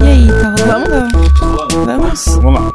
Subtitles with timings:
[0.00, 1.08] E aí, tá rolando?
[1.84, 2.24] Vamos?
[2.26, 2.70] Vamos lá.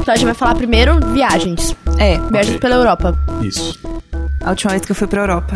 [0.00, 1.76] Então a gente vai falar primeiro viagens.
[1.98, 2.58] É, Viagens Ok.
[2.60, 3.16] pela Europa.
[3.42, 3.78] Isso.
[4.44, 5.54] a última vez que eu fui pra Europa.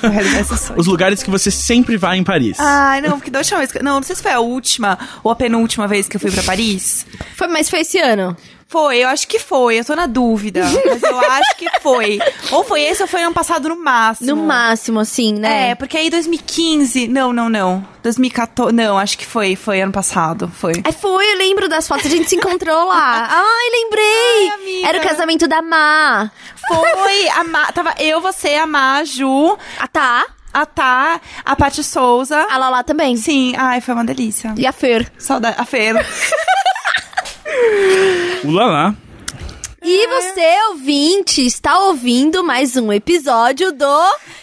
[0.00, 0.78] Vou realizar esse sonho.
[0.80, 2.58] Os lugares que você sempre vai em Paris.
[2.58, 3.82] Ai, não, porque da última vez que...
[3.82, 6.42] Não, não sei se foi a última ou a penúltima vez que eu fui pra
[6.42, 7.06] Paris.
[7.36, 8.36] Foi, mas foi esse ano.
[8.70, 10.62] Foi, eu acho que foi, eu tô na dúvida.
[10.62, 12.20] Mas eu acho que foi.
[12.52, 14.28] Ou foi esse ou foi ano passado no máximo.
[14.30, 15.70] No máximo, assim, né?
[15.70, 17.08] É, porque aí 2015.
[17.08, 17.84] Não, não, não.
[18.00, 18.72] 2014.
[18.72, 19.56] Não, acho que foi.
[19.56, 20.48] Foi ano passado.
[20.54, 20.74] Foi.
[20.84, 23.26] Aí foi, eu lembro das fotos, a gente se encontrou lá.
[23.28, 24.50] Ai, lembrei!
[24.84, 24.88] Ai.
[24.88, 26.30] Era o casamento da Má.
[26.68, 27.28] Foi.
[27.30, 30.24] A Ma, tava eu, você, a Ma, a Ju, A Tá,
[30.54, 32.46] a Tá, a Paty Souza.
[32.48, 33.16] a Lala também.
[33.16, 34.54] Sim, ai, foi uma delícia.
[34.56, 35.10] E a Fer.
[35.18, 35.56] Saudade.
[35.58, 35.64] A
[37.50, 38.48] Feira.
[38.48, 38.94] Ulala.
[39.82, 43.86] E você, ouvinte, está ouvindo mais um episódio do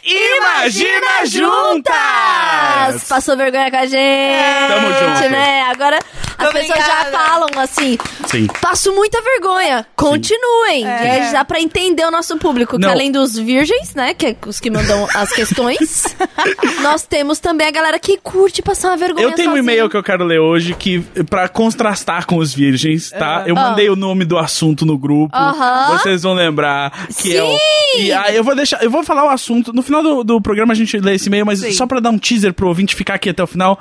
[0.04, 3.04] Imagina Juntas!
[3.08, 5.30] Passou vergonha com a gente, Tamo junto.
[5.30, 5.62] né?
[5.70, 6.00] Agora
[6.40, 7.12] as pessoas já Obrigada.
[7.12, 8.48] falam assim, Sim.
[8.62, 9.86] passo muita vergonha.
[9.96, 10.86] Continuem.
[10.88, 11.20] É.
[11.20, 11.32] É.
[11.32, 12.88] Já pra entender o nosso público, Não.
[12.90, 16.04] que além dos virgens, né, que é os que mandam as questões,
[16.82, 19.64] nós temos também a galera que curte passar uma vergonha Eu tenho um sozinho.
[19.72, 23.44] e-mail que eu quero ler hoje que pra contrastar com os virgens, tá?
[23.46, 23.70] Eu Ah.
[23.70, 25.27] mandei o nome do assunto no grupo.
[25.34, 25.98] Aham.
[25.98, 27.58] Vocês vão lembrar que é o Sim!
[28.00, 30.74] E aí eu vou deixar, eu vou falar o assunto no final do, do programa
[30.74, 31.72] a gente lê esse e-mail, mas Sim.
[31.72, 33.80] só pra dar um teaser pro ouvinte ficar aqui até o final.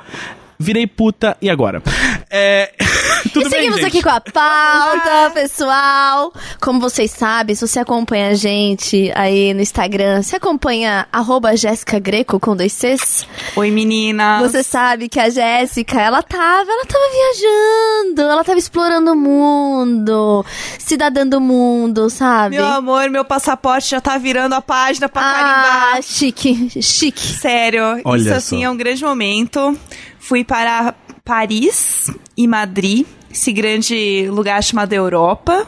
[0.58, 1.82] Virei puta e agora?
[2.28, 2.72] É,
[3.32, 3.86] tudo e bem, seguimos gente?
[3.86, 6.32] aqui com a pauta, pessoal.
[6.60, 12.00] Como vocês sabem, se você acompanha a gente aí no Instagram, se acompanha arroba Jéssica
[12.00, 14.42] Greco com dois Cs, Oi, meninas.
[14.42, 20.44] você sabe que a Jéssica, ela tava, ela tava viajando, ela tava explorando o mundo,
[20.78, 22.56] cidadã do mundo, sabe?
[22.56, 26.02] Meu amor, meu passaporte já tá virando a página pra ah, carimbar.
[26.02, 27.20] chique, chique.
[27.20, 28.64] Sério, Olha isso assim só.
[28.64, 29.78] é um grande momento.
[30.18, 30.92] Fui para
[31.26, 35.66] Paris e Madrid, esse grande lugar chamado Europa.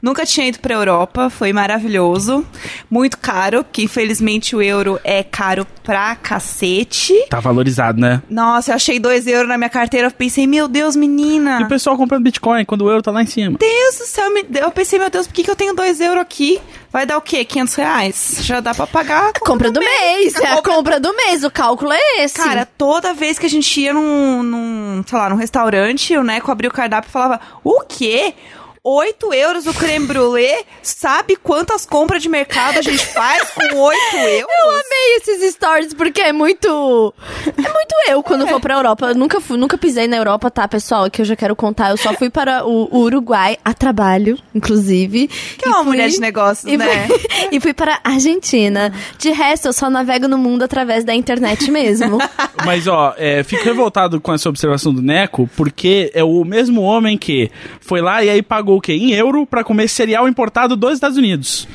[0.00, 2.46] Nunca tinha ido pra Europa, foi maravilhoso.
[2.88, 7.26] Muito caro, que infelizmente o euro é caro pra cacete.
[7.28, 8.22] Tá valorizado, né?
[8.30, 11.60] Nossa, eu achei dois euros na minha carteira, eu pensei, meu Deus, menina.
[11.60, 13.58] E o pessoal comprando Bitcoin quando o euro tá lá em cima.
[13.58, 14.30] Deus do céu,
[14.62, 16.60] eu pensei, meu Deus, por que, que eu tenho dois euros aqui?
[16.92, 17.44] Vai dar o quê?
[17.44, 18.38] 500 reais?
[18.40, 21.92] Já dá pra pagar a Compra do mês, é a compra do mês, o cálculo
[21.92, 22.34] é esse.
[22.34, 26.50] Cara, toda vez que a gente ia num, num sei lá, num restaurante, o Neco
[26.50, 28.34] abria o cardápio e falava, o quê?
[28.82, 30.64] 8 euros o creme brulee?
[30.82, 34.46] Sabe quantas compras de mercado a gente faz com 8 euros?
[34.48, 37.14] Eu amei esses stories porque é muito.
[37.46, 39.08] É muito eu quando vou pra Europa.
[39.08, 41.10] Eu nunca fui, nunca pisei na Europa, tá, pessoal?
[41.10, 41.90] Que eu já quero contar.
[41.90, 45.28] Eu só fui para o, o Uruguai a trabalho, inclusive.
[45.28, 47.06] Que é uma mulher de negócios, e né?
[47.06, 47.20] Fui,
[47.52, 48.92] e fui para a Argentina.
[49.18, 52.18] De resto, eu só navego no mundo através da internet mesmo.
[52.64, 57.18] Mas, ó, é, fico revoltado com essa observação do Neco, porque é o mesmo homem
[57.18, 58.92] que foi lá e aí pagou o quê?
[58.94, 61.66] Em euro pra comer cereal importado dos Estados Unidos.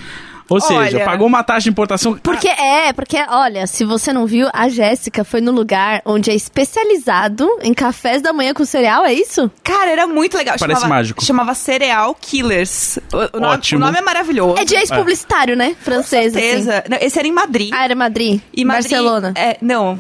[0.48, 1.06] Ou seja, Olha.
[1.06, 2.20] pagou uma taxa de importação.
[2.22, 6.36] Porque é, porque, olha, se você não viu, a Jéssica foi no lugar onde é
[6.36, 9.50] especializado em cafés da manhã com cereal, é isso?
[9.64, 10.56] Cara, era muito legal.
[10.60, 11.26] Parece chamava, mágico.
[11.26, 13.00] Chamava Cereal Killers.
[13.12, 13.82] O, o nome, Ótimo.
[13.82, 14.62] o nome é maravilhoso.
[14.62, 15.76] É de ex-publicitário, né?
[15.82, 16.46] Francês, assim.
[16.46, 16.84] certeza.
[16.90, 17.72] Não, esse era em Madrid.
[17.74, 18.40] Ah, era Madrid.
[18.54, 19.34] E Madrid- Barcelona.
[19.36, 19.98] É, não.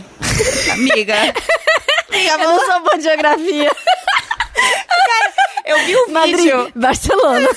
[0.74, 1.16] Amiga.
[2.08, 3.72] Amiga, Eu não sou boa de geografia.
[5.66, 6.72] eu vi o Madrid, vídeo.
[6.76, 7.48] Barcelona.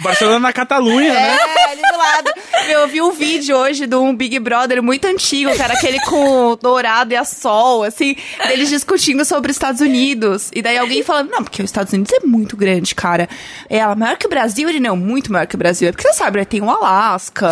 [0.00, 1.38] Barcelona na Catalunha, né?
[1.38, 2.32] É, ali do lado.
[2.68, 6.56] Eu vi um vídeo hoje de um Big Brother muito antigo, cara, aquele com o
[6.56, 8.16] dourado e a sol, assim,
[8.46, 10.50] deles discutindo sobre os Estados Unidos.
[10.54, 13.28] E daí alguém falando, não, porque os Estados Unidos é muito grande, cara.
[13.68, 14.68] É ela, maior que o Brasil?
[14.68, 15.88] Ele, não, muito maior que o Brasil.
[15.88, 17.46] É porque você sabe, né, tem o Alasca.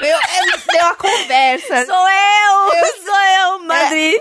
[0.00, 1.86] eu, é, deu uma conversa.
[1.86, 2.46] Sou eu!
[3.04, 4.14] Sou eu, Madrid.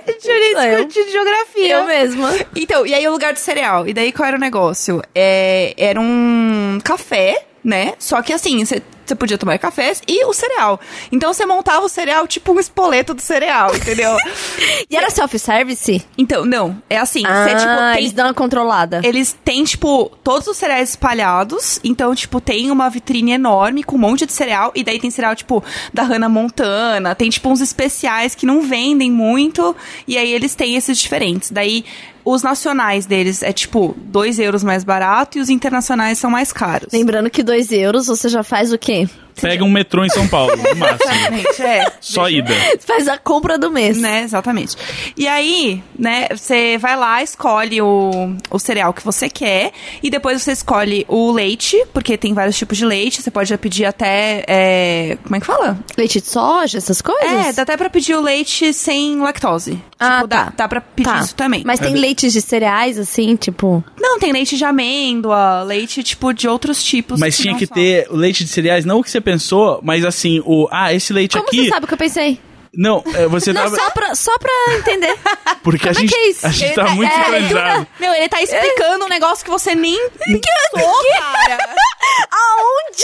[0.57, 0.86] É, eu.
[0.86, 1.74] discutindo geografia.
[1.74, 2.31] Eu mesma.
[2.66, 3.88] Então, e aí o lugar do cereal.
[3.88, 5.02] E daí qual era o negócio?
[5.14, 7.94] É, era um café, né?
[8.00, 10.80] Só que assim, você você podia tomar cafés e o cereal.
[11.12, 14.18] Então você montava o cereal tipo um espoleto do cereal, entendeu?
[14.89, 16.04] E era self-service?
[16.18, 16.81] então, não.
[16.89, 19.01] É assim, Ah, você tipo tem eles dão uma controlada.
[19.04, 21.80] eles têm, tipo, todos os cereais espalhados.
[21.84, 24.72] Então, tipo, tem uma vitrine enorme com um monte de cereal.
[24.74, 25.63] E daí tem cereal, tipo,
[25.94, 27.13] da Hannah Montana.
[27.13, 29.75] Tem, tipo, uns especiais que não vendem muito.
[30.07, 31.51] E aí eles têm esses diferentes.
[31.51, 31.86] Daí,
[32.25, 35.38] os nacionais deles é, tipo, 2 euros mais barato.
[35.38, 36.92] E os internacionais são mais caros.
[36.92, 39.07] Lembrando que 2 euros você já faz o quê?
[39.42, 41.12] Pega um metrô em São Paulo, no máximo.
[41.12, 41.92] Exatamente, é.
[42.02, 42.54] Só ida.
[42.80, 43.98] Faz a compra do mês.
[43.98, 44.76] Né, exatamente.
[45.18, 49.72] E aí, né, você vai lá, escolhe o, o cereal que você quer,
[50.04, 53.86] e depois você escolhe o leite, porque tem vários tipos de leite, você pode pedir
[53.86, 55.78] até, é, como é que fala?
[55.98, 57.48] Leite de soja, essas coisas?
[57.48, 59.80] É, dá até pra pedir o leite sem lactose.
[60.00, 60.54] Ah, tipo, dá, tá.
[60.58, 61.20] dá pra pedir Tá.
[61.22, 61.64] isso também.
[61.66, 63.84] Mas tem leites de cereais, assim, tipo...
[64.00, 67.20] Não, tem leite de amêndoa, leite, tipo, de outros tipos.
[67.20, 69.80] Mas tinha não que só- ter o leite de cereais, não o que você pensou,
[69.83, 70.68] mas assim, o.
[70.72, 71.63] Ah, esse leite Como aqui.
[71.66, 72.39] você sabe o que eu pensei?
[72.77, 73.75] Não, é, você Não, tava.
[73.75, 75.16] só pra, só pra entender.
[75.63, 76.45] Porque a como é gente, que é isso?
[76.45, 77.88] a gente Ele tá tá- muito é, sincronizado.
[78.00, 81.75] Meu, ele tá explicando um negócio que você nem pensou, cara.
[82.31, 83.04] Aonde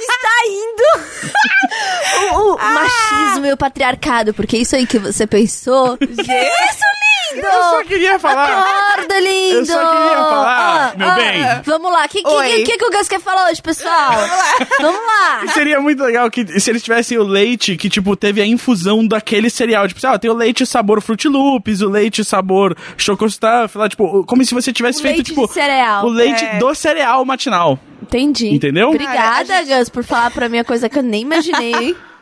[0.00, 4.34] está indo o, o machismo e o patriarcado?
[4.34, 5.96] Porque isso aí que você pensou...
[6.00, 6.84] Isso,
[7.32, 7.46] lindo!
[7.46, 8.58] Eu só queria falar.
[8.58, 9.56] Acorda, lindo!
[9.58, 11.42] Eu só queria falar, Ah, meu ah, bem.
[11.64, 12.62] Vamos lá, o que, que, Oi.
[12.64, 14.12] que, que o Gus quer falar hoje, pessoal?
[14.80, 15.46] Vamos lá!
[15.52, 19.50] Seria muito legal que se eles tivessem o leite que, tipo, teve a infusão daquele
[19.50, 19.86] cereal.
[19.88, 24.24] Tipo, ah, tem o leite sabor Fruit Loops, o leite sabor Choco Stuff, lá, tipo,
[24.24, 26.04] como se você tivesse O feito, leite tipo, de cereal.
[26.04, 26.58] o leite É.
[26.58, 27.78] do cereal matinal.
[28.02, 28.48] Entendi.
[28.54, 28.88] Entendeu?
[28.90, 31.96] Obrigada, Gus, por falar pra mim a coisa que eu nem imaginei.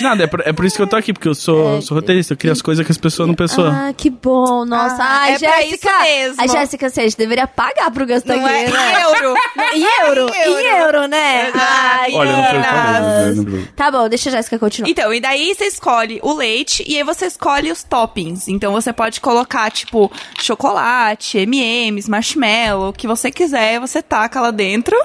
[0.00, 1.80] Nada, é por, é por isso que eu tô aqui, porque eu sou, É.
[1.80, 3.66] sou roteirista, eu crio as coisas que as pessoas não pensou.
[3.66, 5.02] Ah, que bom, nossa.
[5.02, 5.88] Ah, Ai, é pra Jéssica.
[5.90, 6.42] isso mesmo.
[6.42, 9.34] A Jéssica, você deveria pagar pro Gus Não é em euro.
[9.74, 10.34] Em euro?
[10.34, 10.66] Em euro.
[11.00, 11.50] Euro, né?
[11.54, 13.44] Ai, Olha, não foi Gus.
[13.52, 13.68] né?
[13.76, 14.88] Tá bom, deixa a Jéssica continuar.
[14.90, 18.48] Então, e daí você escolhe o leite e aí você escolhe os toppings.
[18.48, 20.10] Então você pode colocar, tipo,
[20.40, 24.96] chocolate, M&M's, marshmallow, o que você quiser, você taca lá dentro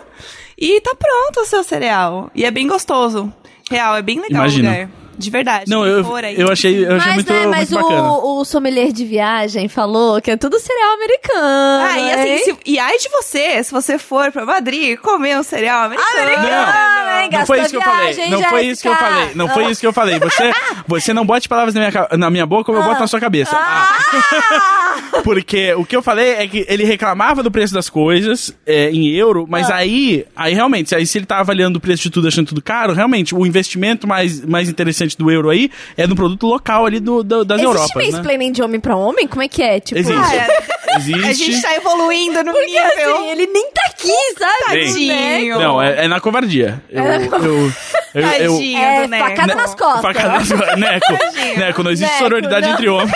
[0.57, 2.29] e tá pronto o seu cereal.
[2.35, 3.31] E é bem gostoso.
[3.69, 4.89] Real, é bem legal o lugar.
[5.17, 5.69] De verdade.
[5.69, 6.39] Não, eu, for aí.
[6.39, 8.11] eu achei, eu achei mas, muito, né, mas muito bacana.
[8.11, 11.85] o, o sommelier de viagem falou que é tudo cereal americano.
[11.85, 15.43] Ah, e assim, se, e ai de você, se você for pra Madrid comer um
[15.43, 16.19] cereal americano.
[16.21, 17.29] Americano, hein?
[17.31, 18.29] Não foi isso que eu falei.
[18.29, 19.29] Não foi isso que eu falei.
[19.35, 20.19] Não foi isso que eu falei.
[20.19, 20.53] Você,
[20.87, 23.55] você não bote palavras na minha, na minha boca como eu boto na sua cabeça.
[23.55, 24.95] Ah.
[25.23, 29.07] Porque o que eu falei é que ele reclamava do preço das coisas é, em
[29.09, 29.75] euro, mas Ah.
[29.77, 32.93] aí, aí realmente, aí se ele tá avaliando o preço de tudo achando tudo caro,
[32.93, 37.21] realmente o investimento mais, mais interessante do euro aí é no produto local ali do,
[37.23, 38.11] do- das Existe Europas, né?
[38.11, 39.27] mansplaining de homem pra homem?
[39.27, 39.79] Como é que é?
[39.79, 40.19] Tipo, Existe.
[40.37, 40.47] Cara,
[40.97, 41.25] Existe.
[41.25, 43.15] a gente tá evoluindo no Porque nível.
[43.17, 44.79] assim, ele nem tá aqui, sabe?
[44.79, 45.59] Bem, Tadinho.
[45.59, 46.81] Não, é, é na covardia.
[46.89, 47.71] Eu, eu, eu,
[48.15, 48.21] eu,
[48.53, 49.29] Tadinho É, do Neco.
[49.29, 50.01] facada nas costas.
[50.01, 50.77] Facada nas costas.
[50.79, 51.13] Neco.
[51.57, 52.73] Neco, não existe Neco, sororidade não.
[52.73, 53.11] entre homens.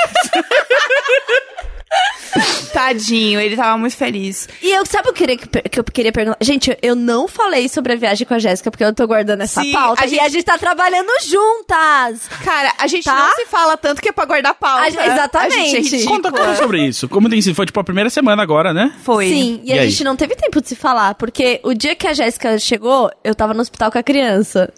[2.80, 4.48] Tadinho, ele tava muito feliz.
[4.62, 6.38] E eu, sabe o que eu queria, que eu queria perguntar?
[6.42, 9.62] Gente, eu não falei sobre a viagem com a Jéssica, porque eu tô guardando essa
[9.62, 10.02] Sim, pauta.
[10.02, 12.28] a E gente- a gente tá trabalhando juntas.
[12.44, 13.14] Cara, a gente Tá?
[13.18, 14.84] não se fala tanto que é pra guardar pauta.
[14.84, 15.78] A exatamente.
[15.78, 16.06] A gente é.
[16.06, 17.08] Conta, conta sobre isso.
[17.10, 17.56] Como tem sido?
[17.56, 18.94] Foi tipo a primeira semana agora, né?
[19.04, 19.28] Foi.
[19.30, 19.90] Sim, e, E a aí?
[19.90, 23.36] gente não teve tempo de se falar, porque o dia que a Jéssica chegou, eu
[23.36, 24.72] tava no hospital com a criança.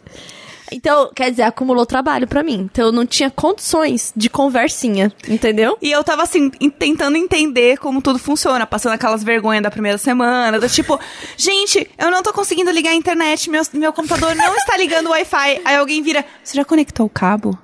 [0.71, 2.69] Então, quer dizer, acumulou trabalho pra mim.
[2.71, 5.77] Então eu não tinha condições de conversinha, entendeu?
[5.81, 10.59] E eu tava assim, tentando entender como tudo funciona, passando aquelas vergonhas da primeira semana,
[10.59, 11.00] do tipo,
[11.35, 15.12] gente, eu não tô conseguindo ligar a internet, meu, meu computador não está ligando o
[15.12, 15.62] Wi-Fi.
[15.65, 17.57] Aí alguém vira, você já conectou o cabo?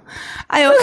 [0.50, 0.74] Aí eu.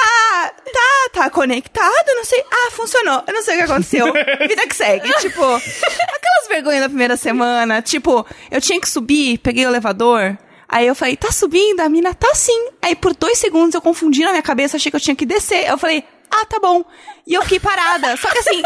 [0.00, 2.44] Ah, tá, tá conectado, não sei.
[2.50, 3.24] Ah, funcionou.
[3.26, 4.06] Eu não sei o que aconteceu.
[4.46, 5.10] Vida que segue.
[5.20, 7.82] Tipo, aquelas vergonhas da primeira semana.
[7.82, 10.38] Tipo, eu tinha que subir, peguei o elevador.
[10.68, 11.80] Aí eu falei, tá subindo?
[11.80, 12.68] A mina, tá sim.
[12.82, 15.66] Aí por dois segundos eu confundi na minha cabeça, achei que eu tinha que descer.
[15.66, 16.84] Eu falei, ah, tá bom.
[17.28, 18.16] E eu fiquei parada.
[18.16, 18.62] Só que assim,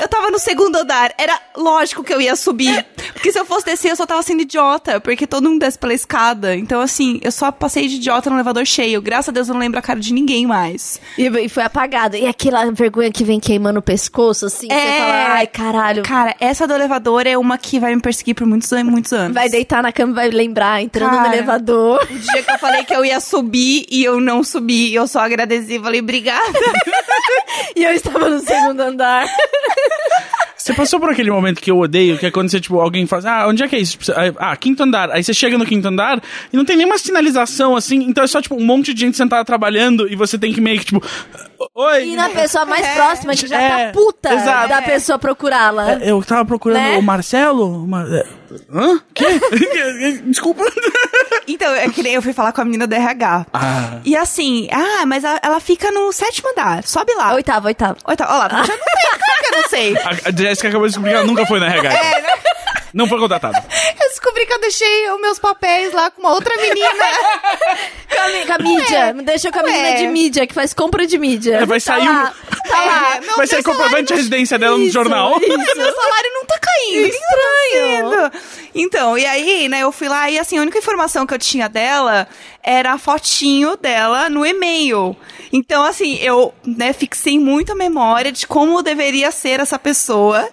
[0.00, 1.12] eu tava no segundo andar.
[1.18, 2.86] Era lógico que eu ia subir.
[3.12, 5.00] Porque se eu fosse descer, eu só tava sendo idiota.
[5.00, 6.54] Porque todo mundo desce pela escada.
[6.54, 9.02] Então, assim, eu só passei de idiota no elevador cheio.
[9.02, 11.00] Graças a Deus eu não lembro a cara de ninguém mais.
[11.18, 12.16] E, e foi apagado.
[12.16, 14.74] E aquela vergonha que vem queimando o pescoço, assim, É.
[14.80, 16.02] você fala, ai, caralho.
[16.04, 19.34] Cara, essa do elevador é uma que vai me perseguir por muitos, muitos anos.
[19.34, 21.34] Vai deitar na cama e vai lembrar, entrando no Cara.
[21.36, 22.00] elevador.
[22.08, 25.08] O dia que eu falei que eu ia subir e eu não subi, e eu
[25.08, 26.44] só agradeci, falei, obrigada.
[27.76, 29.26] E eu estava no segundo andar.
[30.56, 33.42] Você passou por aquele momento que eu odeio, que é quando você, tipo, alguém fala,
[33.42, 33.98] ah, onde é que é isso?
[34.38, 35.10] Ah, quinto andar.
[35.10, 38.40] Aí você chega no quinto andar e não tem nenhuma sinalização, assim, então é só,
[38.40, 41.02] tipo, um monte de gente sentada trabalhando e você tem que meio que, tipo,
[41.74, 42.06] oi.
[42.06, 42.94] E na pessoa mais É.
[42.94, 44.68] próxima, que já É, tá puta exato.
[44.70, 44.82] da É.
[44.82, 45.94] pessoa procurá-la.
[45.96, 46.96] Eu tava procurando Né?
[46.96, 47.86] o Marcelo.
[47.86, 48.06] Mar...
[48.72, 49.00] Hã?
[49.14, 49.26] Quê?
[50.26, 50.64] Desculpa.
[51.46, 53.46] Então, é que nem eu fui falar com a menina do RH.
[53.52, 53.98] Ah.
[54.04, 57.34] E assim, ah, mas a- ela fica no sétimo andar, sobe lá.
[57.34, 57.96] Oitavo, oitavo.
[58.06, 59.96] Oitavo, ó lá, já não sei, claro que eu não sei.
[59.98, 61.92] A, a Jéssica acabou de descobrir que ela nunca foi na RH.
[61.92, 62.28] É, né?
[62.94, 63.58] Não foi contratada.
[64.00, 66.88] Eu descobri que eu deixei os meus papéis lá com uma outra menina.
[68.46, 69.12] Com a, mídia.
[69.12, 69.94] Me deixa com a menina Ué.
[69.96, 71.56] de mídia, que faz compra de mídia.
[71.56, 73.16] É, vai Tá sair lá, um- Tá lá.
[73.16, 75.36] É, meu- Vai sair meu comprovante de residência dela no Isso, jornal.
[75.40, 75.48] isso.
[75.76, 77.06] meu salário não tá caindo.
[77.08, 78.30] Estranho.
[78.74, 81.68] Então, e aí, né, eu fui lá e assim, a única informação que eu tinha
[81.68, 82.26] dela
[82.62, 85.16] era a fotinho dela no e-mail.
[85.52, 90.48] Então, assim, eu, né, fixei muito a memória de como deveria ser essa pessoa.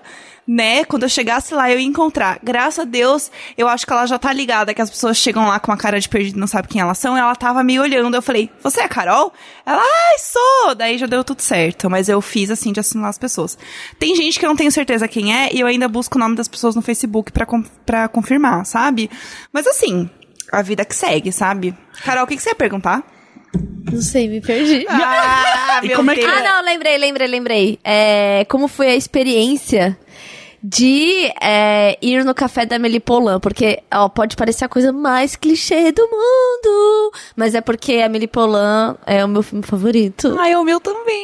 [0.53, 0.83] Né?
[0.83, 2.37] Quando eu chegasse lá, eu ia encontrar.
[2.43, 5.61] Graças a Deus, eu acho que ela já tá ligada, que as pessoas chegam lá
[5.61, 7.15] com uma cara de perdido e não sabe quem elas são.
[7.15, 8.15] Ela tava me olhando.
[8.15, 9.31] Eu falei, você é a Carol?
[9.65, 10.75] Ela, ai, sou!
[10.75, 11.89] Daí já deu tudo certo.
[11.89, 13.57] Mas eu fiz assim de assimilar as pessoas.
[13.97, 16.35] Tem gente que eu não tenho certeza quem é e eu ainda busco o nome
[16.35, 17.47] das pessoas no Facebook pra,
[17.85, 19.09] pra confirmar, sabe?
[19.53, 20.09] Mas assim,
[20.51, 21.73] a vida que segue, sabe?
[22.03, 23.03] Carol, o que, que você ia perguntar?
[23.91, 24.85] Não sei, me perdi.
[24.89, 26.15] Ah, E meu como é.
[26.23, 27.79] Ah, não, lembrei, lembrei, lembrei.
[27.83, 29.97] É, como foi a experiência
[30.63, 33.39] de é, ir no café da Melipolan?
[33.39, 38.95] Porque, ó, pode parecer a coisa mais clichê do mundo, mas é porque a Melipolan
[39.05, 40.35] é o meu filme favorito.
[40.39, 41.23] Ai, o meu também.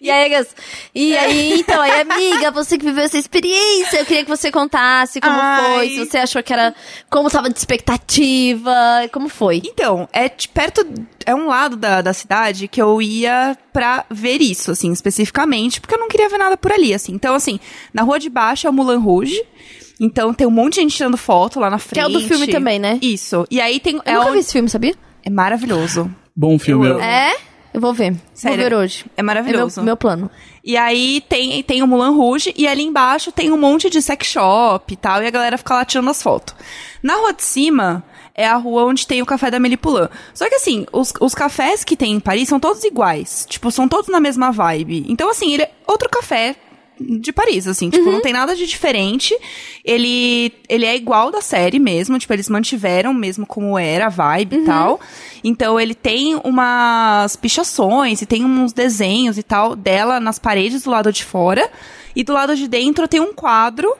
[0.00, 0.54] E aí, Gas?
[0.94, 5.20] E aí, então, aí, amiga, você que viveu essa experiência, eu queria que você contasse
[5.20, 5.74] como Ai.
[5.74, 6.74] foi, se você achou que era,
[7.10, 8.72] como tava de expectativa,
[9.12, 9.60] como foi.
[9.64, 10.86] Então, é perto.
[11.26, 15.96] É um lado da, da cidade que eu ia pra ver isso, assim, especificamente, porque
[15.98, 17.12] eu não queria ver nada por ali, assim.
[17.12, 17.58] Então, assim,
[17.92, 19.42] na rua de baixo é o Mulan Rouge.
[20.00, 21.94] Então tem um monte de gente tirando foto lá na frente.
[21.94, 22.98] Que é o do filme também, né?
[23.02, 23.46] Isso.
[23.50, 23.96] E aí tem.
[23.96, 24.94] Eu é, nunca onde- vi esse filme, sabia?
[25.24, 26.10] é maravilhoso.
[26.34, 26.86] Bom filme.
[26.86, 27.00] Eu.
[27.00, 27.36] É?
[27.74, 28.16] Eu vou ver.
[28.32, 28.58] Sério?
[28.58, 29.04] Vou ver hoje.
[29.16, 29.80] É maravilhoso.
[29.80, 30.30] É meu, meu plano.
[30.64, 34.26] E aí tem, tem o Mulan Rouge e ali embaixo tem um monte de sex
[34.26, 36.54] shop e tal, e a galera fica lá tirando as fotos.
[37.02, 38.02] Na rua de cima
[38.38, 40.08] é a rua onde tem o café da Melipulan.
[40.32, 43.44] Só que assim, os, os cafés que tem em Paris são todos iguais.
[43.48, 45.04] Tipo, são todos na mesma vibe.
[45.08, 46.54] Então, assim, ele é outro café
[47.00, 49.36] de Paris, assim, tipo, não tem nada de diferente.
[49.84, 54.58] Ele, ele é igual da série mesmo, tipo, eles mantiveram mesmo como era a vibe
[54.58, 55.00] e tal.
[55.42, 60.90] Então, ele tem umas pichações e tem uns desenhos e tal dela nas paredes do
[60.90, 61.68] lado de fora.
[62.14, 63.92] E do lado de dentro tem um quadro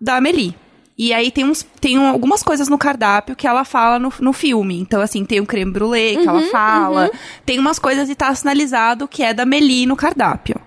[0.00, 0.63] da Amélie.
[0.96, 4.32] E aí tem, uns, tem um- algumas coisas no cardápio que ela fala no, no
[4.32, 4.78] filme.
[4.78, 7.10] Então, assim, tem o creme brulee que ela fala.
[7.44, 10.60] Tem umas coisas e tá sinalizado que é da Meli no cardápio.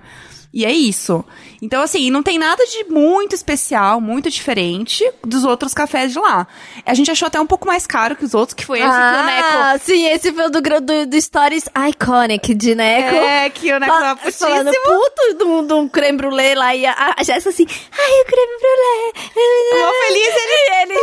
[0.57, 1.23] E é isso.
[1.61, 6.47] Então, assim, não tem nada de muito especial, muito diferente dos outros cafés de lá.
[6.83, 8.95] A gente achou até um pouco mais caro que os outros, que foi esse que
[8.95, 9.47] o Neco...
[9.53, 13.15] Ah, sim, esse foi o do, do, do Stories Iconic de Neco.
[13.15, 14.99] É, que o Neco Fa- tava Falando putíssimo.
[14.99, 18.25] puto de um, de um creme brulee lá e a, a Jéssica assim, ai, o
[18.25, 19.83] creme brulee.
[19.83, 20.99] Mó feliz, ele- E ele,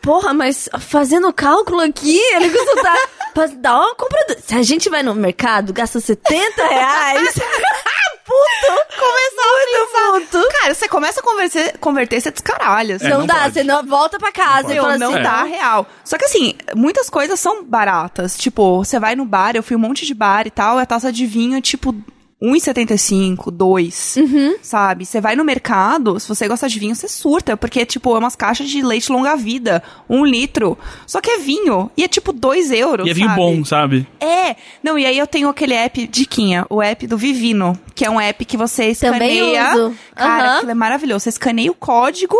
[0.00, 2.92] porra, mas fazendo cálculo aqui, ele custa
[3.34, 7.34] pra dar uma compra, se a gente vai no mercado, gasta 70 reais,
[8.24, 10.38] puto, Começar a muito pensar.
[10.40, 10.48] puto.
[10.60, 12.96] Cara, você começa a converter, converter, você descaralha.
[12.96, 13.06] assim.
[13.06, 13.54] É, não, não dá, pode.
[13.54, 15.86] você não volta pra casa e Meu, fala não assim, dá real.
[16.04, 18.36] Só que assim, muitas coisas são baratas.
[18.36, 20.86] Tipo, você vai no bar, eu fui um monte de bar e tal, e a
[20.86, 21.94] taça de vinho é tipo
[22.44, 24.56] 1,75, 2, Uhum.
[24.62, 25.04] sabe?
[25.06, 28.36] Você vai no mercado, se você gosta de vinho, você surta, porque, tipo, é umas
[28.36, 30.76] caixas de leite longa-vida, um litro.
[31.06, 33.40] Só que é vinho, e é tipo 2 euros, E é vinho sabe?
[33.40, 34.06] bom, sabe?
[34.20, 38.10] É, não, e aí eu tenho aquele app Diquinha, o app do Vivino, que é
[38.10, 39.74] um app que você Também escaneia.
[39.74, 39.94] uso.
[40.14, 40.56] Cara, Aham.
[40.56, 41.20] aquilo é maravilhoso.
[41.24, 42.36] Você escaneia o código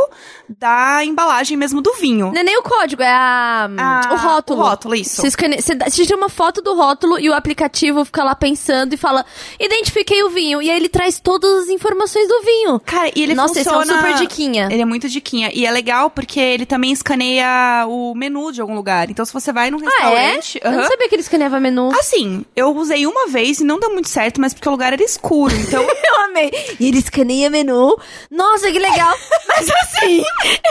[0.48, 2.30] da embalagem mesmo do vinho.
[2.32, 4.60] Não é nem o código, é a, Ah, o rótulo.
[4.60, 5.20] o rótulo, isso.
[5.22, 5.60] Você, escane...
[5.60, 9.24] você, tira uma foto do rótulo e o aplicativo fica lá pensando e fala,
[9.94, 10.60] identifiquei o vinho.
[10.60, 12.80] E aí ele traz todas as informações do vinho.
[12.80, 14.00] Cara, e ele Nossa, esse é um funciona...
[14.02, 14.68] super diquinha.
[14.70, 15.50] Ele é muito diquinha.
[15.54, 19.10] E é legal porque ele também escaneia o menu de algum lugar.
[19.10, 19.86] Então, se você vai num Ah, é?
[19.86, 20.60] restaurante...
[20.62, 21.90] Eu não sabia que ele escaneava menu.
[21.98, 25.02] Assim, eu usei uma vez e não deu muito certo, mas porque o lugar era
[25.02, 25.54] escuro.
[25.54, 26.50] Então, Eu amei.
[26.78, 27.96] E ele escaneia menu.
[28.30, 29.14] Nossa, que legal.
[29.46, 30.22] Mas assim,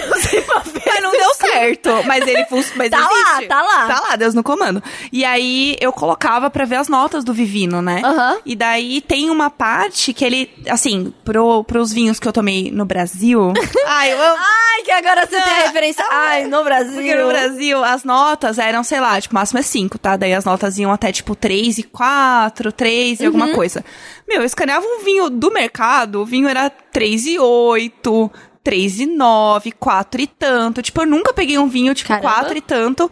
[0.01, 0.81] eu sei pra ver.
[0.85, 1.89] mas não deu certo.
[2.05, 2.89] Mas ele funciona.
[2.89, 3.87] Tá lá, tá lá.
[3.87, 4.83] Tá lá, Deus no comando.
[5.11, 8.01] E aí eu colocava pra ver as notas do Vivino, né?
[8.03, 8.39] Aham.
[8.45, 12.83] E daí tem uma parte que ele, assim, pro, pros vinhos que eu tomei no
[12.83, 13.53] Brasil.
[13.85, 14.37] ai, eu amo.
[14.39, 16.03] Ai, que agora você tem a referência.
[16.09, 16.95] Ai, no Brasil.
[16.95, 20.17] Porque no Brasil as notas eram, sei lá, tipo, máximo é 5, tá?
[20.17, 23.27] Daí as notas iam até, tipo, 3 e 4, 3 e Uhum.
[23.27, 23.85] alguma coisa.
[24.27, 28.31] Meu, eu escaneava um vinho do mercado, o vinho era 3 e 8,
[28.63, 30.81] 3 e 9, 4 e tanto.
[30.81, 32.29] Tipo, eu nunca peguei um vinho, tipo, Caramba.
[32.29, 33.11] 4 e tanto,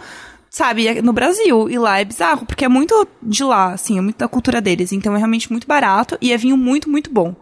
[0.52, 1.70] sabe, no Brasil.
[1.70, 4.92] E lá é bizarro, porque é muito de lá, assim, é muito da cultura deles.
[4.92, 7.34] Então é realmente muito barato e é vinho muito, muito bom.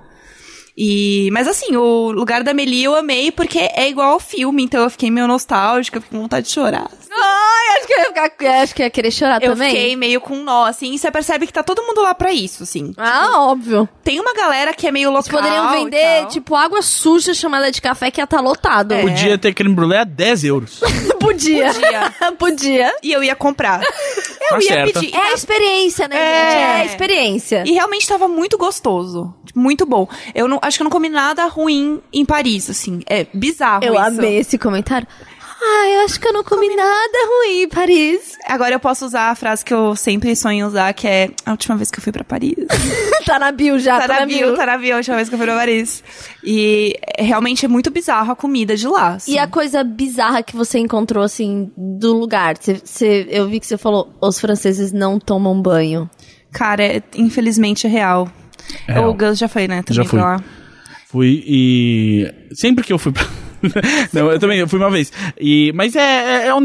[0.82, 4.82] E, mas assim, o lugar da Meli eu amei porque é igual ao filme, então
[4.82, 6.90] eu fiquei meio nostálgica, fiquei com vontade de chorar.
[7.12, 9.72] Ai, acho que eu ia, ficar, acho que eu ia querer chorar Eu também.
[9.72, 12.64] fiquei meio com nó, assim, e você percebe que tá todo mundo lá pra isso,
[12.64, 12.94] assim.
[12.98, 13.90] Ah, óbvio.
[14.06, 16.28] Tem uma galera que é meio local Poderiam e vender, tal.
[16.30, 18.94] tipo, água suja chamada de café que ia estar lotado.
[18.94, 19.02] É.
[19.02, 20.80] Podia ter creme brulee a 10 euros.
[21.20, 21.74] Podia.
[21.74, 22.14] Podia.
[22.40, 22.94] Podia.
[23.04, 23.82] E eu ia comprar.
[23.84, 23.90] Eu
[24.50, 25.00] Tá ia certa.
[25.02, 25.14] pedir.
[25.16, 26.50] É a experiência, né, É.
[26.52, 26.60] gente?
[26.62, 27.64] É a experiência.
[27.68, 29.34] E realmente tava muito gostoso.
[29.54, 30.08] Muito bom.
[30.34, 33.02] Eu não, acho que eu não comi nada ruim em Paris, assim.
[33.08, 34.04] É bizarro Eu isso.
[34.04, 35.08] amei esse comentário.
[35.62, 38.32] Ai, eu acho que eu não comi nada ruim em Paris.
[38.48, 41.76] Agora eu posso usar a frase que eu sempre sonho usar, que é a última
[41.76, 42.56] vez que eu fui pra Paris.
[43.26, 45.38] tá na bio já, tá, na bio, tá na bio, a última vez que eu
[45.38, 46.02] fui pra Paris.
[46.46, 49.16] E é, realmente é muito bizarro a comida de lá.
[49.16, 49.34] assim.
[49.34, 52.56] E a coisa bizarra que você encontrou, assim, do lugar?
[52.58, 56.10] Você- você- eu vi que você falou, os franceses não tomam banho.
[56.54, 58.32] Cara, é, infelizmente é real.
[58.88, 59.10] É real.
[59.10, 59.84] O Gus já foi, né?
[59.84, 60.20] Também Já fui.
[60.20, 60.44] pra lá.
[61.10, 62.32] Fui e.
[62.54, 63.26] Sempre que eu fui pra.
[64.14, 65.12] Não, eu também, eu fui uma vez.
[65.40, 66.60] E, mas é, é, é um-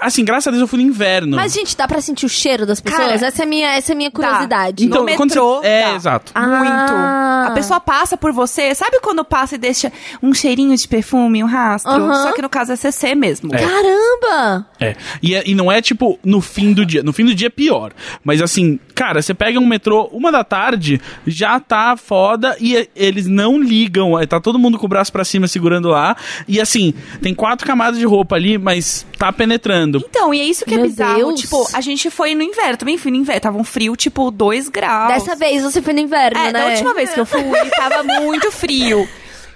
[0.00, 1.36] Assim, graças a Deus eu fui no inverno.
[1.36, 3.02] Mas, gente, dá pra sentir o cheiro das pessoas?
[3.02, 4.84] Cara, essa, é a minha, essa é minha curiosidade.
[4.84, 5.94] Então, No quando metrô, você- É, dá.
[5.94, 6.32] exato.
[6.34, 6.46] Ah.
[6.46, 7.50] Muito.
[7.50, 11.46] A pessoa passa por você, sabe quando passa e deixa um cheirinho de perfume, um
[11.46, 11.90] rastro?
[11.92, 12.22] Aham.
[12.22, 13.54] Só que no caso é CC mesmo.
[13.54, 13.58] É.
[13.58, 14.66] Caramba!
[14.80, 14.96] É.
[15.22, 17.02] E, é- e não é tipo no fim do dia.
[17.02, 17.92] No fim do dia é pior.
[18.24, 23.26] Mas assim, cara, você pega um metrô uma da tarde, já tá foda e eles
[23.26, 24.12] não ligam.
[24.26, 26.16] Tá todo mundo com o braço pra cima segurando lá.
[26.46, 30.02] E assim, tem quatro camadas de roupa ali, mas tá penetrando.
[30.08, 31.16] Então, e é isso que é Meu bizarro.
[31.18, 31.40] Deus.
[31.40, 33.40] Tipo, a gente foi no inverno, também fui no inverno.
[33.40, 35.08] Tava um frio, tipo, 2 graus.
[35.12, 36.60] Dessa vez você foi no inverno, É, né?
[36.60, 37.40] da última vez que eu fui,
[37.76, 39.08] tava muito frio.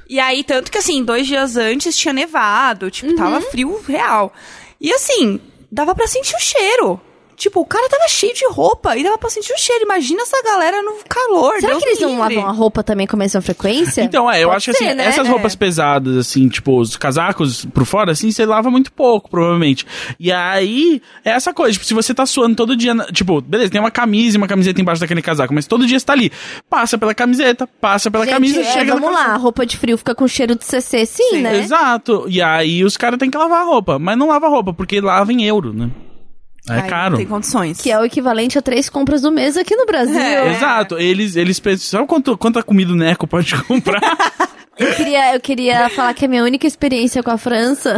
[0.09, 3.43] E aí, tanto que assim, dois dias antes tinha nevado, tipo, tava Uhum.
[3.43, 4.33] frio real.
[4.81, 7.01] E assim, dava pra sentir o cheiro.
[7.37, 9.85] Tipo, o cara tava cheio de roupa e dava pra sentir o cheiro.
[9.85, 11.55] Imagina essa galera no calor.
[11.61, 12.37] Será Deus que eles não livre.
[12.37, 14.03] lavam a roupa também com a mesma frequência?
[14.03, 15.07] Então, é, eu Pode acho que ser, assim, né?
[15.07, 15.31] essas É.
[15.31, 19.87] roupas pesadas, assim, tipo, os casacos por fora, assim, você lava muito pouco, provavelmente.
[20.21, 23.71] E aí, é essa coisa, tipo, se você tá suando todo dia, na- tipo, beleza,
[23.71, 26.31] tem uma camisa e uma camiseta embaixo daquele casaco, mas todo dia você tá ali.
[26.71, 29.99] Passa pela camiseta, passa pela Gente, camisa, é, chega vamos lá, a roupa de frio
[29.99, 31.59] fica com cheiro de CC, sim, Sim, né?
[31.59, 32.25] Exato.
[32.29, 33.99] E aí os caras têm que lavar a roupa.
[33.99, 35.89] Mas não lava a roupa, porque lava em euro, né?
[36.69, 37.11] É Ai, caro.
[37.13, 37.81] não Tem condições.
[37.81, 40.21] Que é o equivalente a três compras do mês aqui no Brasil.
[40.21, 40.53] É.
[40.53, 40.97] Exato.
[40.99, 44.01] Eles, eles pensam, sabe quanto, quanta comida o Neco pode comprar?
[44.79, 47.97] Eu, queria, eu queria falar que a minha única experiência com a França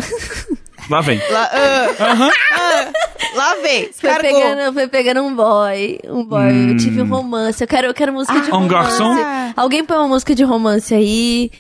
[0.91, 1.19] Lá vem.
[1.31, 2.93] Lá, ah, ah,
[3.35, 3.91] lá vem.
[3.93, 4.41] foi Cargou.
[4.41, 5.99] pegando, foi pegando um boy.
[6.07, 6.71] Um boy.
[6.71, 7.63] Eu tive um romance.
[7.63, 8.71] Eu quero, eu quero música de um romance.
[8.75, 9.17] garçom?
[9.57, 11.51] Alguém põe uma música de romance aí.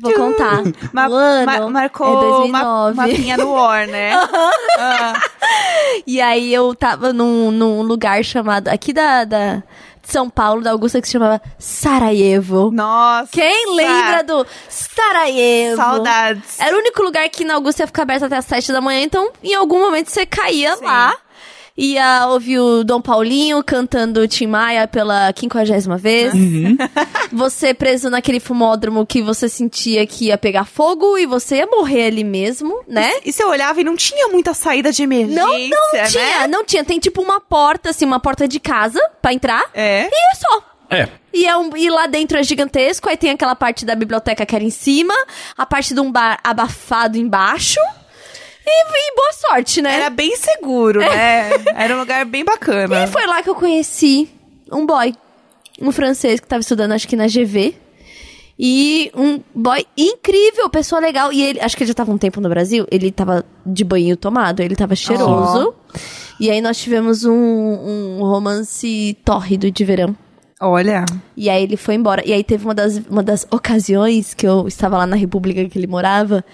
[0.00, 0.62] Vou contar.
[0.92, 2.96] Ma- o ano ma- é marcou ma 2009.
[2.96, 4.12] mapinha do War, né?
[4.78, 5.12] Ah,
[6.06, 9.62] E aí eu tava num, num lugar chamado, aqui da, da
[10.02, 12.70] de São Paulo, da Augusta, que se chamava Sarajevo.
[12.72, 13.28] nossa.
[13.30, 15.76] Quem lembra do Sarajevo?
[15.76, 16.58] Saudades.
[16.60, 19.00] Era o único lugar que na Augusta ia ficar aberto até as 7 da manhã,
[19.02, 20.84] então em algum momento você caía Sim.
[20.84, 21.16] lá.
[21.76, 26.32] Ia ouvir o Dom Paulinho cantando Tim Maia pela quinquagésima vez.
[27.32, 32.06] Você preso naquele fumódromo que você sentia que ia pegar fogo e você ia morrer
[32.06, 33.10] ali mesmo, né?
[33.24, 36.06] E você olhava e não tinha muita saída de emergência, Não, não né?
[36.06, 36.84] tinha, não tinha.
[36.84, 39.64] Tem tipo uma porta, assim, uma porta de casa pra entrar.
[39.74, 40.04] É.
[40.04, 40.62] E é só.
[40.90, 41.08] É.
[41.32, 44.54] E, é um, e lá dentro é gigantesco, aí tem aquela parte da biblioteca que
[44.54, 45.14] era em cima,
[45.58, 47.80] a parte de um bar abafado embaixo.
[48.66, 49.94] E, e boa sorte, né?
[49.94, 51.50] Era bem seguro, né?
[51.76, 53.04] Era um lugar bem bacana.
[53.04, 54.28] E foi lá que eu conheci
[54.72, 55.14] um boy.
[55.80, 57.74] Um francês que tava estudando, acho que na GV.
[58.58, 61.32] E um boy incrível, pessoa legal.
[61.32, 62.86] E ele, acho que ele já tava um tempo no Brasil.
[62.90, 65.74] Ele tava de banho tomado, ele tava cheiroso.
[66.40, 70.16] E aí nós tivemos um, um romance tórrido de verão.
[70.60, 71.04] Olha.
[71.36, 72.22] E aí ele foi embora.
[72.24, 75.78] E aí teve uma das, uma das ocasiões que eu estava lá na república que
[75.78, 76.44] ele morava,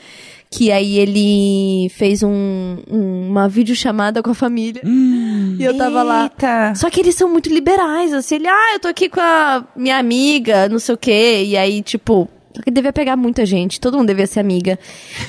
[0.51, 4.83] que aí ele fez um, um- uma videochamada com a família.
[4.85, 6.25] E eu tava lá.
[6.25, 6.75] Eita.
[6.75, 8.35] Só que eles são muito liberais, assim.
[8.37, 11.45] Ele, ah, eu tô aqui com a minha amiga, não sei o quê.
[11.47, 12.29] E aí, tipo.
[12.53, 14.77] Só que devia pegar muita gente, todo mundo devia ser amiga.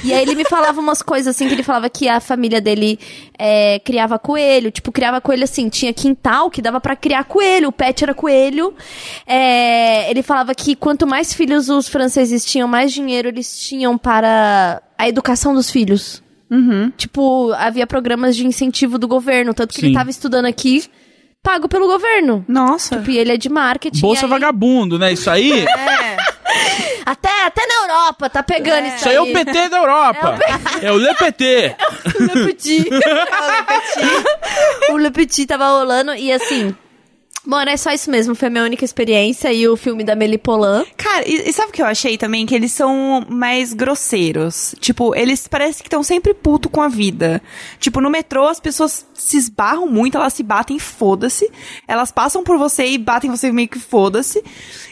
[0.03, 2.97] E aí ele me falava umas coisas assim, que ele falava que a família dele
[3.38, 7.71] é, criava coelho, tipo, criava coelho assim, tinha quintal que dava pra criar coelho, o
[7.71, 8.73] pet era coelho.
[9.27, 14.81] É, ele falava que quanto mais filhos os franceses tinham, mais dinheiro eles tinham para
[15.01, 16.21] a educação dos filhos.
[16.97, 19.87] Tipo, havia programas de incentivo do governo, tanto que Sim.
[19.87, 20.83] ele tava estudando aqui,
[21.41, 22.43] pago pelo governo.
[22.47, 22.97] Nossa.
[22.97, 24.01] Tipo, e ele é de marketing.
[24.01, 25.13] Bolsa aí- vagabundo, né?
[25.13, 25.65] Isso aí.
[26.53, 27.01] É.
[27.05, 30.37] Até, até na Europa, tá pegando isso Isso aí é o PT da Europa.
[30.81, 31.75] É o LPT.
[32.19, 32.89] Le Petit.
[34.91, 36.75] o Le Petit tava rolando e assim.
[37.43, 38.36] Bom, era só isso mesmo.
[38.36, 40.86] Foi a minha única experiência e o filme da Melipolan.
[40.95, 42.45] Cara, e, e sabe o que eu achei também?
[42.45, 44.75] Que eles são mais grosseiros.
[44.80, 47.41] Tipo, eles parece que estão sempre puto com a vida.
[47.80, 51.49] Tipo, no metrô as pessoas se esbarram muito, elas se batem, foda-se.
[51.88, 54.43] Elas passam por você e batem você meio que foda-se.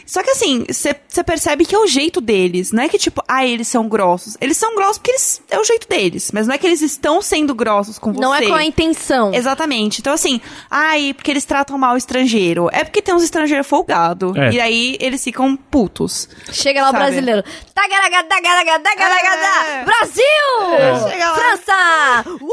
[0.04, 2.72] Só que assim, você percebe que é o jeito deles.
[2.72, 4.36] Não é que tipo, ah, eles são grossos.
[4.40, 6.32] Eles são grossos porque eles, é o jeito deles.
[6.32, 8.20] Mas não é que eles estão sendo grossos com você.
[8.20, 9.32] Não é com a intenção.
[9.32, 10.00] Exatamente.
[10.00, 12.39] Então, assim, ai, porque eles tratam mal o estrangeiro.
[12.72, 14.34] É porque tem uns estrangeiros folgados.
[14.36, 14.50] É.
[14.52, 16.28] E aí eles ficam putos.
[16.52, 17.04] Chega lá o Sabe?
[17.04, 17.44] brasileiro.
[17.74, 19.84] Tagaraga, tagaraga, tagaraga, É.
[19.84, 21.08] Brasil!
[21.10, 21.34] Chega lá.
[21.36, 22.24] França!
[22.30, 22.50] Uh!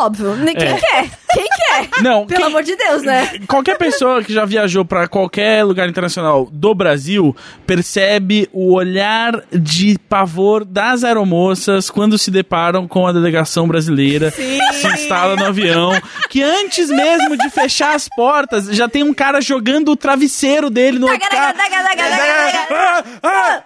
[0.00, 0.34] Óbvio.
[0.56, 0.74] Quem É.
[0.80, 1.10] quer?
[1.34, 2.02] Quem quer?
[2.02, 3.38] Não, Pelo quem- amor de Deus, né?
[3.46, 9.98] Qualquer pessoa que já viajou pra qualquer lugar internacional do Brasil percebe o olhar de
[10.08, 14.58] pavor das aeromoças quando se deparam com a delegação brasileira Sim.
[14.72, 15.92] se instala no avião,
[16.30, 20.98] que antes mesmo de fechar as portas já tem um cara jogando o travesseiro dele
[20.98, 21.28] no outro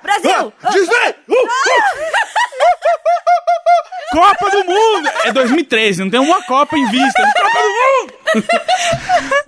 [0.02, 0.52] Brasil!
[1.28, 1.34] uh.
[4.12, 5.08] Copa do Mundo!
[5.24, 7.22] É 2013, não tem uma Copa em vista.
[7.22, 8.12] Copa do Mundo!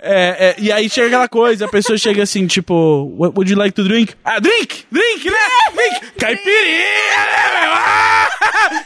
[0.07, 3.57] É, é, e aí chega aquela coisa, a pessoa chega assim, tipo, what would you
[3.57, 4.13] like to drink?
[4.23, 4.85] Ah, drink!
[4.91, 5.35] Drink, né?
[5.73, 6.11] Drink!
[6.19, 7.71] Caipirinha, né, meu?
[7.73, 8.29] Ah!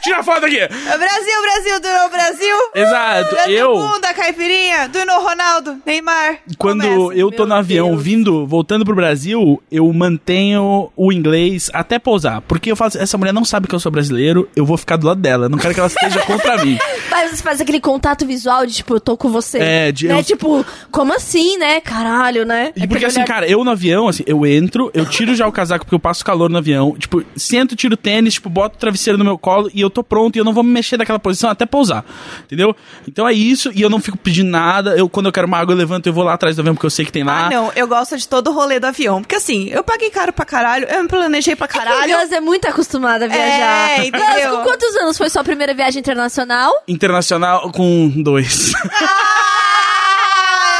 [0.02, 0.56] Tira a foto aqui!
[0.66, 2.56] Brasil, Brasil, no Brasil.
[2.74, 6.38] Exato, Brasil eu- Bunda, caipirinha, no Ronaldo, Neymar.
[6.56, 7.18] Quando Começa.
[7.18, 8.02] eu tô Meu no avião Deus.
[8.02, 12.40] vindo, voltando pro Brasil, eu mantenho o inglês até pousar.
[12.42, 14.19] Porque eu falo assim, essa mulher não sabe que eu sou brasileiro,
[14.56, 15.48] eu vou ficar do lado dela.
[15.48, 16.78] Não quero que ela esteja contra mim.
[17.10, 19.58] Mas você faz aquele contato visual de tipo, eu tô com você.
[19.58, 20.18] É, de- Né?
[20.18, 21.80] eu- Tipo, como assim, né?
[21.80, 22.68] Caralho, né?
[22.76, 25.46] E porque Aquele assim, olhar- cara, eu no avião, assim, eu entro, eu tiro já
[25.46, 28.76] o casaco porque eu passo calor no avião, tipo, sento, tiro o tênis, tipo, boto
[28.76, 30.96] o travesseiro no meu colo e eu tô pronto e eu não vou me mexer
[30.96, 32.04] daquela posição até pousar.
[32.44, 32.74] Entendeu?
[33.08, 34.96] Então é isso, e eu não fico pedindo nada.
[34.96, 36.86] Eu, quando eu quero uma água, eu levanto e vou lá atrás do avião porque
[36.86, 37.46] eu sei que tem lá.
[37.46, 39.20] Ah, não, eu gosto de todo o rolê do avião.
[39.20, 42.18] Porque assim, eu paguei caro pra caralho, eu me planejei pra A caralho.
[42.18, 44.00] Gus é muito acostumada a viajar.
[44.00, 44.50] É, entendeu?
[44.50, 46.72] Gus, com quantos anos foi sua primeira viagem internacional?
[46.86, 48.72] Internacional com dois.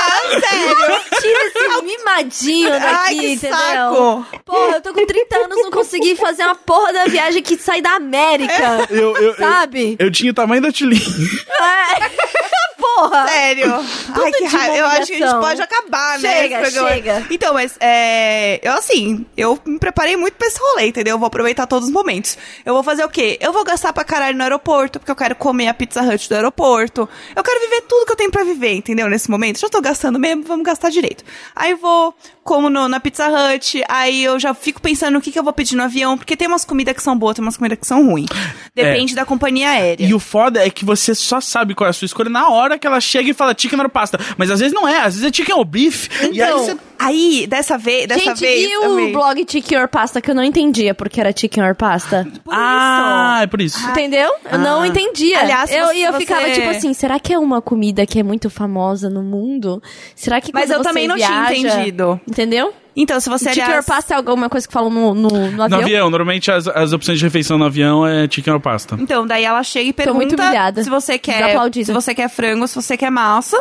[0.03, 1.01] Ah, sério?
[1.20, 3.56] Tira esse mimadinho daqui, Ai, que entendeu?
[3.59, 4.26] saco.
[4.44, 7.80] Porra, eu tô com 30 anos, não consegui fazer uma porra da viagem que sai
[7.83, 8.87] da América.
[8.90, 9.96] Eu, eu, eu, Sabe?
[9.98, 10.96] eu tinha o tamanho da Tilly.
[10.98, 12.11] É.
[12.80, 13.28] Porra!
[13.28, 13.74] Sério?
[13.74, 14.76] Ai, que raiva.
[14.76, 16.30] Eu acho que a gente pode acabar, né?
[16.42, 16.88] Chega, programa.
[16.90, 17.26] chega.
[17.30, 18.59] Então, mas é.
[18.62, 21.14] Eu assim, eu me preparei muito pra esse rolê, entendeu?
[21.14, 22.38] Eu vou aproveitar todos os momentos.
[22.64, 23.38] Eu vou fazer o quê?
[23.40, 26.35] Eu vou gastar pra caralho no aeroporto, porque eu quero comer a Pizza Hut do
[26.35, 27.09] aeroporto.
[27.37, 29.09] Eu quero viver tudo que eu tenho pra viver, entendeu?
[29.09, 29.61] Nesse momento.
[29.61, 31.19] Já tô gastando mesmo, vamos gastar direito.
[31.54, 35.30] Aí eu vou, como no- na Pizza Hut, aí eu já fico pensando no que,
[35.33, 37.56] que eu vou pedir no avião, porque tem umas comidas que são boas, tem umas
[37.56, 38.28] comidas que são ruins.
[38.74, 40.04] Depende da companhia aérea.
[40.06, 42.78] E o foda é que você só sabe qual é a sua escolha na hora
[42.78, 44.18] que ela chega e fala chicken or pasta.
[44.37, 46.09] Mas às vezes não é, às vezes é chicken or beef.
[46.33, 46.76] e aí Então, você.
[47.00, 48.70] Aí, dessa vez, dessa Gente, vez.
[48.70, 49.12] e o amei.
[49.12, 52.26] blog Chicken or Pasta que eu não entendia porque era Chicken or Pasta?
[52.44, 53.78] Por Ah, é por isso.
[53.88, 54.30] Entendeu?
[54.50, 55.40] Eu não entendia.
[55.40, 58.18] Aliás, eu, você- e eu você- ficava tipo assim, será que é uma comida que
[58.18, 59.82] é muito famosa no mundo?
[60.14, 62.20] Será que Mas eu você também não tinha entendido.
[62.28, 62.72] Entendeu?
[62.96, 65.50] Então, se você Chicken aliás, or Pasta é alguma coisa que falam no, no, no
[65.53, 65.81] No avião?
[65.81, 68.96] avião, normalmente as, as opções de refeição no avião é chicken or pasta.
[69.00, 70.37] Então, daí ela chega e pergunta
[70.83, 73.57] se você quer, se você quer frango, se você quer massa.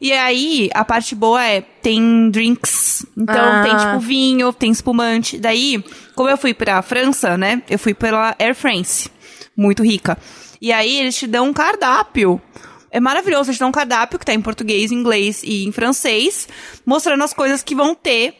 [0.00, 3.06] E aí, a parte boa é, tem drinks.
[3.16, 3.62] Então, Ah.
[3.62, 5.38] tem tipo vinho, tem espumante.
[5.38, 5.82] Daí,
[6.14, 7.62] como eu fui pra França, né?
[7.70, 9.10] Eu fui pela Air France.
[9.56, 10.18] Muito rica.
[10.60, 12.40] E aí, eles te dão um cardápio.
[12.90, 16.46] É maravilhoso, eles te dão um cardápio que tá em português, inglês e em francês,
[16.86, 18.34] mostrando as coisas que vão ter,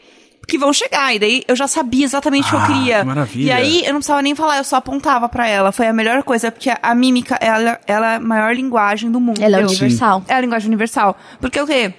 [0.46, 1.14] que vão chegar.
[1.14, 2.98] E daí eu já sabia exatamente o que eu Ah, queria.
[3.00, 3.46] que maravilha.
[3.46, 5.72] E aí eu não precisava nem falar, eu só apontava pra ela.
[5.72, 9.40] Foi a melhor coisa, porque a mímica, ela, ela é a maior linguagem do mundo.
[9.42, 10.22] Ela é universal.
[10.28, 11.16] É a linguagem universal.
[11.40, 11.92] Porque o quê?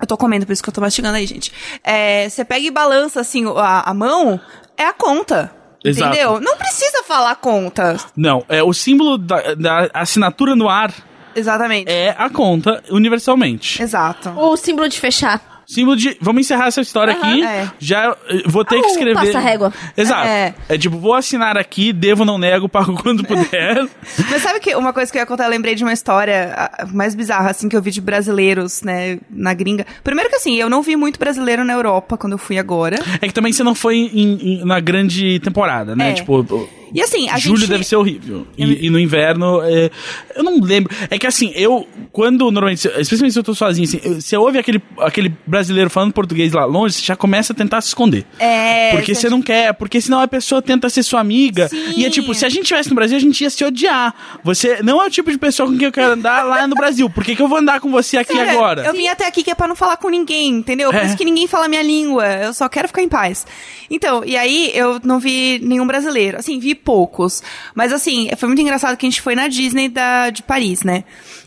[0.00, 1.52] Eu tô comendo, por isso que eu tô mastigando aí, gente.
[1.82, 4.40] É, Você pega e balança, assim, a, a mão,
[4.76, 5.52] é a conta.
[5.84, 6.12] Exato.
[6.14, 6.40] Entendeu?
[6.40, 7.96] Não precisa falar conta.
[8.16, 10.92] Não, é o símbolo da, da assinatura no ar
[11.34, 11.90] Exatamente.
[11.90, 13.80] é a conta universalmente.
[13.82, 14.30] Exato.
[14.36, 15.57] O símbolo de fechar.
[15.68, 16.16] Símbolo de.
[16.20, 17.30] Vamos encerrar essa história Aham.
[17.30, 17.44] aqui.
[17.44, 17.70] É.
[17.78, 19.14] Já eh, vou ter Ah, que escrever.
[19.26, 19.72] passa-régua.
[19.94, 20.26] Exato.
[20.26, 20.54] É.
[20.66, 20.78] É.
[20.78, 23.86] tipo, vou assinar aqui, devo, não nego, pago quando puder.
[24.30, 27.14] Mas sabe que uma coisa que eu ia contar, eu lembrei de uma história mais
[27.14, 29.84] bizarra, assim, que eu vi de brasileiros, né, na gringa.
[30.02, 32.96] Primeiro que assim, eu não vi muito brasileiro na Europa quando eu fui agora.
[33.20, 36.10] é que também você não foi em- em- na grande temporada, né?
[36.10, 36.14] É.
[36.14, 37.68] Tipo, E assim, a Julho gente...
[37.70, 38.46] deve ser horrível.
[38.56, 39.90] E, e no inverno, é,
[40.36, 40.94] eu não lembro.
[41.10, 44.58] É que assim, eu, quando normalmente, especialmente se eu tô sozinho, assim, eu- você ouve
[44.58, 48.24] aquele, aquele brasileiro falando português lá longe, você já começa a tentar se esconder.
[48.38, 51.68] É, Porque você não quer, porque senão a pessoa tenta ser sua amiga.
[51.68, 51.94] Sim.
[51.96, 54.14] E é tipo, se a gente estivesse no Brasil, a gente ia se odiar.
[54.44, 57.08] Você não é o tipo de pessoa com quem eu quero andar lá no Brasil.
[57.10, 58.84] Por que, que eu vou andar com você aqui agora?
[58.86, 60.90] Eu vim até aqui que é pra não falar com ninguém, entendeu?
[60.90, 61.06] Por É.
[61.06, 62.26] isso que ninguém fala a minha língua.
[62.26, 63.46] Eu só quero ficar em paz.
[63.90, 66.38] Então, e aí eu não vi nenhum brasileiro.
[66.38, 67.42] Assim, vi poucos.
[67.74, 71.04] Mas assim, foi muito engraçado que a gente foi na Disney da, de Paris, né?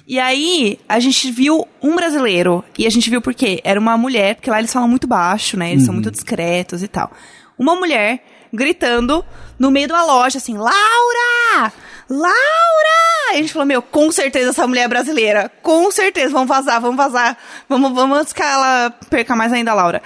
[0.08, 2.63] E aí, a gente viu um brasileiro.
[2.78, 3.62] E a gente viu por quê?
[3.63, 5.72] Era uma mulher, porque lá eles falam muito baixo, né?
[5.72, 7.12] Eles são muito discretos e tal.
[7.58, 9.24] Uma mulher gritando
[9.58, 11.72] no meio de uma loja, assim, Laura!
[12.10, 12.32] Laura!
[13.32, 15.50] E a gente falou, meu, com certeza essa mulher é brasileira.
[15.62, 17.38] Com certeza, vamos vazar, vamos vazar.
[17.70, 20.02] Vamos, vamos antes que ela perca mais ainda a Laura.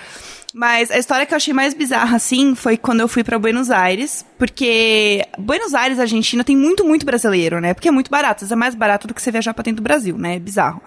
[0.58, 3.70] Mas a história que eu achei mais bizarra, assim, foi quando eu fui pra Buenos
[3.70, 4.26] Aires.
[4.38, 7.74] Porque Buenos Aires, Argentina, tem muito, muito brasileiro, né?
[7.74, 8.46] Porque é muito barato.
[8.50, 10.38] É mais barato do que você viajar pra dentro do Brasil, né?
[10.38, 10.82] É bizarro.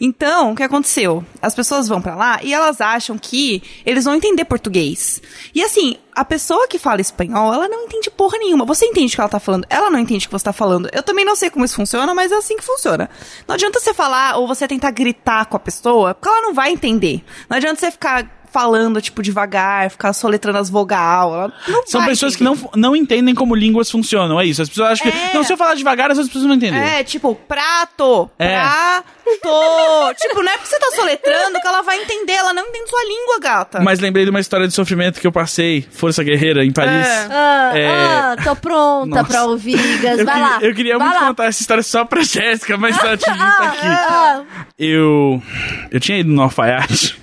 [0.00, 1.22] Então, o que aconteceu?
[1.42, 5.20] As pessoas vão pra lá e elas acham que eles vão entender português.
[5.54, 8.64] E assim, a pessoa que fala espanhol, ela não entende porra nenhuma.
[8.64, 10.88] Você entende o que ela tá falando, ela não entende o que você tá falando.
[10.90, 13.10] Eu também não sei como isso funciona, mas é assim que funciona.
[13.46, 16.72] Não adianta você falar ou você tentar gritar com a pessoa, porque ela não vai
[16.72, 17.22] entender.
[17.48, 21.34] Não adianta você ficar falando, tipo, devagar, ficar soletrando as vogal.
[21.34, 24.62] Ela não São vai pessoas que não, não entendem como línguas funcionam, é isso.
[24.62, 25.10] As pessoas acham É.
[25.10, 25.34] que.
[25.34, 26.80] Não, se eu falar devagar, as outras pessoas não entendem.
[26.80, 28.54] É, tipo, prato, É.
[28.58, 29.04] prato.
[30.20, 33.02] tipo, não é porque você tá soletrando que ela vai entender, ela não entende sua
[33.04, 33.80] língua, gata.
[33.80, 37.06] Mas lembrei de uma história de sofrimento que eu passei, Força Guerreira, em Paris.
[37.06, 37.28] É.
[37.30, 37.86] Ah, É.
[37.88, 39.24] ah, tô pronta Nossa.
[39.24, 40.22] pra ouvir, Gas.
[40.22, 40.58] Vai queria, lá.
[40.60, 41.26] eu queria vai muito lá.
[41.28, 43.86] contar essa história só pra Jéssica, mas a Tilly tá aqui.
[43.86, 44.42] Ah,
[44.78, 45.42] Eu.
[45.90, 47.20] Eu tinha ido no alfaiate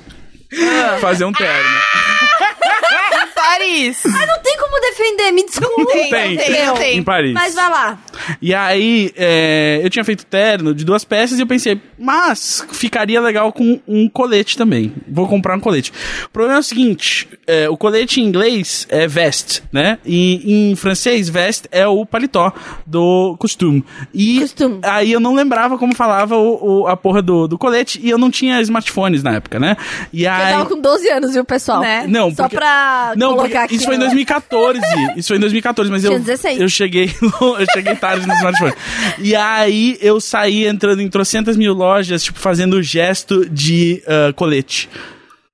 [0.99, 1.69] fazer um terno.
[3.59, 4.01] Paris.
[4.05, 5.91] ah, não tem como defender, me desculpa.
[5.91, 6.97] tem, Tem, não tem, não tem.
[6.97, 7.33] Em Paris.
[7.33, 7.99] Mas vai lá.
[8.41, 13.19] E aí, é, eu tinha feito terno de duas peças e eu pensei, mas ficaria
[13.21, 14.93] legal com um colete também.
[15.07, 15.91] Vou comprar um colete.
[16.25, 19.97] O problema é o seguinte: é, o colete em inglês é vest, né?
[20.05, 22.51] E em francês, vest é o paletó
[22.85, 23.83] do costume.
[24.13, 24.79] E Costume.
[24.83, 28.17] aí eu não lembrava como falava o, o- a porra do, do colete e eu
[28.17, 29.75] não tinha smartphones na época, né?
[30.13, 30.53] E Eu aí.
[30.53, 31.81] tava com 12 anos, viu, pessoal?
[31.81, 32.05] Né?
[32.07, 33.75] Não, Só porque- pra Não, colocar porque aqui.
[33.75, 34.79] isso foi em no- 2014.
[35.17, 36.61] Isso foi em 2014, mas eu, Tinha 16.
[36.61, 38.73] eu cheguei eu cheguei tarde no smartphone.
[39.19, 44.89] E aí eu saí entrando em trocentas mil lojas, tipo, fazendo gesto de ah, colete.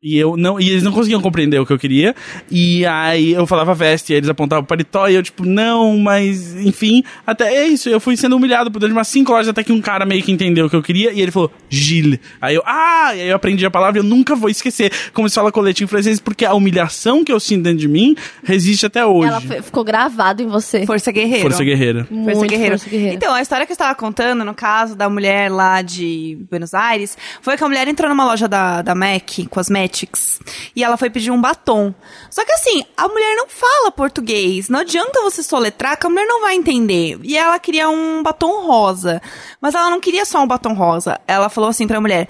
[0.08, 2.14] E eu não, e eles não conseguiam compreender o que eu queria.
[2.52, 5.98] E aí eu falava veste, e aí eles apontavam o paletó, e eu, tipo, não,
[5.98, 7.90] mas enfim, até é isso.
[7.90, 10.22] Eu fui sendo humilhado por dentro de umas cinco lojas até que um cara meio
[10.22, 12.20] que entendeu o que eu queria, e ele falou, Gilles.
[12.40, 13.14] Aí eu, ah!
[13.16, 15.84] E aí eu aprendi a palavra e eu nunca vou esquecer como se fala colete
[15.84, 19.30] em francês, porque a humilhação que eu sinto dentro de mim resiste até hoje.
[19.30, 20.86] Ela foi- ficou gravado em você.
[20.86, 21.42] Força Guerreiro.
[21.42, 22.08] Força guerreira.
[22.12, 22.46] Muito Força
[22.90, 23.16] Guerreiro.
[23.16, 27.18] Então, a história que eu estava contando, no caso da mulher lá de Buenos Aires,
[27.42, 29.48] foi que a mulher entrou numa loja da, da MAC,
[29.96, 30.40] Cosmetics,
[30.76, 31.94] e ela foi pedir um batom.
[32.30, 34.68] Só que assim, a mulher não fala português.
[34.68, 37.18] Não adianta você soletrar que a mulher não vai entender.
[37.24, 39.22] E ela queria um batom rosa.
[39.62, 41.20] Mas ela não queria só um batom rosa.
[41.28, 42.28] Ela falou assim pra mulher: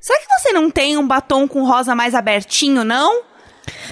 [0.00, 3.22] Será que você não tem um batom com rosa mais abertinho, não?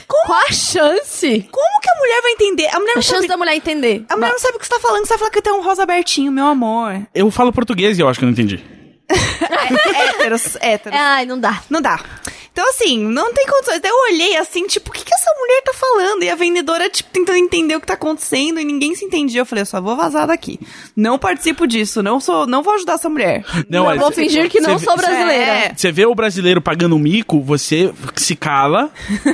[0.06, 1.48] Qual a chance?
[1.50, 2.68] Como que a mulher vai entender?
[2.72, 3.28] A mulher A não chance sabe.
[3.28, 4.04] da mulher entender.
[4.08, 5.62] A mulher não sabe o que você tá falando, você vai falar que tem um
[5.62, 7.00] rosa abertinho, meu amor.
[7.12, 8.62] Eu falo português e eu acho que eu não entendi.
[9.44, 10.98] É, héteros, héteros.
[10.98, 11.62] Ai, não dá.
[11.68, 12.00] Não dá.
[12.54, 13.80] Então, assim, não tem condições.
[13.80, 16.22] Daí eu olhei assim, tipo, o que, que essa mulher tá falando?
[16.22, 19.40] E a vendedora, tipo, tentando entender o que tá acontecendo e ninguém se entendia.
[19.40, 20.60] Eu falei, eu só vou vazar daqui.
[20.96, 23.44] Não participo disso, não sou, não vou ajudar essa mulher.
[23.68, 25.32] Não, Eu vou cê- fingir que não cê- sou brasileira.
[25.52, 25.72] É.
[25.76, 28.88] Você vê o brasileiro pagando um mico, você se cala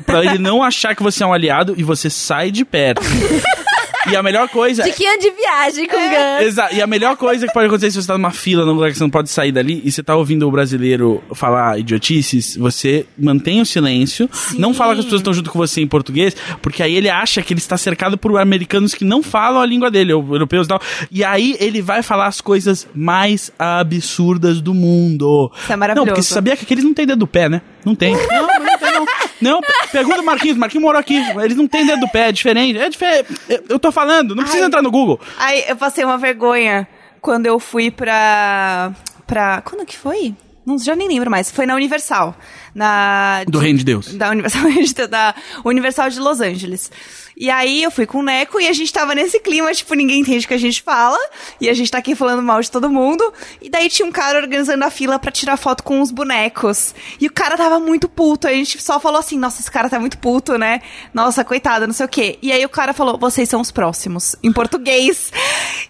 [0.06, 3.02] pra ele não achar que você é um aliado e você sai de perto.
[4.08, 4.82] e a melhor coisa.
[4.82, 6.44] De que ano de viagem com É.
[6.44, 6.74] Exato.
[6.74, 8.96] E a melhor coisa que pode acontecer se você tá numa fila, num lugar que
[8.96, 13.60] você não pode sair dali, e você tá ouvindo o brasileiro falar idiotices, você mantém
[13.60, 16.94] o silêncio, não fala que as pessoas estão junto com você em português, porque aí
[16.94, 20.26] ele acha que ele está cercado por americanos que não falam a língua dele, ou
[20.32, 20.80] europeus e tal.
[21.10, 25.50] E aí ele vai falar as coisas mais absurdas do mundo.
[25.62, 26.06] Isso é maravilhoso.
[26.06, 27.62] Não, porque você sabia que aqueles não têm dedo do pé, né?
[27.84, 28.14] Não tem.
[28.14, 28.69] Não,
[29.40, 29.60] não
[29.92, 30.56] pergunta o Marquinhos.
[30.56, 31.16] Marquinhos morou aqui.
[31.42, 32.78] Eles não têm dedo do pé, é diferente.
[32.78, 33.26] É diferente.
[33.48, 34.68] Eu- Eu tô falando, não precisa Ai.
[34.68, 35.20] entrar no Google.
[35.38, 36.86] Aí eu passei uma vergonha
[37.20, 38.92] quando eu fui pra.
[39.26, 39.60] pra.
[39.62, 40.34] Quando que foi?
[40.64, 41.50] Não, já nem lembro mais.
[41.50, 42.36] Foi na Universal.
[42.74, 44.14] Na, Do Reino de Deus.
[44.14, 44.62] Da Universal,
[45.10, 46.90] da Universal de Los Angeles.
[47.40, 50.20] E aí eu fui com o Neco e a gente tava nesse clima, tipo, ninguém
[50.20, 51.18] entende o que a gente fala.
[51.58, 53.32] E a gente tá aqui falando mal de todo mundo.
[53.62, 56.94] E daí tinha um cara organizando a fila pra tirar foto com os bonecos.
[57.18, 58.46] E o cara tava muito puto.
[58.46, 60.82] A gente só falou assim, nossa, esse cara tá muito puto, né?
[61.14, 62.38] Nossa, coitada, não sei o quê.
[62.42, 64.36] E aí o cara falou, vocês são os próximos.
[64.42, 65.32] Em português.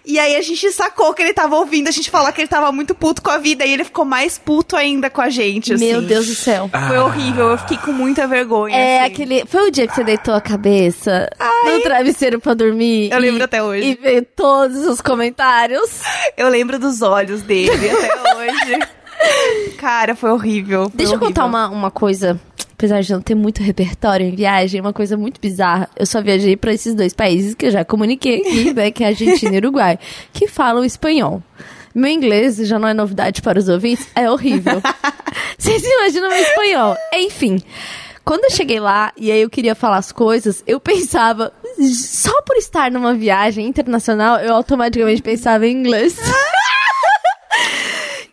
[0.05, 2.71] E aí a gente sacou que ele tava ouvindo a gente falar que ele tava
[2.71, 3.65] muito puto com a vida.
[3.65, 5.85] E ele ficou mais puto ainda com a gente, assim.
[5.85, 6.69] Meu Deus do céu.
[6.87, 8.73] Foi horrível, eu fiquei com muita vergonha.
[8.73, 9.13] É assim.
[9.13, 9.45] aquele.
[9.45, 11.77] Foi o dia que você deitou a cabeça Ai.
[11.77, 13.11] no travesseiro pra dormir.
[13.11, 13.85] Eu e- lembro até hoje.
[13.87, 16.01] E veio todos os comentários.
[16.37, 18.79] Eu lembro dos olhos dele até hoje.
[19.77, 20.83] Cara, foi horrível.
[20.89, 21.59] foi Deixa eu contar horrível.
[21.59, 22.39] uma, uma coisa.
[22.73, 25.87] Apesar de não ter muito repertório em viagem, uma coisa muito bizarra.
[25.95, 28.89] Eu só viajei pra esses dois países que eu já comuniquei aqui, né?
[28.89, 29.99] Que é Argentina e Uruguai,
[30.33, 31.43] que falam espanhol.
[31.93, 34.81] Meu inglês já não é novidade para os ouvintes, é horrível.
[35.59, 36.95] Vocês imaginam meu espanhol?
[37.13, 37.61] Enfim.
[38.23, 41.51] Quando eu cheguei lá e aí eu queria falar as coisas, eu pensava,
[41.93, 46.15] só por estar numa viagem internacional, eu automaticamente pensava em inglês.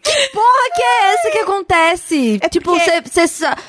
[0.01, 2.38] Que porra que é essa que acontece?
[2.40, 3.03] É tipo, porque-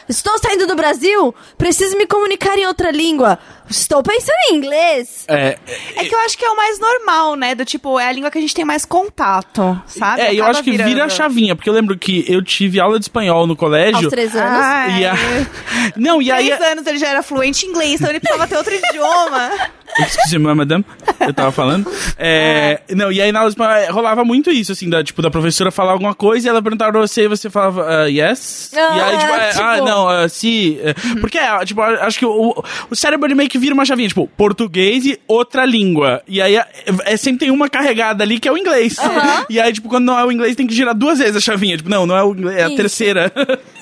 [0.08, 3.38] estou saindo do Brasil, preciso me comunicar em outra língua.
[3.70, 5.26] Estou pensando em inglês.
[5.28, 5.58] É,
[5.96, 7.54] É que eu acho que é o mais normal, né?
[7.56, 10.22] Do tipo, é a língua que a gente tem mais contato, sabe?
[10.22, 11.06] é, eu acho que vira virando.
[11.06, 13.98] a chavinha, porque eu lembro que eu tive aula de espanhol no colégio.
[13.98, 14.60] Aos três anos.
[14.66, 15.14] Ai, E a...
[15.96, 16.48] Não, e aí.
[16.48, 19.52] Três anos ele já era fluente em inglês, então ele precisava ter outro idioma.
[20.00, 20.86] Excuse-me, madame.
[21.20, 21.92] Eu tava falando.
[22.18, 25.20] É, Não, e aí na aula de espanhol é, rolava muito isso, assim, da, tipo,
[25.22, 28.72] da professora falar alguma coisa e ela perguntava pra você e você falava, ah, yes?
[28.76, 30.78] Ah, e aí, tipo, é, tipo- ah, não, ah, sim.
[30.84, 34.08] é, Porque, é, tipo, acho que o, o cérebro ele meio que vira uma chavinha,
[34.08, 36.22] tipo, português e outra língua.
[36.28, 36.66] E aí é,
[37.06, 38.96] é- sempre tem uma carregada ali que é o inglês.
[39.50, 41.78] E aí, tipo, quando não é o inglês, tem que girar duas vezes a chavinha.
[41.78, 42.78] Tipo, não, não é o inglês, é a Isso.
[42.78, 43.32] terceira.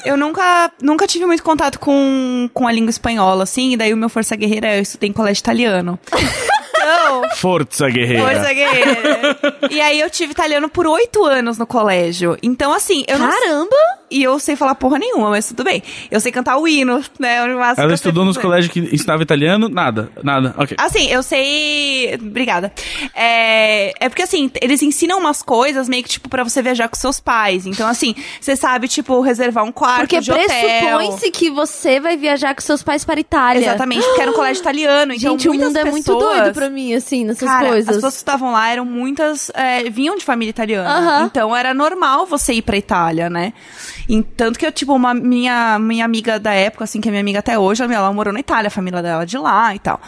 [0.06, 3.98] Eu nunca, nunca tive muito contato com, com a língua espanhola, assim, e daí o
[3.98, 6.00] meu Força Guerreira eu estudei em colégio italiano.
[6.88, 8.24] Então, Força guerreira.
[8.24, 9.38] Força Guerreira.
[9.70, 12.38] E aí eu tive italiano por oito anos no colégio.
[12.42, 13.76] Então, assim, eu não Caramba!
[14.10, 15.84] E eu sei falar porra nenhuma, mas tudo bem.
[16.10, 17.40] Eu sei cantar o hino, né?
[17.76, 19.68] Ela estudou nos colégios que ensinava italiano?
[19.68, 20.56] Nada, nada.
[20.58, 20.78] Ok.
[20.80, 22.16] Assim, eu sei.
[22.16, 22.72] Obrigada.
[23.14, 23.94] É...
[24.00, 27.20] é porque, assim, eles ensinam umas coisas meio que, tipo, pra você viajar com seus
[27.20, 27.66] pais.
[27.66, 30.46] Então, assim, você sabe, tipo, reservar um quarto Porque de hotel.
[30.48, 33.60] pressupõe-se que você vai viajar com seus pais para a Itália.
[33.60, 35.14] Exatamente, porque era um colégio italiano.
[35.14, 37.90] Então, Gente, o mundo é muito pessoas- doido pra mim, assim, nessas Cara, coisas.
[37.90, 39.50] as pessoas que estavam lá eram muitas.
[39.54, 41.24] é, vinham de família italiana.
[41.26, 43.54] Então era normal você ir pra Itália, né?
[44.08, 47.22] E tanto que eu, tipo, uma minha, minha amiga da época, assim, que é minha
[47.22, 49.80] amiga até hoje, ela, ela morou na Itália, a família dela é de lá e
[49.80, 50.00] tal.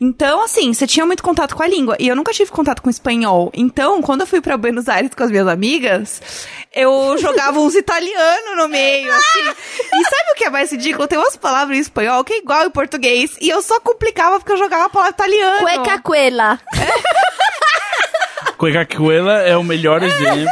[0.00, 1.96] Então, assim, você tinha muito contato com a língua.
[1.98, 3.50] E eu nunca tive contato com espanhol.
[3.54, 6.20] Então, quando eu fui pra Buenos Aires com as minhas amigas,
[6.74, 9.40] eu jogava uns italianos no meio, assim.
[9.40, 11.08] E sabe o que é mais ridículo?
[11.08, 13.36] Tem umas palavras em espanhol que é igual em português.
[13.40, 15.60] E eu só complicava porque eu jogava a palavra italiano.
[15.60, 16.60] Cueca cuela.
[18.58, 20.50] Cuecacuela é o melhor exemplo.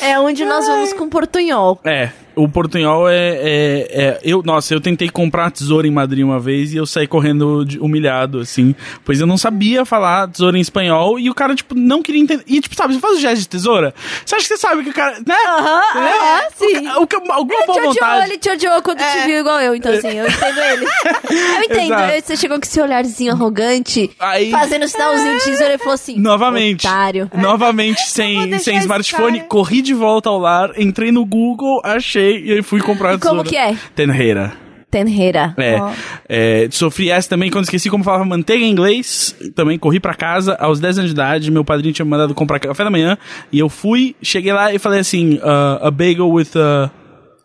[0.00, 1.80] É onde nós vamos com portunhol.
[1.84, 6.38] É, o portunhol é, é, é- eu, nossa, eu tentei comprar tesoura em Madrid uma
[6.40, 10.60] vez e eu saí correndo de- humilhado, assim, pois eu não sabia falar tesoura em
[10.60, 12.44] espanhol e o cara, tipo, não queria entender.
[12.46, 14.90] E, tipo, sabe, você faz o gesto de tesoura, você acha que você sabe que
[14.90, 15.34] o cara, né?
[15.48, 16.10] Aham, Entendeu?
[16.10, 16.84] aham, O sim.
[16.84, 18.26] ca- O, ca- alguma Ele boa te odiou, vontade.
[18.30, 20.86] ele te odiou quando te viu igual eu, então assim, eu entendo ele.
[21.60, 25.94] Eu entendo, você chegou com esse olharzinho arrogante, Aí- fazendo sinalzinho de tesoura e falou
[25.94, 26.86] assim, Novamente.
[26.86, 27.30] otário.
[27.34, 29.48] Novamente, sem, sem smartphone, cara.
[29.48, 33.18] corri de volta ao lar, entrei no Google, achei e aí fui comprar a E
[33.18, 33.48] como tesoura.
[33.48, 33.76] que é?
[33.94, 34.52] Tenreira.
[34.90, 35.54] Tenreira.
[35.56, 35.92] É, Ó.
[36.28, 39.36] é, sofri essa também quando esqueci como falava manteiga em inglês.
[39.54, 41.50] Também corri pra casa aos 10 anos de idade.
[41.50, 43.16] Meu padrinho tinha me mandado comprar café da manhã.
[43.52, 46.90] E eu fui, cheguei lá e falei assim: uh, a bagel with a.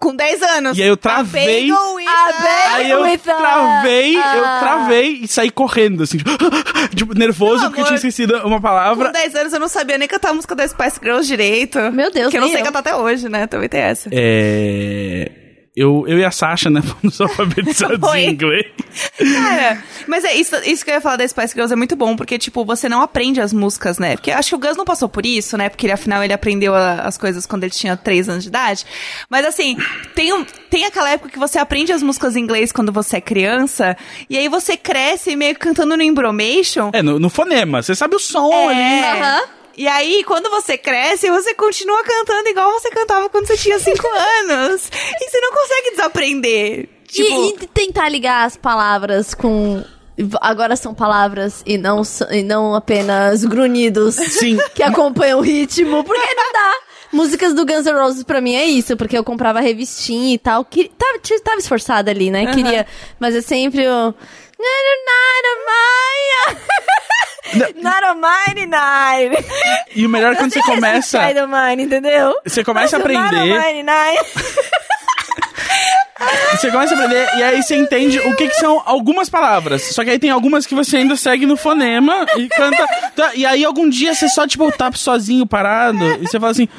[0.06, 0.78] Com 10 anos.
[0.78, 1.70] E aí eu travei.
[1.72, 5.28] A bagel with A a- bagel- Aí eu With a- travei, eu a- travei e
[5.28, 6.30] saí correndo, assim, tipo,
[6.96, 9.08] tipo, nervoso Meu porque eu tinha esquecido uma palavra.
[9.08, 11.80] Com 10 anos eu não sabia nem cantar a música da Spice Girls direito.
[11.91, 12.65] Meu Deus, Que eu não sei eu.
[12.65, 13.48] cantar até hoje, né?
[13.48, 14.10] Também tem essa.
[14.12, 15.32] É.
[15.76, 18.66] Eu, eu e a Sasha, né, fomos alfabetizados em inglês.
[19.18, 22.16] Cara, mas é isso, isso que eu ia falar da Spice Girls é muito bom,
[22.16, 24.16] porque, tipo, você não aprende as músicas, né?
[24.16, 25.68] Porque acho que o Gus não passou por isso, né?
[25.68, 28.86] Porque ele, afinal ele aprendeu a- as coisas quando ele tinha 3 anos de idade.
[29.30, 29.76] Mas assim,
[30.16, 33.22] tem, um, tem aquela época que você aprende as músicas em inglês quando você é
[33.22, 33.98] criança,
[34.30, 36.90] e aí você cresce meio que cantando no Embromation.
[36.94, 38.68] É, no, no fonema, você sabe o som É.
[38.68, 39.20] ali.
[39.22, 39.42] Aham.
[39.78, 44.08] E aí, quando você cresce, você continua cantando igual você cantava quando você tinha 5
[44.42, 44.90] anos.
[45.22, 46.90] E você não consegue desaprender.
[47.08, 47.30] Tipo,
[47.62, 49.84] E, e tentar ligar as palavras com.
[50.40, 54.58] Agora são palavras e não, e não apenas grunhidos Sim.
[54.74, 56.74] que acompanham o ritmo, porque não dá.
[57.12, 60.64] Músicas do Guns N' Roses pra mim é isso, porque eu comprava revistinha e tal.
[60.66, 62.54] Que, tava, tava esforçada ali, né?
[62.54, 62.88] Queria.
[63.20, 64.14] Mas é sempre o.
[67.54, 69.38] Not a mine nine.
[69.96, 71.20] E o melhor é quando você começa.
[71.22, 72.34] A mine, entendeu?
[72.46, 73.60] Você começa a Not aprender.
[73.60, 73.84] mine.
[76.52, 79.84] Você começa a aprender e aí você entende o que, que são algumas palavras.
[79.94, 82.88] Só que aí tem algumas que você ainda segue no fonema e canta.
[83.16, 86.70] tá, E aí algum dia você só, tipo, tá sozinho, parado, e você fala assim.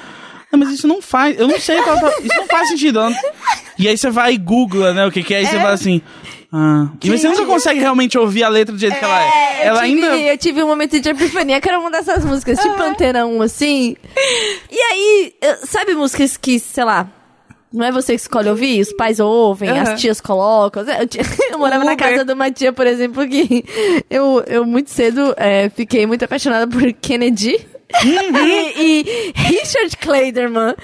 [0.51, 1.39] Não, mas isso não faz.
[1.39, 1.97] Eu não sei qual.
[1.97, 3.01] Isso não faz sentido.
[3.03, 3.15] não-"
[3.79, 5.05] E aí você vai e googla, né?
[5.07, 6.01] O que, que é, e você fala assim.
[6.53, 6.89] Ah.
[7.03, 9.63] E você nunca consegue realmente ouvir a letra do jeito que ela é.
[9.63, 10.17] eu, Ela tive, ainda.
[10.17, 13.97] eu tive um momento de epifania que era uma dessas músicas, tipo Antena 1, assim.
[14.71, 17.09] E aí, sabe músicas que, sei lá,
[17.73, 19.93] não é você que escolhe ouvir, os pais ouvem, Aham.
[19.93, 20.83] as tias colocam.
[20.85, 21.07] Eu,
[21.53, 22.09] eu morava na Uber.
[22.09, 23.65] casa de uma tia, por exemplo, que
[24.09, 27.67] eu, eu muito cedo é, fiquei muito apaixonada por Kennedy.
[28.05, 30.75] e, e Richard Clayderman.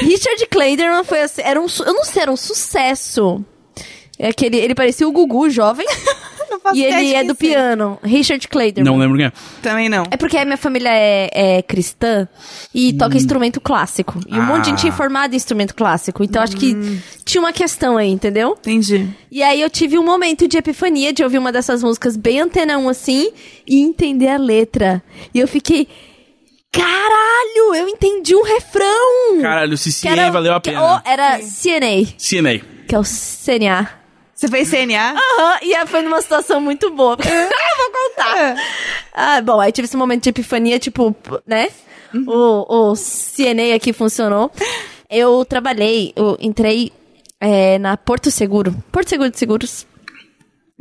[0.00, 3.44] Richard Clayderman foi assim, era um, eu não sei, era um sucesso.
[4.18, 5.86] É aquele, ele parecia o Gugu jovem.
[6.74, 7.54] E ele é do seja.
[7.54, 8.84] piano, Richard Clayderman.
[8.92, 9.32] Não lembro quem é.
[9.62, 10.04] Também não.
[10.10, 12.28] É porque a minha família é, é cristã
[12.74, 14.20] e toca instrumento clássico.
[14.28, 16.22] E um monte de gente é formada em instrumento clássico.
[16.22, 16.76] Então acho que
[17.24, 18.52] tinha uma questão aí, entendeu?
[18.60, 19.08] Entendi.
[19.30, 22.78] E aí eu tive um momento de epifania de ouvir uma dessas músicas bem antena
[22.78, 23.32] 1 assim
[23.66, 25.02] e entender a letra.
[25.34, 25.88] E eu fiquei.
[26.70, 29.40] Caralho, eu entendi um refrão!
[29.40, 30.82] Caralho, se Que CNA valeu a que- pena.
[31.04, 32.60] oh, era CNA, CNA.
[32.86, 34.01] que é o CNA.
[34.42, 35.12] Você fez CNA?
[35.12, 37.14] Aham, e foi numa situação muito boa.
[37.22, 38.56] eu vou contar.
[39.14, 41.14] Ah, bom, aí tive esse momento de epifania, tipo,
[41.46, 41.68] né?
[42.26, 44.50] O, o CNA aqui funcionou.
[45.08, 46.92] Eu trabalhei, eu entrei
[47.40, 48.74] é, na Porto Seguro.
[48.90, 49.86] Porto Seguro de Seguros.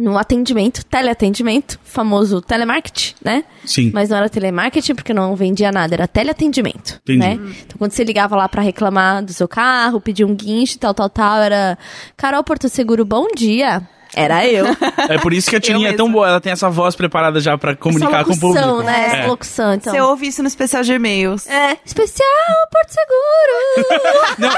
[0.01, 3.43] No atendimento, teleatendimento, famoso telemarketing, né?
[3.63, 3.91] Sim.
[3.93, 7.19] Mas não era telemarketing porque não vendia nada, era teleatendimento, Entendi.
[7.19, 7.33] né?
[7.33, 11.09] Então quando você ligava lá pra reclamar do seu carro, pedir um guincho, tal, tal,
[11.09, 11.77] tal, era
[12.17, 13.87] Carol Porto Seguro, bom dia.
[14.15, 14.65] Era eu.
[15.09, 17.57] É por isso que a Tininha é tão boa, ela tem essa voz preparada já
[17.57, 18.65] pra comunicar Essa com o público.
[18.67, 19.05] locução, né?
[19.07, 19.27] Essa É.
[19.27, 19.93] locução, então.
[19.93, 21.47] Você ouve isso no especial de e-mails.
[21.47, 22.27] É, especial
[22.71, 24.31] Porto Seguro.
[24.37, 24.49] Não,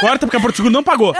[0.00, 1.14] corta porque a Porto Seguro não pagou.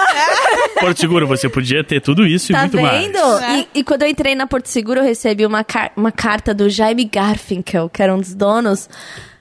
[0.80, 3.18] Porto Seguro, você podia ter tudo isso e tá muito vendo?
[3.40, 3.60] mais.
[3.74, 6.68] E, e quando eu entrei na Porto Seguro, eu recebi uma, car- uma carta do
[6.70, 8.88] Jaime Garfinkel, que era um dos donos,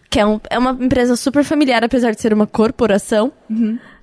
[0.09, 3.31] que é, um- é uma empresa super familiar, apesar de ser uma corporação.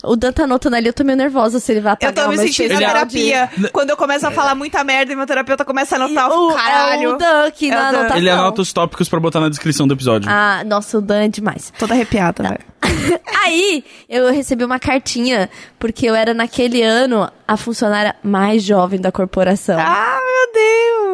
[0.04, 2.30] O Dan tá anotando ali, eu tô meio nervosa se ele vai Eu apagar tô
[2.30, 3.70] me o sentindo na especial de- terapia.
[3.72, 6.50] Quando eu começo a falar muita merda e meu terapeuta começa a anotar, eu O,
[6.50, 7.02] fico, caralho.
[7.02, 7.98] é o Dan aqui É o na Dan.
[7.98, 8.16] anotação.
[8.18, 10.30] Ele anota os tópicos pra botar na descrição do episódio.
[10.30, 11.72] Ah, nossa, o Dan é demais.
[11.78, 12.60] Toda arrepiada, velho.
[13.44, 19.10] Aí, eu recebi uma cartinha, porque eu era naquele ano a funcionária mais jovem da
[19.10, 19.78] corporação.
[19.80, 20.52] Ah, meu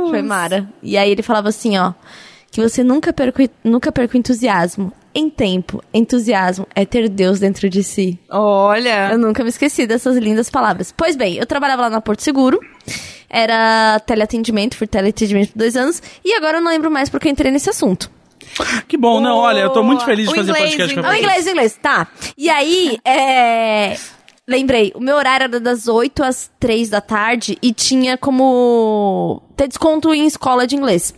[0.02, 0.10] Deus.
[0.10, 0.66] Foi Mara.
[0.82, 1.92] E aí ele falava assim, ó,
[2.54, 4.92] que você nunca perca, nunca perca o entusiasmo.
[5.12, 8.16] Em tempo, entusiasmo é ter Deus dentro de si.
[8.30, 9.10] Olha.
[9.10, 10.94] Eu nunca me esqueci dessas lindas palavras.
[10.96, 12.60] Pois bem, eu trabalhava lá na Porto Seguro.
[13.28, 16.00] Era teleatendimento, fui teleatendimento por dois anos.
[16.24, 18.08] E agora eu não lembro mais porque eu entrei nesse assunto.
[18.86, 21.10] Que bom, não, olha, eu tô muito feliz de O fazer inglês, podcast com Ah,
[21.10, 22.06] o inglês, o inglês, tá.
[22.38, 23.96] E aí, é...
[24.46, 29.66] Lembrei, o meu horário era das 8 às 3 da tarde e tinha como ter
[29.66, 31.12] desconto em escola de inglês.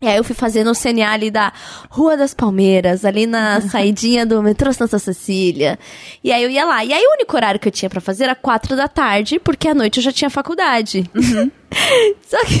[0.00, 1.50] E aí eu fui fazendo o CNA ali da
[1.88, 5.78] Rua das Palmeiras, ali na saidinha do metrô Santa Cecília.
[6.22, 6.84] E aí eu ia lá.
[6.84, 9.68] E aí o único horário que eu tinha pra fazer era 4 da tarde, porque
[9.68, 11.10] à noite eu já tinha faculdade.
[12.28, 12.60] Só que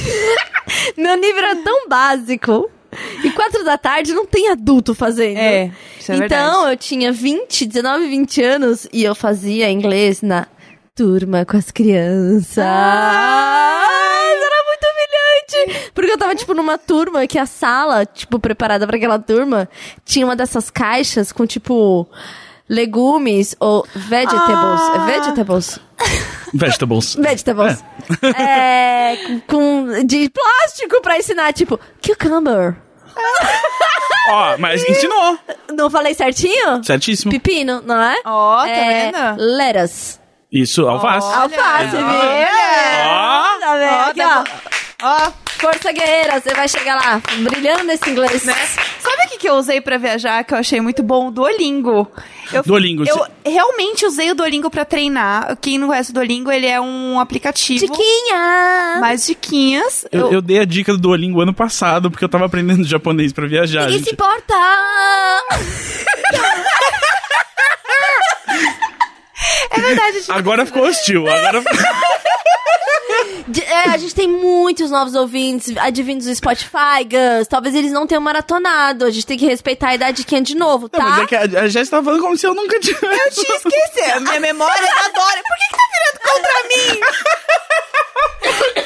[1.00, 2.70] meu nível era tão básico.
[3.22, 5.36] E 4 da tarde não tem adulto fazendo.
[5.36, 5.70] É,
[6.00, 6.70] isso é então verdade.
[6.70, 10.46] eu tinha 20, 19, 20 anos e eu fazia inglês na
[10.94, 12.56] turma com as crianças.
[12.58, 13.82] Ah!
[15.46, 15.90] Humilhante.
[15.94, 19.68] Porque eu tava, tipo, numa turma que a sala, tipo, preparada pra aquela turma,
[20.04, 22.08] tinha uma dessas caixas com, tipo,
[22.68, 24.80] legumes ou vegetables.
[24.80, 24.94] Ah.
[24.96, 25.80] É vegetables?
[26.54, 27.14] Vegetables.
[27.18, 27.84] Vegetables.
[28.36, 29.16] É,
[29.46, 32.76] com, de plástico pra ensinar, tipo, cucumber.
[34.28, 35.38] Ó, mas ensinou.
[35.72, 36.84] Não falei certinho?
[36.84, 37.32] Certíssimo.
[37.32, 38.16] Pepino, não é?
[38.24, 39.36] Ó, tá é, vendo?
[39.38, 40.18] Lettuce.
[40.52, 41.26] Isso, alface.
[41.26, 42.04] Alface, viu?
[42.04, 43.58] Ó.
[43.60, 44.10] Tá vendo?
[44.10, 44.85] Aqui, tá ó.
[45.02, 48.44] Ó, Força guerreira, você vai chegar lá, brilhando nesse inglês.
[48.44, 48.52] né?
[49.00, 51.28] Sabe o que, que eu usei pra viajar que eu achei muito bom?
[51.28, 52.10] O Duolingo.
[52.52, 55.56] Eu, Duolingo, Eu cê- realmente usei o Duolingo pra treinar.
[55.60, 57.86] Quem não conhece o Duolingo, ele é um aplicativo.
[57.86, 58.98] Tiquinha!
[59.00, 60.04] Mais diquinhas.
[60.12, 63.46] Eu, eu dei a dica do Duolingo ano passado, porque eu tava aprendendo japonês pra
[63.46, 63.84] viajar.
[63.86, 64.12] Ninguém se gente.
[64.14, 64.54] importa!
[69.70, 70.32] É verdade, gente.
[70.32, 71.28] Agora ficou hostil.
[71.28, 71.62] Agora...
[73.66, 77.46] É, a gente tem muitos novos ouvintes advindos do Spotify, Gus.
[77.48, 79.04] Talvez eles não tenham maratonado.
[79.04, 80.98] A gente tem que respeitar a idade de quem é de novo, tá?
[80.98, 83.06] Não, mas é que a, a Jéssica tava falando como se eu nunca tivesse.
[83.06, 84.20] Eu tinha esquecido.
[84.22, 85.42] Minha memória é da Dória.
[85.44, 87.00] Por que, que tá virando contra mim?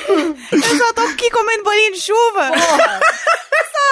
[0.52, 2.52] Eu só tô aqui comendo bolinho de chuva.
[2.52, 3.00] Porra.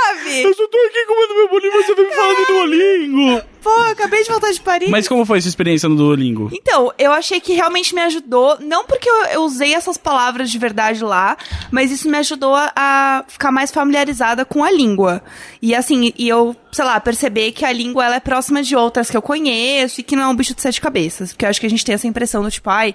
[0.09, 0.43] Sabe?
[0.43, 3.43] Eu só tô aqui comendo meu bolinho, você vem me falando do Duolingo.
[3.63, 4.89] Pô, eu acabei de voltar de Paris.
[4.89, 6.49] Mas como foi sua experiência no Duolingo?
[6.53, 10.59] Então, eu achei que realmente me ajudou, não porque eu, eu usei essas palavras de
[10.59, 11.37] verdade lá,
[11.71, 15.23] mas isso me ajudou a, a ficar mais familiarizada com a língua.
[15.61, 19.11] E assim, e eu, sei lá, perceber que a língua ela é próxima de outras
[19.11, 21.33] que eu conheço e que não é um bicho de sete cabeças.
[21.33, 22.95] Porque eu acho que a gente tem essa impressão do tipo, ai,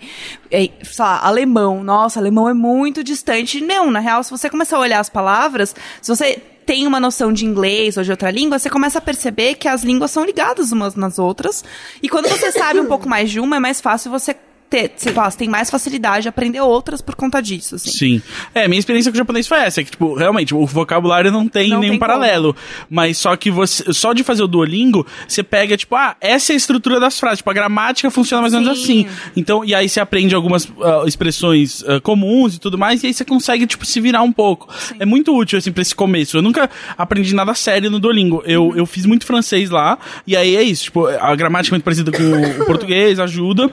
[0.50, 3.62] é, sei lá, alemão, nossa, alemão é muito distante.
[3.62, 7.32] Não, na real, se você começar a olhar as palavras, se você tem uma noção
[7.32, 10.72] de inglês ou de outra língua, você começa a perceber que as línguas são ligadas
[10.72, 11.64] umas nas outras.
[12.02, 14.36] E quando você sabe um pouco mais de uma, é mais fácil você
[14.74, 17.92] ter, sei lá, você tem mais facilidade de aprender outras por conta disso, assim.
[17.92, 18.22] Sim.
[18.56, 21.70] É, minha experiência com o japonês foi essa, que, tipo, realmente, o vocabulário não tem
[21.70, 22.56] Não nenhum tem paralelo.
[22.90, 26.56] Mas só que você, só de fazer o Duolingo, você pega, tipo, ah, essa é
[26.56, 29.06] a estrutura das frases, tipo, a gramática funciona mais ou menos Sim.
[29.06, 29.18] assim.
[29.36, 33.14] Então, e aí você aprende algumas ah, expressões ah, comuns e tudo mais, e aí
[33.14, 34.68] você consegue, tipo, se virar um pouco.
[35.00, 36.36] É muito útil, assim, pra esse começo.
[36.36, 36.68] Eu nunca
[36.98, 38.42] aprendi nada sério no Duolingo.
[38.44, 38.76] Eu, Uhum.
[38.78, 42.12] eu fiz muito francês lá, e aí é isso, tipo, a gramática é muito parecida
[42.12, 43.70] com o português, ajuda.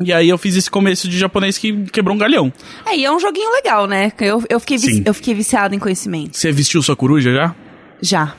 [0.00, 2.52] E aí eu fiz esse começo de japonês que quebrou um galhão.
[2.86, 4.10] É, e é um joguinho legal, né?
[4.20, 5.02] Eu, eu, fiquei, Sim.
[5.04, 6.36] eu fiquei viciada em conhecimento.
[6.36, 7.54] Você vestiu sua coruja já?
[8.00, 8.34] Já.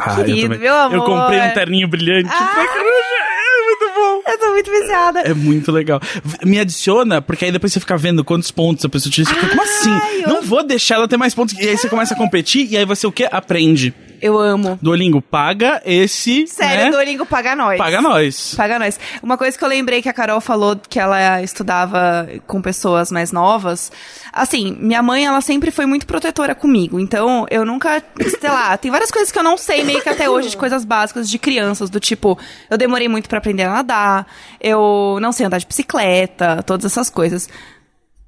[0.00, 0.94] Ah, Querido, eu meu amor.
[0.96, 2.46] Eu comprei um terninho brilhante Ah.
[2.54, 3.14] pra coruja.
[3.26, 4.30] É muito bom.
[4.32, 5.20] Eu tô muito viciada.
[5.20, 6.00] É muito legal.
[6.44, 9.12] Me adiciona, porque aí depois você fica vendo quantos pontos a pessoa.
[9.12, 9.90] Você fica, como assim?
[10.22, 11.54] Eu- Não vou deixar ela ter mais pontos.
[11.58, 13.28] E aí você começa a competir, e aí você o quê?
[13.30, 13.92] Aprende.
[14.24, 14.78] Eu amo.
[14.80, 16.46] Duolingo, paga esse.
[16.46, 16.90] Sério, né?
[16.90, 17.76] Duolingo paga nós.
[17.76, 18.54] Paga nós.
[18.56, 18.98] Paga nós.
[19.22, 23.30] Uma coisa que eu lembrei que a Carol falou que ela estudava com pessoas mais
[23.30, 23.92] novas.
[24.32, 26.98] Assim, minha mãe, ela sempre foi muito protetora comigo.
[26.98, 28.02] Então, eu nunca,
[28.40, 30.86] sei lá, tem várias coisas que eu não sei meio que até hoje de coisas
[30.86, 32.38] básicas de crianças, do tipo,
[32.70, 34.26] eu demorei muito pra aprender a nadar,
[34.58, 37.46] eu não sei andar de bicicleta, todas essas coisas.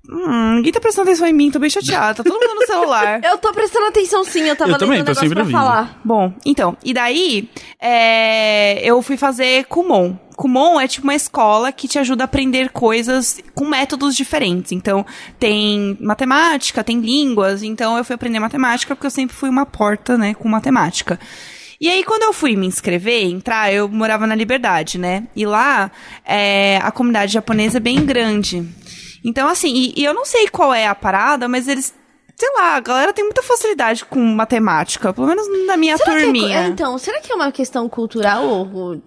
[0.09, 3.21] Hum, ninguém tá prestando atenção em mim, tô bem chateada, tá todo mundo no celular.
[3.25, 5.57] Eu tô prestando atenção sim, eu tava Eu também, lendo um negócio pra ouvindo.
[5.57, 6.01] falar.
[6.05, 7.51] Bom, então, e daí
[7.81, 10.17] é, eu fui fazer Kumon.
[10.37, 14.71] Kumon é tipo uma escola que te ajuda a aprender coisas com métodos diferentes.
[14.73, 15.05] Então,
[15.39, 17.63] tem matemática, tem línguas.
[17.63, 21.19] Então, eu fui aprender matemática porque eu sempre fui uma porta, né, com matemática.
[21.81, 25.25] E aí, quando eu fui me inscrever, entrar, eu morava na Liberdade, né?
[25.35, 25.91] E lá,
[26.25, 28.67] é, a comunidade japonesa é bem grande.
[29.27, 31.93] Então, assim, e, e eu não sei qual é a parada, mas eles.
[32.37, 36.23] Sei lá, a galera tem muita facilidade com matemática, pelo menos na minha Será é,
[36.23, 36.59] turminha.
[36.59, 39.01] é, então, será que é uma questão cultural ou,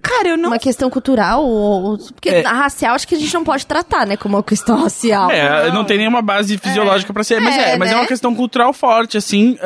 [0.00, 0.50] Cara, eu não.
[0.50, 2.46] uma questão cultural ou, ou- porque É.
[2.46, 5.30] a racial acho que a gente não pode tratar, né, como uma questão racial.
[5.30, 8.00] É, não tem nenhuma base fisiológica pra ser, mas é, É, mas é né?
[8.00, 9.56] uma questão cultural forte, assim,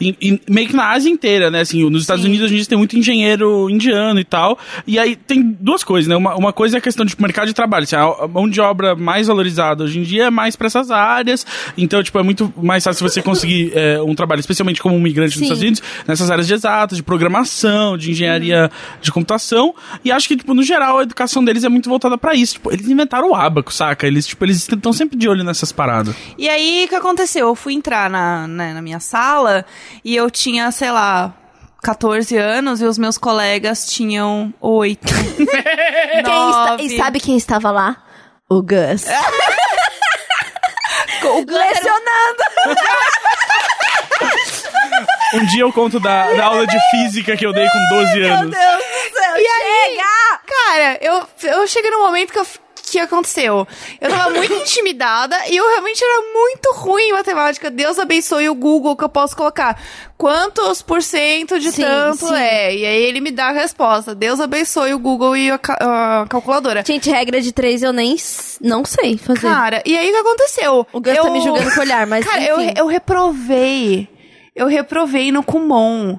[0.00, 2.78] em- em- meio que na Ásia inteira, né, assim, nos Estados Unidos a gente tem
[2.78, 6.78] muito engenheiro indiano e tal, e aí tem duas coisas, né, uma, uma coisa é
[6.78, 9.98] a questão de tipo, mercado de trabalho, assim, a mão de obra mais valorizada hoje
[9.98, 11.46] em dia é mais pra essas áreas,
[11.76, 15.34] então, tipo, é muito mais fácil você conseguir é, um trabalho, especialmente como um migrante
[15.34, 15.40] Sim.
[15.40, 18.70] nos Estados Unidos, nessas áreas de exatas, de programação, de engenharia
[19.00, 19.63] de computação,
[20.04, 22.72] e acho que, tipo, no geral, a educação deles é muito voltada pra isso, tipo,
[22.72, 24.06] eles inventaram o abaco, saca?
[24.06, 26.14] Eles, tipo, eles estão sempre de olho nessas paradas.
[26.36, 27.46] E aí, o que aconteceu?
[27.48, 29.64] Eu fui entrar na, né, na minha sala
[30.04, 31.32] e eu tinha, sei lá,
[31.82, 35.06] 14 anos e os meus colegas tinham 8.
[36.24, 37.96] Quem está- e sabe quem estava lá?
[38.48, 39.04] O Gus.
[41.24, 42.44] o Gus era- Lecionando!
[45.34, 48.50] Um dia eu conto da, da aula de física que eu dei com 12 anos.
[48.50, 49.98] do céu, E aí,
[50.46, 52.46] cara, eu, eu cheguei num momento que eu
[52.94, 53.66] que aconteceu?
[54.00, 57.70] Eu tava muito intimidada e eu realmente era muito ruim em matemática.
[57.70, 59.80] Deus abençoe o Google que eu posso colocar.
[60.16, 62.34] Quantos por cento de Sim, tanto sim.
[62.34, 62.74] é?
[62.74, 64.14] E aí ele me dá a resposta.
[64.14, 66.84] Deus abençoe o Google e a, a calculadora.
[66.86, 68.16] Gente, regra de três eu nem
[68.60, 69.40] não sei fazer.
[69.40, 70.86] Cara, e aí o que aconteceu?
[70.92, 71.22] o Gus eu...
[71.24, 72.74] tá me julgando com o olhar, mas Cara, eu, enfim.
[72.76, 74.08] eu reprovei.
[74.54, 76.18] Eu reprovei no Kumon.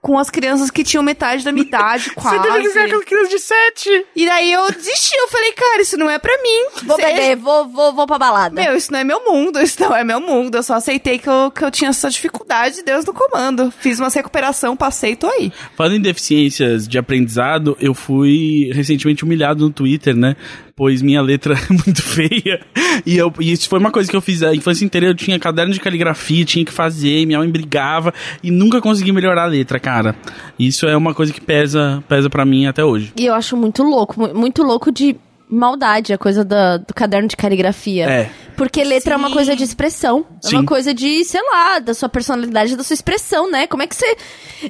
[0.00, 2.36] Com as crianças que tinham metade da minha idade, quase.
[2.36, 4.06] Você deve dizer aquela criança de 7.
[4.16, 6.66] E daí eu desisti, eu falei, cara, isso não é pra mim.
[6.82, 8.52] Vou Cê- beber, vou, vou, vou pra balada.
[8.60, 10.56] Meu, isso não é meu mundo, isso não é meu mundo.
[10.56, 13.70] Eu só aceitei que eu, que eu tinha essa dificuldade, Deus no comando.
[13.78, 15.52] Fiz uma recuperação, passei e tô aí.
[15.76, 20.34] Falando em deficiências de aprendizado, eu fui recentemente humilhado no Twitter, né?
[20.82, 22.60] Pois minha letra é muito feia.
[23.06, 25.06] E, eu, e isso foi uma coisa que eu fiz a infância inteira.
[25.06, 28.12] Eu tinha caderno de caligrafia, tinha que fazer, minha mãe brigava
[28.42, 30.16] e nunca consegui melhorar a letra, cara.
[30.58, 33.12] Isso é uma coisa que pesa, pesa para mim até hoje.
[33.16, 35.14] E eu acho muito louco, mu- muito louco de
[35.48, 38.06] maldade a coisa da- do caderno de caligrafia.
[38.10, 38.30] É.
[38.56, 39.34] Porque letra é uma Sim.
[39.34, 40.26] coisa de expressão.
[40.44, 40.56] É Sim.
[40.56, 43.66] uma coisa de, sei lá, da sua personalidade, da sua expressão, né?
[43.66, 44.16] Como é que você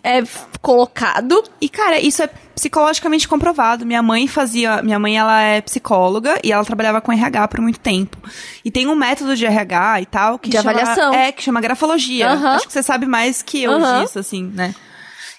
[0.02, 0.22] é
[0.60, 1.42] colocado?
[1.60, 3.84] E, cara, isso é psicologicamente comprovado.
[3.84, 4.82] Minha mãe fazia.
[4.82, 8.16] Minha mãe, ela é psicóloga e ela trabalhava com RH por muito tempo.
[8.64, 11.12] E tem um método de RH e tal que De chama, avaliação.
[11.14, 12.30] É, que chama grafologia.
[12.30, 12.56] Aham.
[12.56, 14.02] Acho que você sabe mais que eu Aham.
[14.02, 14.74] disso, assim, né?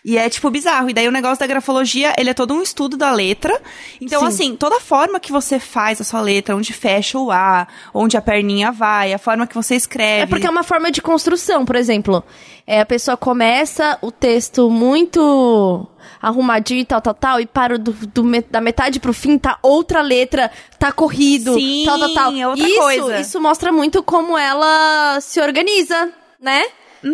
[0.05, 0.89] E é, tipo, bizarro.
[0.89, 3.59] E daí o negócio da grafologia, ele é todo um estudo da letra.
[4.01, 4.27] Então, Sim.
[4.27, 8.21] assim, toda forma que você faz a sua letra, onde fecha o A, onde a
[8.21, 10.23] perninha vai, a forma que você escreve.
[10.23, 12.21] É porque é uma forma de construção, por exemplo.
[12.67, 15.87] É, a pessoa começa o texto muito
[16.21, 20.01] arrumadinho e tal, tal, tal, e para do, do da metade pro fim, tá outra
[20.01, 22.33] letra, tá corrido, Sim, tal, tal, tal.
[22.33, 23.19] é outra isso, coisa.
[23.19, 26.63] isso mostra muito como ela se organiza, né?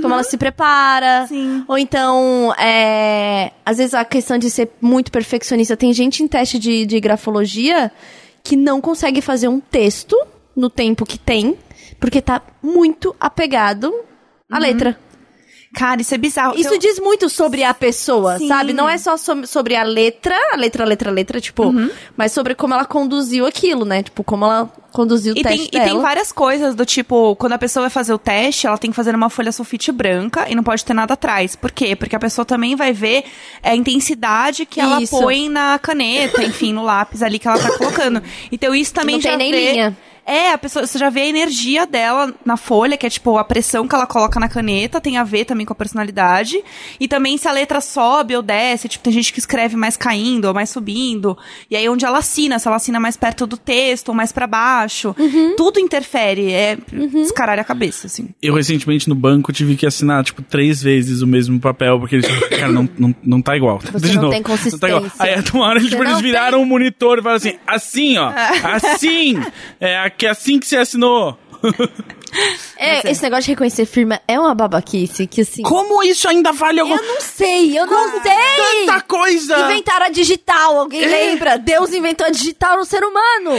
[0.01, 1.21] Como ela se prepara.
[1.21, 1.27] Uhum.
[1.27, 1.65] Sim.
[1.67, 5.75] Ou então, é, às vezes a questão de ser muito perfeccionista.
[5.75, 7.91] Tem gente em teste de, de grafologia
[8.43, 10.15] que não consegue fazer um texto
[10.55, 11.57] no tempo que tem,
[11.99, 13.93] porque tá muito apegado
[14.51, 14.61] à Uhum.
[14.61, 14.99] letra.
[15.75, 16.57] Cara, isso é bizarro.
[16.57, 18.47] Isso Eu- diz muito sobre a pessoa, Sim.
[18.47, 18.73] sabe?
[18.73, 21.91] Não é só so- sobre a letra, a letra, letra, letra, tipo, Uhum.
[22.17, 24.01] mas sobre como ela conduziu aquilo, né?
[24.01, 27.53] Tipo, como ela conduziu o E teste tem, e tem várias coisas do tipo, quando
[27.53, 30.55] a pessoa vai fazer o teste, ela tem que fazer numa folha sulfite branca e
[30.55, 31.55] não pode ter nada atrás.
[31.55, 31.95] Por quê?
[31.95, 33.23] Porque a pessoa também vai ver
[33.61, 35.19] a intensidade que ela Isso.
[35.19, 38.23] põe na caneta, enfim, no lápis ali que ela tá colocando.
[38.51, 39.71] Então isso também Não tem já nem vê...
[39.71, 39.97] linha.
[40.29, 43.43] É, a pessoa, você já vê a energia dela na folha, que é tipo a
[43.43, 46.61] pressão que ela coloca na caneta, tem a ver também com a personalidade.
[46.99, 50.45] E também se a letra sobe ou desce, tipo, tem gente que escreve mais caindo
[50.45, 51.37] ou mais subindo.
[51.69, 54.45] E aí onde ela assina, se ela assina mais perto do texto ou mais pra
[54.47, 55.15] baixo.
[55.17, 55.55] Uhum.
[55.57, 58.29] Tudo interfere, é descaralho a cabeça, assim.
[58.41, 62.27] Eu recentemente no banco tive que assinar, tipo, três vezes o mesmo papel, porque eles,
[62.49, 63.79] cara, não, não, não tá igual.
[63.79, 64.33] Você De não novo.
[64.33, 65.01] tem tá igual.
[65.01, 65.09] consistência.
[65.19, 68.17] Aí, uma hora, eles, tipo, eles não viraram tem- um monitor e falaram assim, assim,
[68.17, 68.31] ó,
[68.63, 69.39] assim,
[69.79, 71.37] é aqui, assim que você assinou.
[72.77, 75.63] É, esse negócio de reconhecer firma é uma babaquice, que assim...
[75.63, 78.85] Como isso ainda vale alguma Eu não sei, eu não sei!
[78.85, 79.59] Tanta coisa!
[79.65, 81.57] Inventaram a digital, alguém lembra?
[81.57, 83.51] Deus inventou a digital no ser humano!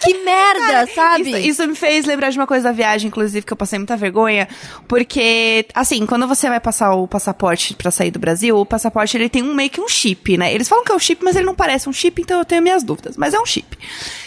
[0.00, 1.22] Que merda, sabe?
[1.22, 3.96] Isso, isso me fez lembrar de uma coisa da viagem, inclusive, que eu passei muita
[3.96, 4.48] vergonha.
[4.88, 9.28] Porque, assim, quando você vai passar o passaporte pra sair do Brasil, o passaporte ele
[9.28, 10.52] tem um meio que um chip, né?
[10.52, 12.62] Eles falam que é um chip, mas ele não parece um chip, então eu tenho
[12.62, 13.16] minhas dúvidas.
[13.16, 13.76] Mas é um chip.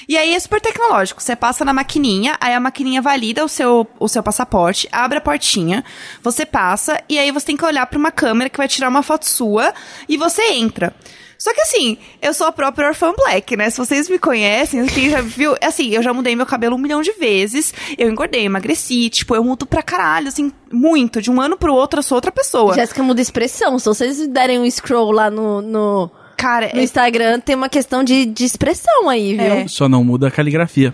[0.08, 1.22] E aí é super tecnológico.
[1.22, 5.22] Você passa na maquininha, aí a maquininha valida o seu, o seu passaporte, abre a
[5.22, 5.84] portinha,
[6.24, 9.04] você passa, e aí você tem que olhar pra uma câmera que vai tirar uma
[9.04, 9.74] foto sua,
[10.08, 10.94] e você entra.
[11.40, 13.70] Só que assim, eu sou a própria Orphan Black, né?
[13.70, 17.02] Se vocês me conhecem, quem já viu, assim, eu já mudei meu cabelo um milhão
[17.02, 21.22] de vezes, eu engordei, emagreci, tipo, eu mudo pra caralho, assim, muito.
[21.22, 22.76] De um ano pro outro, eu sou outra pessoa.
[22.76, 23.80] Jéssica muda expressão.
[23.80, 28.04] Se vocês derem um scroll lá no, no, Cara, no é, Instagram, tem uma questão
[28.04, 29.54] de, de expressão aí, viu?
[29.54, 29.68] É.
[29.70, 30.94] Só não muda a caligrafia.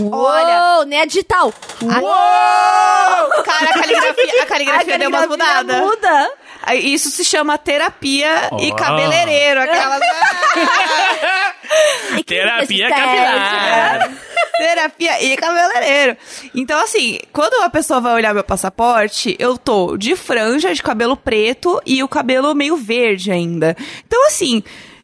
[0.00, 0.76] olha.
[0.78, 1.52] Uou, nem a digital.
[1.82, 1.92] Uou!
[3.44, 5.80] Cara, a caligrafia, a caligrafia, A deu uma caligrafia mudada.
[5.80, 6.30] muda.
[6.74, 8.74] Isso se chama terapia e Ó.
[8.76, 9.60] cabeleireiro.
[9.60, 9.98] Aquela.
[12.12, 13.98] E quem Terapia esse capilar.
[14.08, 14.16] teste?
[14.56, 16.16] terapia e cabeleireiro.
[16.54, 21.16] Então, assim, quando a pessoa vai olhar meu passaporte, eu tô de franja, de cabelo
[21.16, 23.76] preto e o cabelo meio verde ainda.
[24.06, 24.62] Então, assim,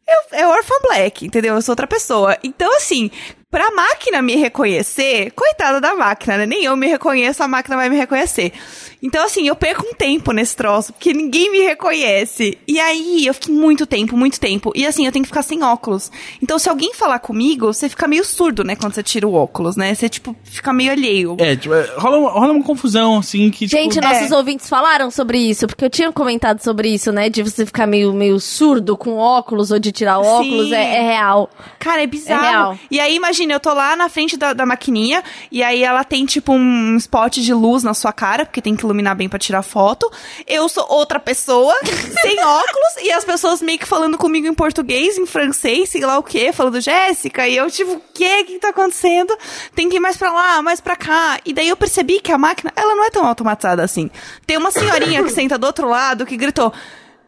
[0.08, 1.54] eu, é Orphan Black, entendeu?
[1.54, 2.36] Eu sou outra pessoa.
[2.42, 3.10] Então, assim,
[3.54, 6.44] pra máquina me reconhecer, coitada da máquina, né?
[6.44, 8.52] Nem eu me reconheço, a máquina vai me reconhecer.
[9.00, 12.58] Então, assim, eu perco um tempo nesse troço, porque ninguém me reconhece.
[12.66, 14.72] E aí, eu fiquei muito tempo, muito tempo.
[14.74, 16.10] E assim, eu tenho que ficar sem óculos.
[16.42, 18.74] Então, se alguém falar comigo, você fica meio surdo, né?
[18.74, 19.94] Quando você tira o óculos, né?
[19.94, 21.36] Você, tipo, fica meio alheio.
[21.38, 25.10] É, tipo, é, rola, uma- rola uma confusão, assim, que, tipo, Gente, nossos ouvintes falaram
[25.12, 27.28] sobre isso, porque eu tinha comentado sobre isso, né?
[27.28, 31.02] De você ficar meio, meio surdo com óculos ou de tirar o óculos, é, é
[31.02, 31.50] real.
[31.78, 32.42] Cara, é bizarro.
[32.44, 32.78] É real.
[32.90, 36.24] E aí, imagina, eu tô lá na frente da, da maquininha, e aí ela tem,
[36.24, 39.62] tipo, um spot de luz na sua cara, porque tem que iluminar bem pra tirar
[39.62, 40.10] foto.
[40.46, 41.74] Eu sou outra pessoa,
[42.22, 46.18] sem óculos, e as pessoas meio que falando comigo em português, em francês, sei lá
[46.18, 48.40] o quê, falando Jéssica, e eu, tipo, o quê?
[48.42, 49.36] O que tá acontecendo?
[49.74, 51.38] Tem que ir mais pra lá, mais pra cá.
[51.44, 54.10] E daí eu percebi que a máquina, ela não é tão automatizada assim.
[54.46, 56.72] Tem uma senhorinha que senta do outro lado que gritou.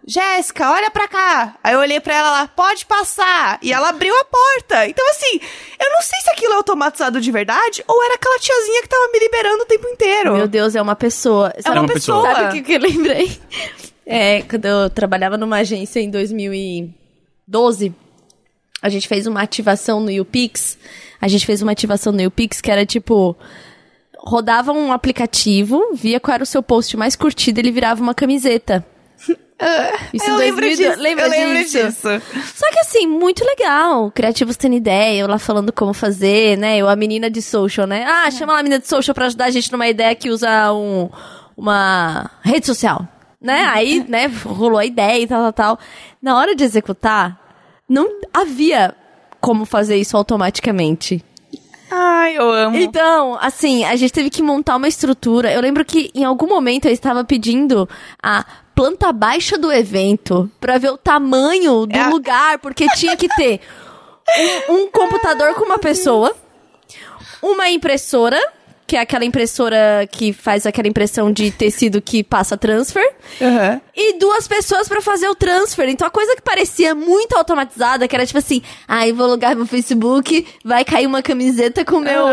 [0.06, 1.56] Jéssica, olha pra cá.
[1.64, 3.58] Aí eu olhei pra ela lá, pode passar.
[3.60, 4.86] E ela abriu a porta.
[4.88, 5.40] Então, assim,
[5.80, 9.10] eu não sei se aquilo é automatizado de verdade ou era aquela tiazinha que tava
[9.12, 10.34] me liberando o tempo inteiro.
[10.34, 11.52] Meu Deus, é uma pessoa.
[11.56, 12.22] é Sabe, uma uma pessoa.
[12.22, 12.34] pessoa.
[12.36, 13.40] sabe o que, que eu lembrei?
[14.06, 17.92] É, quando eu trabalhava numa agência em 2012,
[18.80, 20.78] a gente fez uma ativação no YouPix.
[21.20, 23.36] A gente fez uma ativação no YouPix que era tipo.
[24.18, 28.84] Rodava um aplicativo, via qual era o seu post mais curtido, ele virava uma camiseta.
[30.12, 31.02] Isso eu em lembro 2000, disso.
[31.02, 31.86] lembra eu lembro disso?
[31.86, 32.08] disso.
[32.54, 34.10] Só que assim, muito legal.
[34.10, 36.76] Criativos tendo ideia, eu lá falando como fazer, né?
[36.78, 38.04] Eu, a menina de social, né?
[38.06, 40.72] Ah, chama lá a menina de social pra ajudar a gente numa ideia que usa
[40.72, 41.08] um,
[41.56, 43.06] uma rede social.
[43.40, 43.64] Né?
[43.72, 45.78] Aí, né, rolou a ideia e tal, tal, tal.
[46.20, 47.38] Na hora de executar,
[47.88, 48.94] não havia
[49.40, 51.24] como fazer isso automaticamente.
[51.90, 52.76] Ai, eu amo.
[52.76, 55.52] Então, assim, a gente teve que montar uma estrutura.
[55.52, 57.88] Eu lembro que em algum momento eu estava pedindo
[58.20, 58.44] a
[58.76, 63.60] planta baixa do evento pra ver o tamanho do É lugar, porque tinha que ter
[64.68, 66.36] um, um computador com uma pessoa,
[67.40, 68.38] uma impressora,
[68.86, 73.04] que é aquela impressora que faz aquela impressão de tecido que passa transfer,
[73.40, 73.80] Aham.
[73.94, 75.88] e duas pessoas pra fazer o transfer.
[75.88, 79.56] Então a coisa que parecia muito automatizada, que era tipo assim, ah, eu vou logar
[79.56, 82.24] meu Facebook, vai cair uma camiseta com o meu.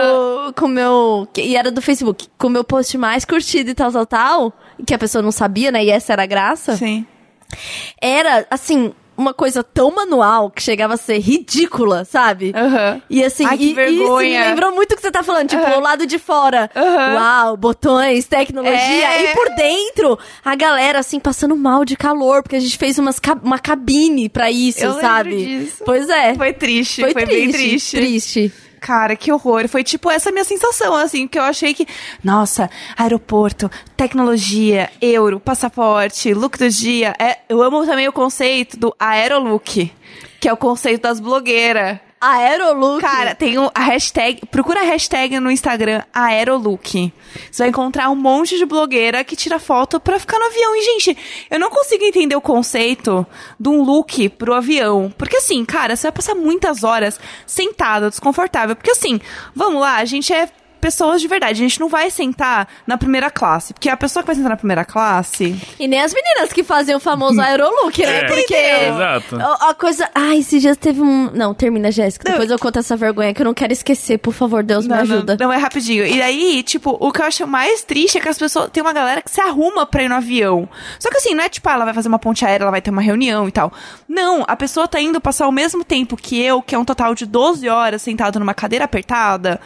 [0.56, 1.28] com o meu.
[1.38, 4.54] E era do Facebook, com o meu post mais curtido e tal, tal, tal.
[4.86, 5.84] Que a pessoa não sabia, né?
[5.84, 6.76] E essa era a graça.
[6.78, 7.06] Sim.
[8.02, 12.52] Era, assim, uma coisa tão manual que chegava a ser ridícula, sabe?
[12.56, 13.02] Aham.
[13.10, 14.40] E assim, Ai, e, vergonha.
[14.42, 15.78] me lembrou muito o que você tá falando, tipo, Aham.
[15.78, 16.70] o lado de fora.
[16.76, 17.16] Aham.
[17.16, 18.74] Uau, botões, tecnologia.
[18.78, 19.32] É.
[19.32, 23.20] E por dentro, a galera, assim, passando mal de calor, porque a gente fez umas
[23.44, 25.72] uma cabine pra isso, Eu sabe?
[25.86, 26.36] Pois é.
[26.36, 27.96] Foi triste, Foi foi, bem triste.
[27.98, 28.54] Triste.
[28.84, 29.70] Cara, que horror.
[29.70, 31.88] Foi tipo essa minha sensação, assim, que eu achei que,
[32.22, 37.16] nossa, aeroporto, tecnologia, euro, passaporte, look do dia.
[37.18, 39.90] É, eu amo também o conceito do aerolook,
[40.38, 41.98] que é o conceito das blogueiras.
[42.24, 43.02] Aerolook.
[43.02, 47.12] Cara, tem a hashtag, procura a hashtag no Instagram, aerolook.
[47.52, 50.74] Você vai encontrar um monte de blogueira que tira foto pra ficar no avião.
[50.76, 51.18] E, gente,
[51.52, 53.28] eu não consigo entender o conceito
[53.60, 55.14] de um look pro avião.
[55.18, 58.76] Porque, assim, cara, você vai passar muitas horas sentado, desconfortável.
[58.76, 59.20] Porque, assim,
[59.54, 60.48] vamos lá, a gente é
[60.84, 61.54] pessoas de verdade.
[61.54, 63.74] A gente não vai sentar na primeira classe.
[63.74, 65.58] Porque a pessoa que vai sentar na primeira classe.
[65.80, 68.20] E nem as meninas que fazem o famoso aerolook, né?
[68.20, 68.54] É, Porque.
[68.54, 69.36] exato.
[69.38, 70.10] A, a coisa.
[70.14, 71.32] Ai, esses dias teve um.
[71.34, 72.30] Não, termina, Jéssica.
[72.30, 74.18] Depois eu conto essa vergonha que eu não quero esquecer.
[74.18, 75.38] Por favor, Deus me Não, ajuda.
[75.40, 76.06] Não, não é rapidinho.
[76.06, 78.70] E aí, tipo, o que eu acho mais triste é que as pessoas.
[78.70, 80.68] Tem uma galera que se arruma pra ir no avião.
[81.00, 82.82] Só que assim, não é tipo, ah, ela vai fazer uma ponte aérea, ela vai
[82.82, 83.72] ter uma reunião e tal.
[84.06, 87.16] Não, a pessoa tá indo passar o mesmo tempo que eu, que é um total
[87.16, 89.62] de 12 horas sentado numa cadeira apertada.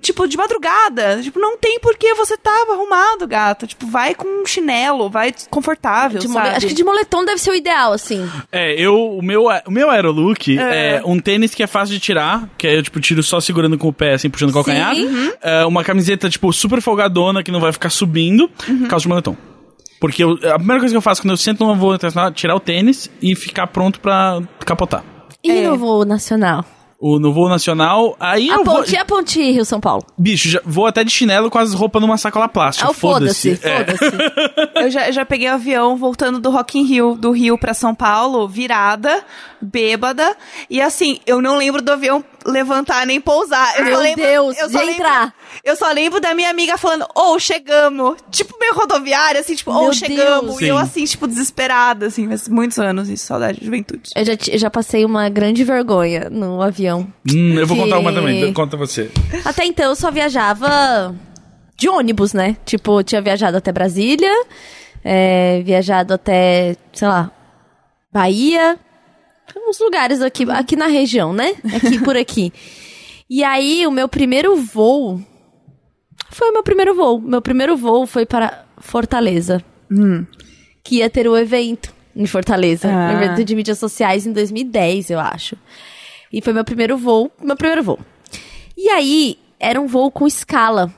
[0.00, 1.20] Tipo, de madrugada.
[1.22, 3.66] Tipo, não tem por que você tava arrumado, gato.
[3.66, 6.48] Tipo, vai com um chinelo, vai confortável, De sabe?
[6.50, 8.28] Acho que de moletom deve ser o ideal, assim.
[8.50, 11.02] É, eu, o meu, o meu aerolook é.
[11.04, 13.88] um tênis que é fácil de tirar, que aí eu, tipo, tiro só segurando com
[13.88, 14.94] o pé, assim, puxando o calcanhar.
[14.94, 15.32] Sim.
[15.42, 18.50] É, uma camiseta, tipo, super folgadona, que não vai ficar subindo,
[18.88, 19.36] calça de moletom.
[20.00, 22.32] Porque eu- a primeira coisa que eu faço quando eu sento numa voo internacional é
[22.34, 25.04] tirar o tênis e ficar pronto pra capotar.
[25.44, 25.68] E É.
[25.68, 26.64] no voo nacional?
[27.04, 28.76] O, no voo nacional, aí A eu vou...
[28.76, 30.04] ponte, a ponte Rio-São Paulo.
[30.16, 32.88] Bicho, já, vou até de chinelo com as roupas numa sacola plástica.
[32.88, 33.78] Ah, foda-se, É.
[33.84, 34.16] foda-se.
[34.82, 37.72] Eu já, eu já peguei o avião voltando do Rock in Rio, do Rio pra
[37.74, 39.24] São Paulo, virada,
[39.60, 40.36] bêbada.
[40.68, 43.78] E assim, eu não lembro do avião levantar nem pousar.
[43.78, 45.34] Eu Meu só lembro, Deus, eu de lembro, entrar.
[45.64, 48.16] Eu só lembro da minha amiga falando, ou chegamos.
[48.32, 50.46] Tipo, meio rodoviária, assim, tipo, ou Meu chegamos.
[50.56, 50.60] Deus.
[50.62, 50.82] E eu Sim.
[50.82, 54.10] assim, tipo, desesperada, assim, mas muitos anos isso, saudade de juventude.
[54.16, 57.06] Eu já, eu já passei uma grande vergonha no avião.
[57.32, 58.52] Hum, eu vou Que- contar uma também.
[58.52, 59.08] Conta você.
[59.44, 61.14] Até então eu só viajava
[61.76, 62.56] de ônibus, né?
[62.64, 64.32] Tipo, eu tinha viajado até Brasília,
[65.04, 67.30] é, viajado até, sei lá,
[68.12, 68.78] Bahia,
[69.68, 71.54] uns lugares aqui, aqui na região, né?
[71.76, 72.52] Aqui por aqui.
[73.34, 75.18] E aí, o meu primeiro voo
[76.32, 77.20] foi o meu primeiro voo.
[77.20, 79.62] Meu primeiro voo foi para Fortaleza.
[80.82, 82.88] Que ia ter o evento em Fortaleza.
[82.88, 83.12] Ah.
[83.12, 85.56] Um evento de mídias sociais em 2010, eu acho.
[86.32, 87.98] E foi meu primeiro voo, meu primeiro voo.
[88.76, 90.92] E aí, era um voo com escala.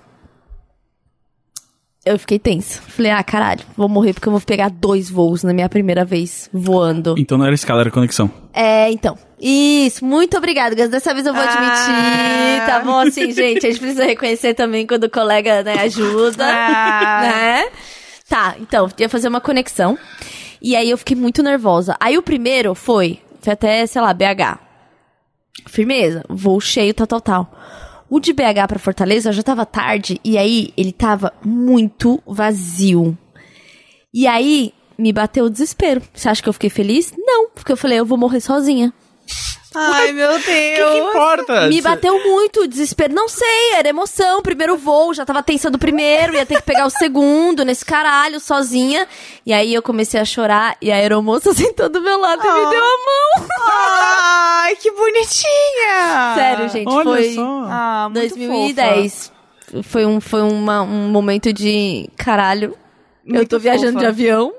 [2.05, 2.83] Eu fiquei tensa.
[2.83, 6.51] Falei, ah, caralho, vou morrer porque eu vou pegar dois voos na minha primeira vez
[6.53, 7.15] voando.
[7.19, 8.31] Então não era escala, era conexão.
[8.53, 9.17] É, então.
[9.41, 10.89] Isso, muito obrigada, Gus.
[10.89, 12.65] Dessa vez eu vou admitir, Ah.
[12.67, 12.99] tá bom?
[13.01, 17.21] Assim, gente, a gente precisa reconhecer também quando o colega, né, ajuda, Ah.
[17.23, 17.65] né?
[18.29, 19.99] Tá, então, ia fazer uma conexão.
[20.61, 21.97] E aí eu fiquei muito nervosa.
[22.01, 24.59] Aí o primeiro foi, foi até, sei lá, BH.
[25.67, 27.55] Firmeza, voo cheio, tal, tal, tal.
[28.11, 33.17] O de BH pra Fortaleza já tava tarde e aí ele tava muito vazio.
[34.13, 36.01] E aí me bateu o desespero.
[36.15, 37.13] Você acha que eu fiquei feliz?
[37.19, 38.93] Não, porque eu falei, eu vou morrer sozinha.
[39.77, 40.41] Ai, meu Deus.
[40.41, 41.67] O que, que importa?
[41.67, 43.13] Me bateu muito o desespero.
[43.13, 44.41] Não sei, era emoção.
[44.41, 48.39] Primeiro voo, já tava tensa do primeiro, ia ter que pegar o segundo nesse caralho,
[48.39, 49.09] sozinha.
[49.45, 52.61] E aí eu comecei a chorar e a aeromoça sentou do meu lado e me
[52.61, 52.71] Oh.
[52.71, 52.99] deu a
[53.41, 53.49] mão.
[54.65, 56.35] Ai, que bonitinha.
[56.35, 57.65] Sério, gente, Olha foi só.
[57.69, 59.33] Ah, muito 2010.
[59.83, 62.75] Foi um, foi uma- um momento de caralho.
[63.27, 64.01] eu Muito tô viajando fofa.
[64.01, 64.53] de avião.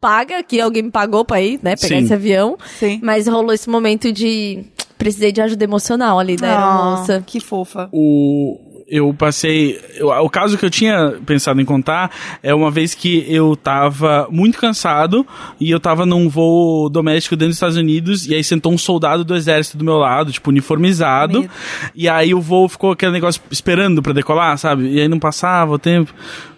[0.00, 1.76] paga, que alguém me pagou pra ir, né?
[1.76, 2.04] Pegar Sim.
[2.04, 2.56] esse avião.
[2.78, 3.00] Sim.
[3.02, 4.64] Mas rolou esse momento de.
[4.96, 7.16] Precisei de ajuda emocional ali da aeromoça.
[7.16, 7.88] Ah, que fofa.
[7.92, 8.58] o
[8.90, 9.80] eu passei.
[9.94, 12.10] eu- o caso que eu tinha pensado em contar
[12.42, 15.24] é uma vez que eu tava muito cansado
[15.60, 19.24] e eu tava num voo doméstico dentro dos Estados Unidos e aí sentou um soldado
[19.24, 21.42] do exército do meu lado, tipo, uniformizado.
[21.42, 21.52] Medo.
[21.94, 24.88] E aí o voo ficou aquele negócio esperando pra decolar, sabe?
[24.90, 26.12] E aí não passava o tempo.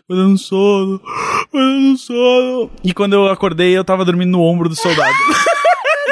[0.07, 1.01] Foi dando sono,
[1.51, 2.71] foi dando sono.
[2.83, 5.13] E quando eu acordei, eu tava dormindo no ombro do soldado.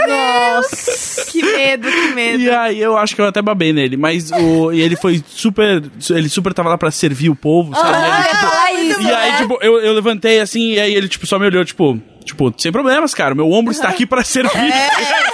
[0.08, 1.24] Nossa!
[1.30, 2.42] Que medo, que medo.
[2.42, 4.72] E aí eu acho que eu até babei nele, mas o.
[4.72, 5.82] E ele foi super.
[6.10, 7.96] Ele super tava lá pra servir o povo, sabe?
[7.96, 9.38] Ah, Ele, tipo, isso, e aí, né?
[9.38, 12.72] tipo, eu, eu levantei assim, e aí ele, tipo, só me olhou, tipo, tipo, sem
[12.72, 13.34] problemas, cara.
[13.34, 14.50] Meu ombro está aqui pra servir.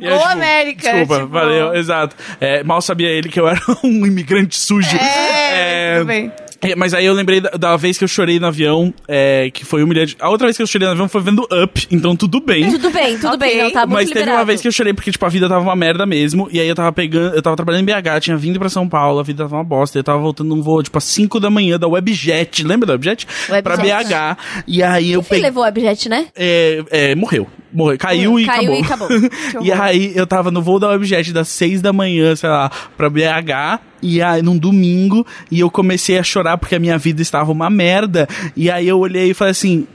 [0.00, 2.14] Eu, Boa, América, Desculpa, tipo- valeu, exato.
[2.40, 4.96] É, mal sabia ele que eu era um imigrante sujo.
[4.96, 6.32] É, tudo bem.
[6.60, 9.64] É, Mas aí eu lembrei da, da vez que eu chorei no avião, é, que
[9.64, 10.16] foi humilhante.
[10.18, 12.68] A outra vez que eu chorei no avião foi vendo Up, então tudo bem.
[12.72, 13.38] Tudo bem, tudo Ok.
[13.38, 14.38] bem, não tá muito Mas teve liberado.
[14.40, 16.48] uma vez que eu chorei porque, tipo, a vida tava uma merda mesmo.
[16.50, 17.34] E aí eu tava pegando.
[17.36, 19.98] Eu tava trabalhando em BH, tinha vindo pra São Paulo, a vida tava uma bosta.
[19.98, 22.64] Eu tava voltando num voo, tipo, às 5 da manhã da Webjet.
[22.64, 23.26] Lembra da Webjet?
[23.48, 23.62] Webjet.
[23.62, 24.38] Pra BH.
[24.66, 25.42] E aí eu peguei.
[25.44, 26.26] levou o objeto, né?
[26.34, 27.46] É, é, morreu.
[27.72, 27.98] Morreu.
[27.98, 29.06] Caiu e Caiu e acabou.
[29.08, 29.28] acabou.
[29.62, 33.10] e aí eu tava no voo da Webjet das 6 da manhã, sei lá, pra
[33.10, 33.80] BH.
[34.00, 37.68] E aí, num domingo, e eu comecei a chorar porque a minha vida estava uma
[37.68, 38.28] merda.
[38.56, 39.86] E aí eu olhei e falei assim.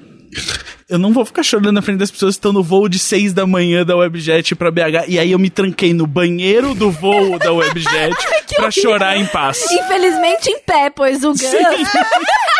[0.89, 3.33] Eu não vou ficar chorando na frente das pessoas que estão no voo de 6
[3.33, 5.07] da manhã da Webjet pra BH.
[5.07, 8.15] E aí eu me tranquei no banheiro do voo da Webjet
[8.55, 9.63] pra chorar em paz.
[9.71, 11.41] Infelizmente em pé, pois o Gus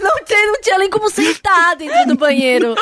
[0.00, 2.74] não, tinha, não tinha nem como sentar dentro do banheiro.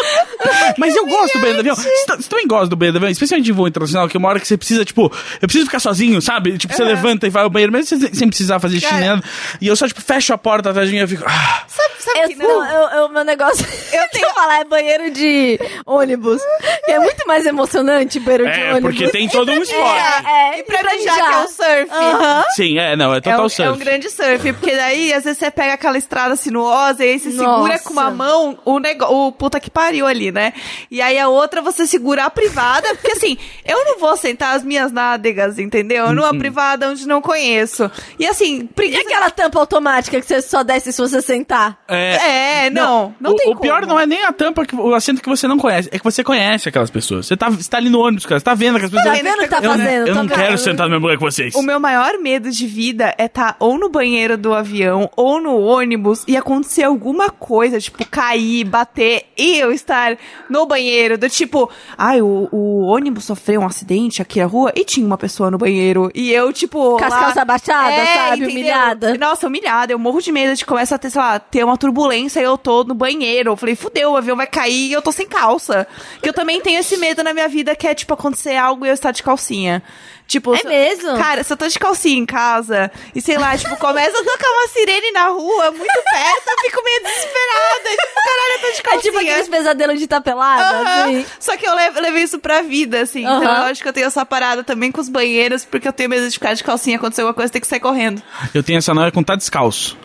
[0.78, 1.76] Mas eu gosto do banheiro do avião.
[1.76, 3.10] Você, tá- você também gosta do banheiro do avião?
[3.10, 5.04] Especialmente em voo internacional, que é uma hora que você precisa, tipo,
[5.40, 6.56] eu preciso ficar sozinho, sabe?
[6.58, 9.22] Tipo, você levanta e vai ao banheiro, mesmo sem, sem precisar fazer xixi nem nada.
[9.60, 11.24] E eu só, tipo, fecho a porta atrás de mim e eu fico.
[11.26, 12.64] Ah, Sabe, sabe Eu, que não, não?
[12.70, 13.64] eu, eu- meu negócio.
[13.94, 16.40] Eu tenho que falar, é banheiro de ônibus.
[16.84, 18.90] Que é muito mais emocionante banheiro de é, ônibus.
[18.96, 19.94] porque tem todo um esporte.
[20.26, 21.90] É, é, E pra mijar, que é o surf.
[21.90, 22.44] Aham.
[22.54, 23.62] Sim, é, não, é É total um, surf.
[23.62, 27.18] é um grande surf, porque daí às vezes você pega aquela estrada sinuosa e aí
[27.18, 27.84] você segura Nossa.
[27.84, 29.04] com uma mão o, nego...
[29.06, 30.52] o puta que pariu ali, né?
[30.90, 34.62] E aí a outra você segura a privada, porque assim, eu não vou sentar as
[34.64, 36.12] minhas nádegas, entendeu?
[36.12, 36.38] Numa Uhum.
[36.38, 37.90] privada onde não conheço.
[38.18, 39.00] E assim, E preguiça...
[39.02, 41.78] aquela tampa automática que você só desce se você sentar?
[41.88, 43.92] É, não, não, o, tem o pior como.
[43.94, 46.22] não é nem a tampa, que, o assento que você não conhece, é que você
[46.24, 47.26] conhece aquelas pessoas.
[47.26, 49.20] Você tá, você tá ali no ônibus, cara, você tá vendo aquelas Tá pessoas.
[49.22, 50.06] vendo o que tá eu, fazendo?
[50.08, 50.38] eu Tá não vendo?
[50.38, 51.54] quero sentar no mesmo lugar que vocês.
[51.54, 55.58] O meu maior medo de vida é estar ou no banheiro do avião ou no
[55.60, 60.16] ônibus e acontecer alguma coisa, tipo, cair, bater e eu estar
[60.48, 64.84] no banheiro, do tipo, ai, o, o ônibus sofreu um acidente aqui na rua e
[64.84, 66.10] tinha uma pessoa no banheiro.
[66.14, 66.98] E eu, tipo.
[66.98, 68.44] Com as calças abaixadas, sabe?
[68.44, 69.18] Humilhada.
[69.18, 69.92] Nossa, humilhada.
[69.92, 72.56] Eu morro de medo de começar a ter, sei lá, ter uma turbulência e eu
[72.56, 73.50] tô no banheiro.
[73.50, 75.86] Eu falei, fudeu, o avião vai cair e eu tô sem calça.
[76.22, 78.88] Que eu também tenho esse medo na minha vida que é, tipo, acontecer algo e
[78.88, 79.82] eu estar de calcinha.
[80.26, 81.16] Tipo, É se- mesmo?
[81.18, 84.48] Cara, se eu tô de calcinha em casa e sei lá, tipo, começa a tocar
[84.50, 87.90] uma sirene na rua, muito perto, eu fico meio desesperada.
[87.90, 89.02] Tipo, caralho, eu tô de É calcinha.
[89.02, 91.02] tipo aqueles pesadelos de tapelada, Aham.
[91.04, 91.26] assim.
[91.38, 93.20] Só que eu levo- levei isso pra vida, assim.
[93.20, 96.08] Então eu acho que eu tenho essa parada também com os banheiros, porque eu tenho
[96.08, 98.22] medo de ficar de calcinha, acontecer alguma coisa, tem que sair correndo.
[98.54, 99.96] Eu tenho essa noia com tá descalço.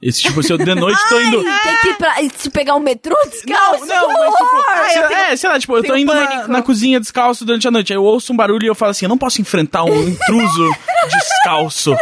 [0.00, 1.42] Esse tipo, se eu de noite tô indo.
[1.42, 3.84] Tem que ir pra, se pegar um metrô descalço.
[3.84, 4.64] Não, não, mas tipo!
[4.68, 7.44] Ai, eu lá, tenho- é, sei lá, tipo, eu tô indo na, na cozinha descalço
[7.44, 7.92] durante a noite.
[7.92, 10.70] Aí eu ouço um barulho e eu falo assim: eu não posso enfrentar um intruso
[11.08, 11.96] descalço.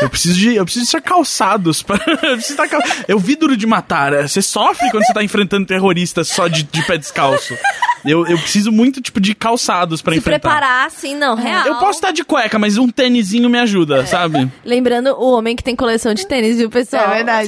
[0.00, 1.82] Eu preciso de, eu preciso de ser calçados.
[1.90, 2.80] Pra, eu, preciso estar cal...
[3.08, 4.12] eu vi duro de matar.
[4.12, 7.56] é, Você sofre quando você tá enfrentando terroristas só de, de pé descalço.
[8.04, 10.40] Eu, eu preciso muito, tipo, de calçados pra Se enfrentar.
[10.48, 11.66] preparar, assim, não, real.
[11.66, 14.50] Eu posso estar de cueca, mas um tênisinho me ajuda, sabe?
[14.64, 17.04] Lembrando o homem que tem coleção de tênis, viu, pessoal?
[17.10, 17.39] é verdade.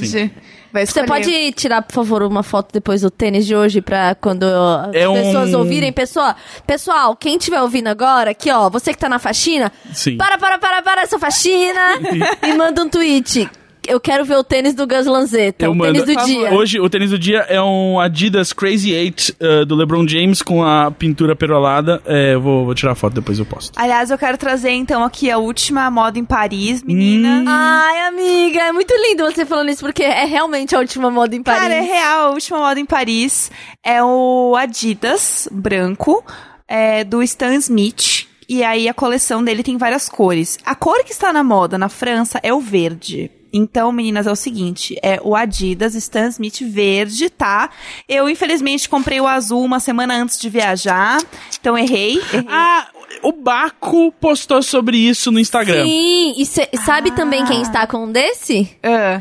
[0.72, 4.44] Vai Você pode tirar, por favor, uma foto depois do tênis de hoje pra quando
[4.44, 5.92] as É um- pessoas ouvirem?
[5.92, 6.34] Pessoal,
[6.66, 10.16] pessoal, quem estiver ouvindo agora, aqui ó, você que tá na faxina, Sim.
[10.16, 11.80] para, para, para, para essa faxina
[12.42, 13.50] e manda um tweet.
[13.86, 15.92] Eu quero ver o tênis do Gus Lanzetta, Eu o mando.
[16.04, 16.54] tênis do dia.
[16.54, 20.62] Hoje, o tênis do dia é um Adidas Crazy 8 uh, do LeBron James com
[20.64, 22.00] a pintura perolada.
[22.06, 23.72] É, eu vou, vou tirar a foto, depois eu posto.
[23.76, 27.44] Aliás, eu quero trazer então aqui a última moda em Paris, meninas.
[27.46, 31.42] Ai, amiga, é muito lindo você falando isso, porque é realmente a última moda em
[31.42, 31.62] Paris.
[31.62, 33.50] Cara, é real, a última moda em Paris
[33.84, 36.24] é o Adidas branco,
[36.68, 38.26] é, do Stan Smith.
[38.48, 40.58] E aí a coleção dele tem várias cores.
[40.64, 43.30] A cor que está na moda na França é o verde.
[43.52, 47.68] Então, meninas, é o seguinte, é o Adidas Stan Smith verde, tá?
[48.08, 51.18] Eu, infelizmente, comprei o azul uma semana antes de viajar,
[51.60, 52.18] então errei.
[52.32, 52.46] errei.
[52.48, 52.86] Ah,
[53.22, 55.84] o Baco postou sobre isso no Instagram.
[55.84, 57.14] Sim, e cê- sabe Ah.
[57.14, 58.70] também quem está com um desse?
[58.82, 59.20] Ah.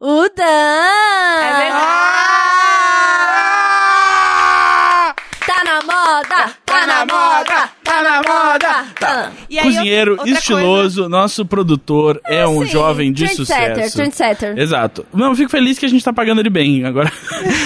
[0.00, 0.44] O Dan!
[0.44, 2.77] É verdade.
[6.86, 8.86] Na moda, tá na moda.
[8.98, 9.32] Tá.
[9.48, 13.96] E aí, Cozinheiro, outra estiloso, nosso produtor é um Sim, jovem de trendsetter, sucesso.
[13.96, 14.58] trendsetter.
[14.58, 15.06] Exato.
[15.12, 17.10] Não, eu fico feliz que a gente tá pagando ele bem agora.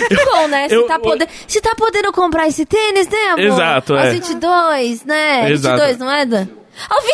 [0.09, 0.69] Que bom, né?
[0.69, 1.27] Você Eu- tá, pode...
[1.47, 3.41] Você tá podendo comprar esse tênis, né, amor?
[3.45, 4.11] Exato, Aos é.
[4.11, 5.51] 22, né?
[5.51, 5.77] Exato.
[5.81, 6.47] 22, não é, Dan?
[6.89, 7.12] Ao 21!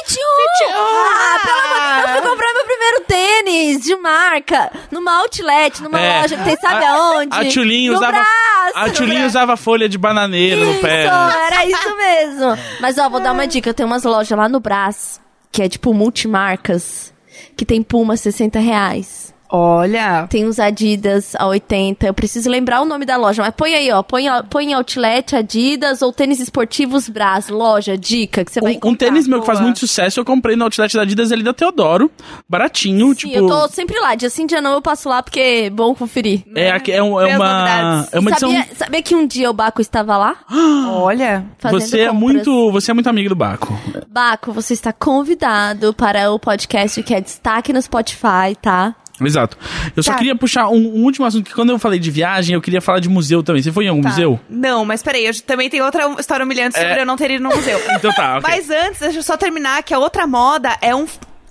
[0.73, 6.23] Ah, pelo amor Eu fui comprar meu primeiro tênis de marca numa outlet, numa É.
[6.23, 7.37] loja que tem sabe A- aonde?
[7.37, 9.27] A Tchulinha no usava, braço, a no braço.
[9.27, 11.05] usava folha de bananeira no Isso, pé.
[11.07, 12.57] era isso mesmo.
[12.81, 13.75] Mas, ó, vou dar uma dica.
[13.75, 17.13] Tem umas lojas lá no Brás, que é tipo multimarcas,
[17.57, 19.35] que tem Puma 60 reais.
[19.51, 20.27] Olha.
[20.29, 22.07] Tem uns Adidas a 80.
[22.07, 23.43] Eu preciso lembrar o nome da loja.
[23.43, 24.03] Mas põe aí, ó.
[24.03, 27.49] Põe, põe Outlet, Adidas ou tênis esportivos Brás.
[27.49, 29.07] Loja, dica, que você vai Um, um encontrar.
[29.09, 29.65] tênis meu que faz boa.
[29.67, 32.11] muito sucesso, eu comprei no outlet da Adidas ali da Teodoro.
[32.49, 33.35] Baratinho, Sim, tipo.
[33.35, 34.15] eu tô sempre lá.
[34.15, 36.43] Dia sim, dia não, eu passo lá porque é bom conferir.
[36.55, 37.53] É, aqui- é, um- é uma.
[37.53, 38.09] novidades.
[38.13, 38.51] É uma edição.
[38.51, 40.37] sabia, sabia que um dia o Baco estava lá?
[40.91, 41.45] Olha.
[41.71, 42.71] Você é muito.
[42.73, 43.73] Você é muito amigo do Baco.
[44.09, 48.95] Baco, você está convidado para o podcast que é destaque no Spotify, tá?
[49.21, 49.57] Exato.
[49.97, 50.19] Eu só Tá.
[50.19, 53.01] queria puxar um, um último assunto, que quando eu falei de viagem, eu queria falar
[53.01, 53.63] de museu também.
[53.63, 54.11] Você foi em algum Tá.
[54.11, 54.39] museu?
[54.49, 57.01] Não, mas peraí, eu também tenho outra história humilhante sobre É.
[57.01, 57.79] eu não ter ido no museu.
[57.99, 58.51] Então tá, ok.
[58.51, 61.07] Mas antes, deixa eu só terminar que a outra moda é um.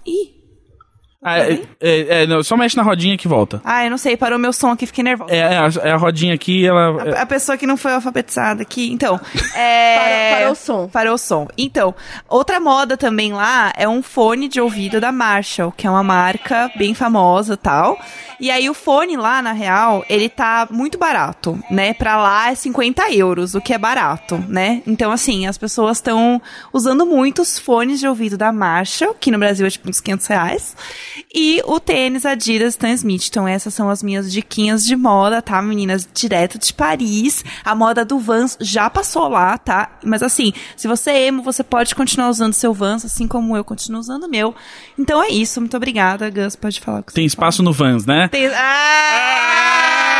[0.05, 0.36] Ih!
[1.23, 3.59] Ah, é, é, é, não, só mexe na rodinha que volta.
[3.65, 5.33] Ah, eu não sei, parou meu som aqui, fiquei nervosa.
[5.33, 7.15] É, é, a, é a rodinha aqui, ela.
[7.17, 8.91] A, a pessoa que não foi alfabetizada aqui.
[8.91, 9.19] Então.
[9.55, 9.97] É...
[9.97, 10.87] Parou- parou o som.
[10.87, 11.47] Parou o som.
[11.57, 11.95] Então,
[12.29, 16.71] outra moda também lá é um fone de ouvido da Marshall, que é uma marca
[16.77, 17.99] bem famosa tal.
[18.39, 21.95] E aí o fone lá, na real, ele tá muito barato, né?
[21.95, 24.83] Pra lá é 50 euros, o que é barato, né?
[24.85, 26.39] Então, assim, as pessoas estão
[26.71, 30.27] usando muito os fones de ouvido da Marshall, que no Brasil é tipo uns 500
[30.27, 30.75] reais.
[31.33, 33.27] E o tênis Adidas Stan Smith.
[33.27, 36.07] Então, essas são as minhas diquinhas de moda, tá, meninas?
[36.13, 37.43] Direto de Paris.
[37.63, 39.97] A moda do Vans já passou lá, tá?
[40.03, 43.63] Mas assim, se você é emo, você pode continuar usando seu Vans, assim como eu
[43.63, 44.53] continuo usando o meu.
[44.97, 45.59] Então é isso.
[45.59, 46.55] Muito obrigada, Gus.
[46.55, 48.17] Pode falar que Tem espaço no Vans, né?
[48.17, 48.29] fala.
[48.29, 48.47] Tem...
[48.47, 48.97] Ah!
[49.19, 50.16] Ah,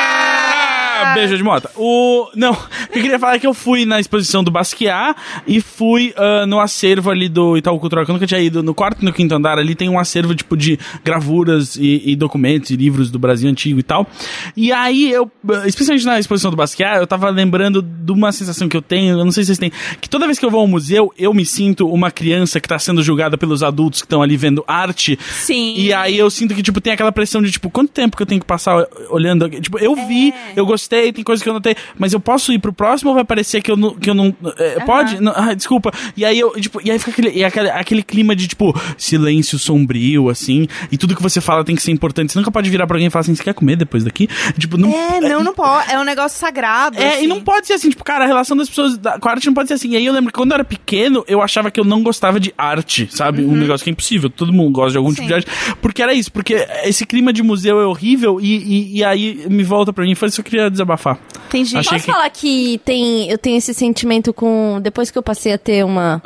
[1.13, 1.69] beijo de mota.
[1.75, 5.15] O, não, o que eu queria falar é que eu fui na exposição do Basquiat
[5.45, 8.63] e fui ah, no acervo ali do Itaú Cultural, que eu nunca tinha ido.
[8.63, 12.15] No quarto e no quinto andar ali tem um acervo tipo de gravuras e, e
[12.15, 14.07] documentos e livros do Brasil antigo e tal.
[14.55, 18.67] E aí eu, ah, especialmente na exposição do Basquiat, eu tava lembrando de uma sensação
[18.67, 20.61] que eu tenho, eu não sei se vocês têm, que toda vez que eu vou
[20.61, 24.21] ao museu, eu me sinto uma criança que tá sendo julgada pelos adultos que estão
[24.21, 25.17] ali vendo arte.
[25.19, 25.73] Sim.
[25.75, 28.27] E aí eu sinto que, tipo, tem aquela pressão de, tipo, quanto tempo que eu
[28.27, 29.49] tenho que passar olhando?
[29.49, 32.73] Tipo, eu vi, eu gostei, tem coisas que eu notei, mas eu posso ir pro
[32.73, 33.95] próximo ou vai parecer que eu não.
[33.95, 35.21] Que eu não é, Pode?
[35.21, 35.91] Não, ah, desculpa.
[36.15, 40.29] E aí eu, tipo, e aí fica aquele, aquele, aquele clima de, tipo, silêncio sombrio,
[40.29, 42.31] assim, e tudo que você fala tem que ser importante.
[42.31, 44.27] Você nunca pode virar pra alguém e falar assim, você quer comer depois daqui?
[44.57, 44.91] Tipo, não.
[44.91, 45.91] É, não, não pode.
[45.91, 46.97] É um negócio sagrado.
[46.97, 47.25] É, assim.
[47.25, 49.47] e não pode ser assim, tipo, cara, a relação das pessoas da, com a arte
[49.47, 49.91] não pode ser assim.
[49.91, 52.39] E aí eu lembro que quando eu era pequeno, eu achava que eu não gostava
[52.39, 53.43] de arte, sabe?
[53.43, 55.41] Um negócio que é impossível, todo mundo gosta de algum tipo de Uhum.
[55.41, 55.49] Sim.
[55.49, 55.75] arte.
[55.81, 59.63] Porque era isso, porque esse clima de museu é horrível e, e, e aí me
[59.63, 61.17] volta pra isso que eu queria desabafar.
[61.47, 61.77] Entendi.
[61.77, 64.79] Achei Posso que- falar que tem, eu tenho esse sentimento com.
[64.81, 66.21] Depois que eu passei a ter uma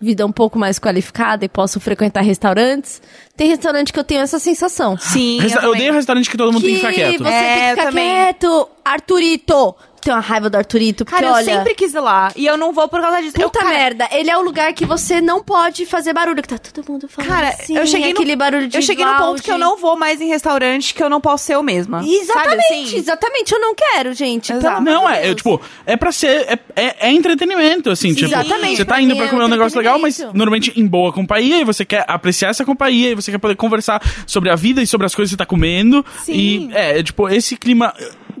[0.00, 3.00] vida um pouco mais qualificada e posso frequentar restaurantes,
[3.36, 4.98] tem restaurante que eu tenho essa sensação.
[4.98, 5.76] Sim, Resta- eu também.
[5.76, 7.22] odeio restaurante que todo mundo tem que ficar quieto.
[7.22, 8.68] Você É, tem que eu ficar quieto.
[8.84, 9.74] Arthurito!
[10.04, 11.44] Tenho uma raiva do Arthurito, porque Cara, eu olha.
[11.44, 12.30] sempre quis ir lá.
[12.36, 13.36] E eu não vou por causa disso.
[13.38, 16.48] eu, Puta cara, merda, ele é o lugar que você não pode fazer barulho, que
[16.48, 19.16] tá todo mundo falando Cara, assim, eu cheguei no, aquele barulho de Eu cheguei no
[19.16, 22.04] ponto que eu não vou mais em restaurante que eu não posso ser eu mesma.
[22.06, 22.96] Exatamente, Sabe assim?
[22.96, 24.52] exatamente, eu não quero, gente.
[24.52, 24.82] Exato.
[24.82, 25.36] Não, é, é, Deus.
[25.36, 26.28] tipo, é pra ser.
[26.28, 28.26] É, é, é entretenimento, assim, tipo.
[28.26, 31.12] Exatamente, Você tá pra indo pra é comer um negócio legal, mas normalmente em boa
[31.12, 34.82] companhia, e você quer apreciar essa companhia, e você quer poder conversar sobre a vida
[34.82, 36.04] e sobre as coisas que você tá comendo.
[36.24, 36.32] Sim.
[36.32, 37.94] E é, é, tipo, esse clima.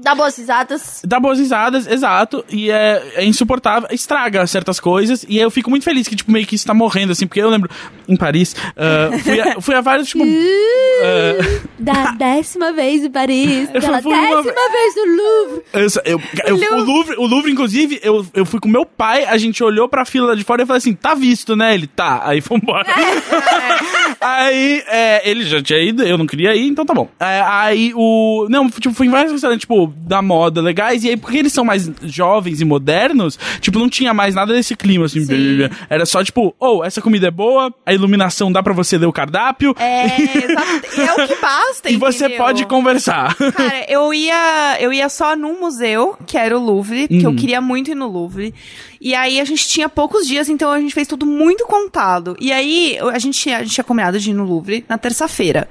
[0.04, 1.00] Dá boas risadas.
[1.04, 5.82] Dá boas risadas, exato, e é, é insuportável, estraga certas coisas, e eu fico muito
[5.84, 7.70] feliz que, tipo, meio que isso tá morrendo, assim, porque eu lembro,
[8.06, 10.22] em Paris, ah, fui, a, fui a vários, tipo,
[11.02, 14.42] ah, Da décima vez em Paris, Eu pela fui décima
[14.72, 15.62] vez no Louvre.
[15.72, 19.36] Eu, eu- eu- o, Louvre, o Louvre, inclusive, eu, eu fui com meu pai, a
[19.38, 21.74] gente olhou pra fila lá de fora e falou assim, tá visto, né?
[21.74, 22.20] Ele, tá.
[22.24, 22.86] Aí foi embora.
[24.20, 27.08] aí, é, ele já tinha ido, eu não queria ir, então tá bom.
[27.18, 28.46] É, aí o...
[28.50, 31.64] Não, tipo, fui em vários restaurantes, tipo, da moda, legais, e aí, porque eles são
[31.64, 35.24] mais jovens e modernos, tipo, não tinha mais nada desse clima, assim.
[35.24, 35.58] Sim.
[35.88, 39.12] Era só, tipo, ou, essa comida é boa, a iluminação dá pra você ler o
[39.12, 40.06] cardápio, É,
[40.44, 41.00] exato.
[41.00, 43.34] É o que basta, e você pode conversar.
[43.54, 47.60] Cara, eu ia, eu ia só num museu, que era o Louvre, que eu queria
[47.60, 48.54] muito ir no Louvre.
[49.00, 52.36] E aí a gente tinha poucos dias, então a gente fez tudo muito contado.
[52.40, 55.68] E aí a gente, a gente tinha combinado de ir no Louvre na terça-feira.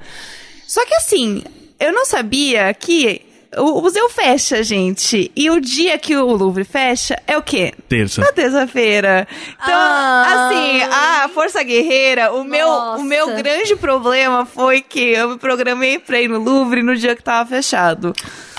[0.66, 1.42] Só que assim,
[1.80, 3.22] eu não sabia que
[3.58, 5.30] o, o museu fecha, gente.
[5.34, 7.72] E o dia que o Louvre fecha é o quê?
[7.88, 8.20] Terça.
[8.20, 9.26] Na terça-feira.
[9.62, 10.48] Então, Ah.
[10.48, 15.98] assim, a Força Guerreira, o meu, o meu grande problema foi que eu me programei
[15.98, 18.12] pra ir no Louvre no dia que tava fechado.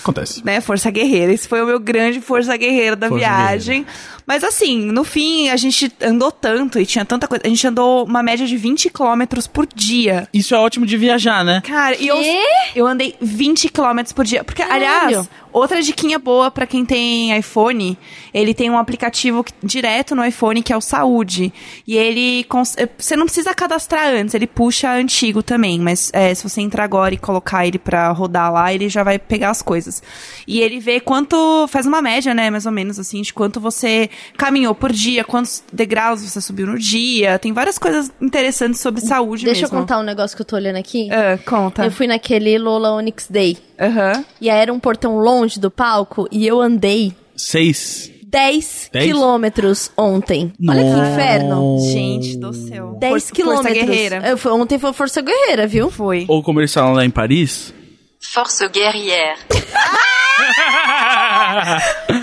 [0.05, 0.45] Acontece.
[0.45, 1.33] Né, Força Guerreira.
[1.33, 3.87] Esse foi o meu grande Força Guerreira da Força viagem.
[4.27, 7.41] Mas assim, no fim, a gente andou tanto e tinha tanta coisa.
[7.43, 10.27] A gente andou uma média de 20 quilômetros por dia.
[10.31, 11.59] Isso é ótimo de viajar, né?
[11.65, 12.17] Cara, e eu,
[12.75, 14.43] eu andei 20 km por dia.
[14.43, 14.85] Porque, Caralho.
[14.85, 15.29] aliás,
[15.59, 17.97] outra diquinha boa pra quem tem iPhone,
[18.33, 21.51] ele tem um aplicativo que- direto no iPhone que é o Saúde.
[21.87, 22.45] E ele.
[22.77, 25.79] eh, Você não precisa cadastrar antes, ele puxa antigo também.
[25.79, 29.17] Mas é, se você entrar agora e colocar ele pra rodar lá, ele já vai
[29.19, 30.01] pegar as coisas.
[30.47, 31.67] E ele vê quanto.
[31.67, 32.49] Faz uma média, né?
[32.49, 36.77] Mais ou menos assim, de quanto você caminhou por dia, quantos degraus você subiu no
[36.77, 37.39] dia.
[37.39, 39.75] Tem várias coisas interessantes sobre saúde Deixa mesmo.
[39.77, 41.09] eu contar um negócio que eu tô olhando aqui.
[41.11, 41.85] Ah, conta.
[41.85, 43.57] Eu fui naquele Lola Onyx Day.
[43.79, 44.23] Aham.
[44.39, 48.11] E aí era um portão longe do palco e eu andei Seis.
[48.27, 49.05] 10 Dez?
[49.05, 50.51] quilômetros ontem.
[50.67, 51.11] Olha que Nossa.
[51.11, 51.79] inferno.
[51.89, 52.97] Gente do céu.
[52.99, 53.77] 10 Força- quilômetros.
[53.77, 54.27] Força guerreira.
[54.27, 55.89] Eu ontem foi Força Guerreira, viu?
[55.89, 56.25] Foi.
[56.27, 57.73] Ou como eles falam lá em Paris.
[58.33, 59.37] Force guerrière.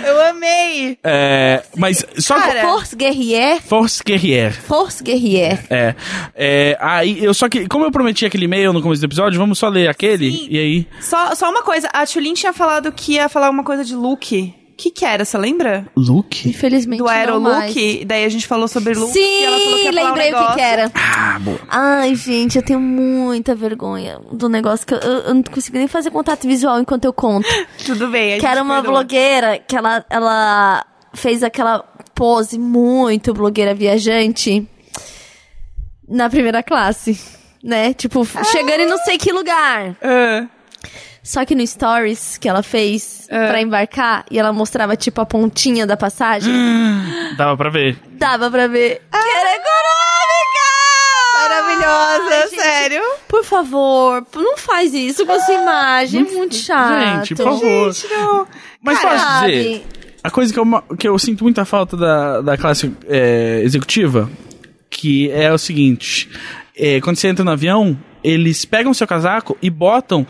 [0.05, 0.97] Eu amei.
[1.03, 2.61] É, mas só Cara, que.
[2.61, 3.61] Force Guerrière.
[3.61, 4.53] Force Guerrière.
[4.53, 5.59] Force Guerrière.
[5.69, 5.95] É,
[6.35, 6.77] é.
[6.79, 7.67] Aí, eu só que.
[7.67, 10.31] Como eu prometi aquele e-mail no começo do episódio, vamos só ler aquele.
[10.31, 10.47] Sim.
[10.49, 10.87] E aí.
[11.01, 11.89] Só, só uma coisa.
[11.93, 14.53] A Tulin tinha falado que ia falar uma coisa de look.
[14.83, 15.87] O que que era, você lembra?
[15.95, 16.49] Luke?
[16.49, 17.49] Infelizmente Do não aerolook.
[17.49, 18.05] mais.
[18.05, 19.15] Daí a gente falou sobre look.
[19.15, 20.91] e ela falou que Sim, ia falar um lembrei o que, que era.
[20.93, 21.59] Ah, boa.
[21.69, 25.87] Ai, gente, eu tenho muita vergonha do negócio que eu, eu- eu não consigo nem
[25.87, 27.47] fazer contato visual enquanto eu conto.
[27.85, 28.33] Tudo bem.
[28.33, 28.91] a que gente era uma perdoa.
[28.91, 31.79] blogueira que ela, ela fez aquela
[32.13, 34.67] pose muito blogueira viajante
[36.07, 37.17] na primeira classe,
[37.63, 37.93] né?
[37.93, 39.95] Tipo, chegando em não sei que lugar.
[40.01, 40.45] Ah,
[41.23, 43.47] Só que no stories que ela fez É.
[43.47, 46.53] pra embarcar e ela mostrava tipo a pontinha da passagem,
[47.37, 47.97] Dava pra ver.
[48.11, 49.73] dava pra ver que era econômica!
[51.41, 53.01] maravilhosa, Ai, gente, sério.
[53.27, 57.17] Por favor, não faz isso com essa imagem, é muito chato.
[57.29, 57.93] Gente, por favor.
[57.93, 58.47] Gente, não.
[58.81, 59.85] Mas posso dizer,
[60.23, 60.65] a coisa que eu,
[60.97, 64.29] que eu sinto muita falta da, da classe é, executiva,
[64.89, 66.29] que é o seguinte,
[66.77, 70.25] é, quando você entra no avião, eles pegam seu casaco e botam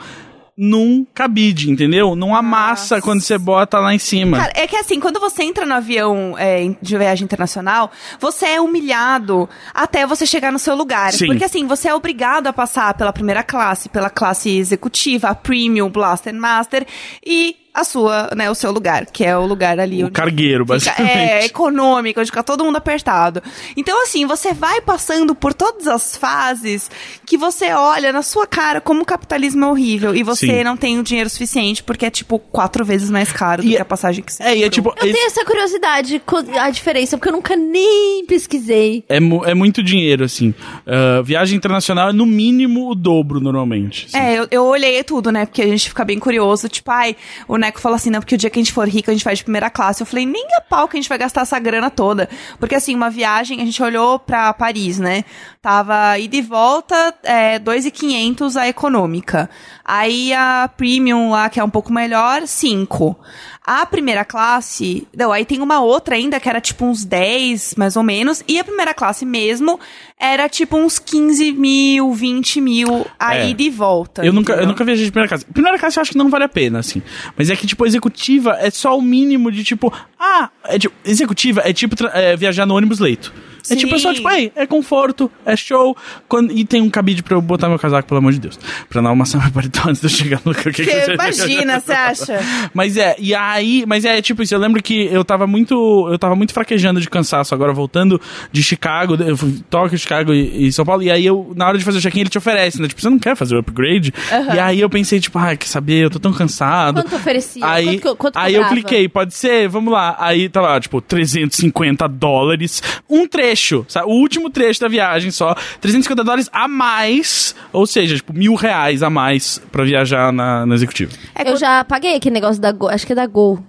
[0.58, 2.16] num cabide, entendeu?
[2.16, 4.38] Não amassa quando você bota lá em cima.
[4.38, 8.62] Cara, é que assim, quando você entra no avião é, de viagem internacional, você é
[8.62, 11.12] humilhado até você chegar no seu lugar.
[11.12, 11.26] Sim.
[11.26, 15.89] Porque assim, você é obrigado a passar pela primeira classe, pela classe executiva, a Premium,
[15.89, 16.86] Blaster Master
[17.26, 20.64] e a sua, né, o seu lugar, que é o lugar ali o onde cargueiro,
[20.64, 21.18] fica- basicamente.
[21.18, 23.42] é econômico, onde fica todo mundo apertado.
[23.76, 26.92] Então, assim, você vai passando por todas as fases
[27.26, 30.64] que você olha na sua cara como o capitalismo é horrível e você Sim.
[30.64, 33.78] não tem o dinheiro suficiente porque é, tipo, quatro vezes mais caro do E que
[33.78, 34.90] é- a passagem que você É, e é tipo.
[34.98, 36.22] Eu eles- tenho essa curiosidade,
[36.60, 39.04] a diferença, porque eu nunca nem pesquisei.
[39.10, 40.54] É, mu- é muito dinheiro, assim.
[40.86, 44.06] Ah, viagem internacional é no mínimo o dobro, normalmente.
[44.08, 44.18] assim.
[44.18, 45.46] É, eu, eu olhei tudo, né?
[45.46, 46.70] Porque a gente fica bem curioso.
[46.70, 47.16] Tipo, ai,
[47.48, 49.24] o Neco falou assim, não, porque o dia que a gente for rico, a gente
[49.24, 50.01] vai de primeira classe.
[50.01, 52.30] Eu falei, nem a pau que a gente vai gastar essa grana toda.
[52.59, 55.24] Porque, assim, uma viagem, a gente olhou pra Paris, né?
[55.61, 59.49] Tava ida e volta, é, 2,500 a econômica.
[59.86, 63.18] Aí a premium lá, que é um pouco melhor, 5.
[63.66, 67.96] A primeira classe, não, aí tem uma outra ainda que era tipo uns 10, mais
[67.96, 68.44] ou menos.
[68.48, 69.80] E a primeira classe mesmo
[70.20, 73.50] era tipo uns 15 mil, 20 mil a É.
[73.50, 74.26] ida e volta.
[74.26, 75.46] Eu nunca, eu nunca viajei de primeira classe.
[75.46, 77.02] Primeira classe eu acho que não vale a pena, assim.
[77.38, 79.94] Mas é que, tipo, executiva é só o mínimo de, tipo...
[80.20, 83.34] Ah, é, tipo, executiva é tipo é, viajar no ônibus leito.
[83.66, 83.78] É Sim.
[83.78, 85.96] tipo, é só, tipo, ei, é conforto, é show.
[86.28, 88.60] Quando, e tem um cabide pra eu botar meu casaco, pelo amor de Deus.
[88.90, 90.54] Pra não amassar meu paletó antes de eu chegar no...
[90.54, 92.40] que- que- Você imagina, você acha?
[92.74, 96.18] Mas é, e aí, mas é tipo isso, eu lembro que eu tava muito, eu
[96.20, 98.20] tava muito fraquejando de cansaço agora voltando
[98.52, 101.78] de Chicago, eu fui Tóquio, Chicago e, e São Paulo, e aí eu, na hora
[101.78, 102.88] de fazer o check-in, ele te oferece, né?
[102.88, 104.14] Tipo, você não quer fazer o upgrade?
[104.54, 107.02] E aí eu pensei, tipo, ai, quer saber, eu tô tão cansado.
[107.02, 107.66] Quanto oferecia?
[107.66, 110.16] Aí, Quanto- quanto aí eu cliquei, pode ser, vamos lá.
[110.20, 114.08] Aí tá lá, tipo, 350 dólares, um trecho, sabe?
[114.08, 119.02] O último trecho da viagem só, 350 dólares a mais, ou seja, tipo, mil reais
[119.04, 121.11] a mais pra viajar na, na executiva.
[121.36, 123.59] É eu já paguei aquele negócio da Gol, acho que é da Gol.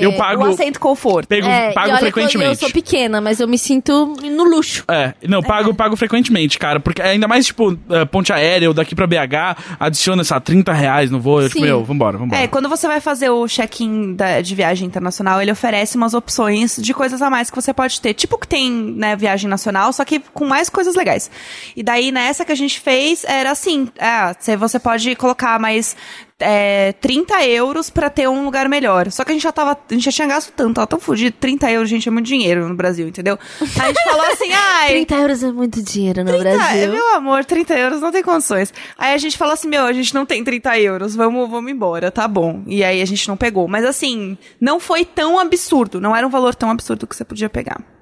[0.00, 1.26] Eu é- pago- O assento conforto.
[1.28, 2.50] Pego, É, e pago que eu- frequentemente.
[2.50, 4.84] Eu, sou pequena, mas eu me sinto no luxo.
[4.88, 6.80] É, não, pago, pago frequentemente, cara.
[6.80, 10.72] Porque ainda mais, tipo, eh, ponte aérea ou daqui pra BH, adiciona, sei lá, 30
[10.72, 11.42] reais no voo.
[11.42, 12.42] Eu, tipo, meu, vambora, vambora.
[12.42, 16.94] É, quando você vai fazer o check-in de viagem internacional, ele oferece umas opções de
[16.94, 18.14] coisas a mais que você pode ter.
[18.14, 21.30] Tipo o que tem, né, viagem nacional, só que com mais coisas legais.
[21.76, 25.96] E daí, nessa que a gente fez, era assim, é, você- você pode colocar mais
[26.40, 29.10] é, 30 euros pra ter um lugar melhor.
[29.10, 29.72] Só que a gente já tava.
[29.72, 31.36] A gente já tinha gasto tanto, tava tão fudido.
[31.38, 33.38] 30 euros, gente, é muito dinheiro no Brasil, entendeu?
[33.60, 34.88] Aí a gente falou assim, ai.
[34.88, 36.92] 30 euros é muito dinheiro no 30, Brasil.
[36.92, 38.72] Meu amor, 30 euros não tem condições.
[38.98, 42.10] Aí a gente falou assim, meu, a gente não tem 30 euros, vamos, vamos embora,
[42.10, 42.62] tá bom.
[42.66, 43.68] E aí a gente não pegou.
[43.68, 47.48] Mas assim, não foi tão absurdo, não era um valor tão absurdo que você podia
[47.48, 47.93] pegar.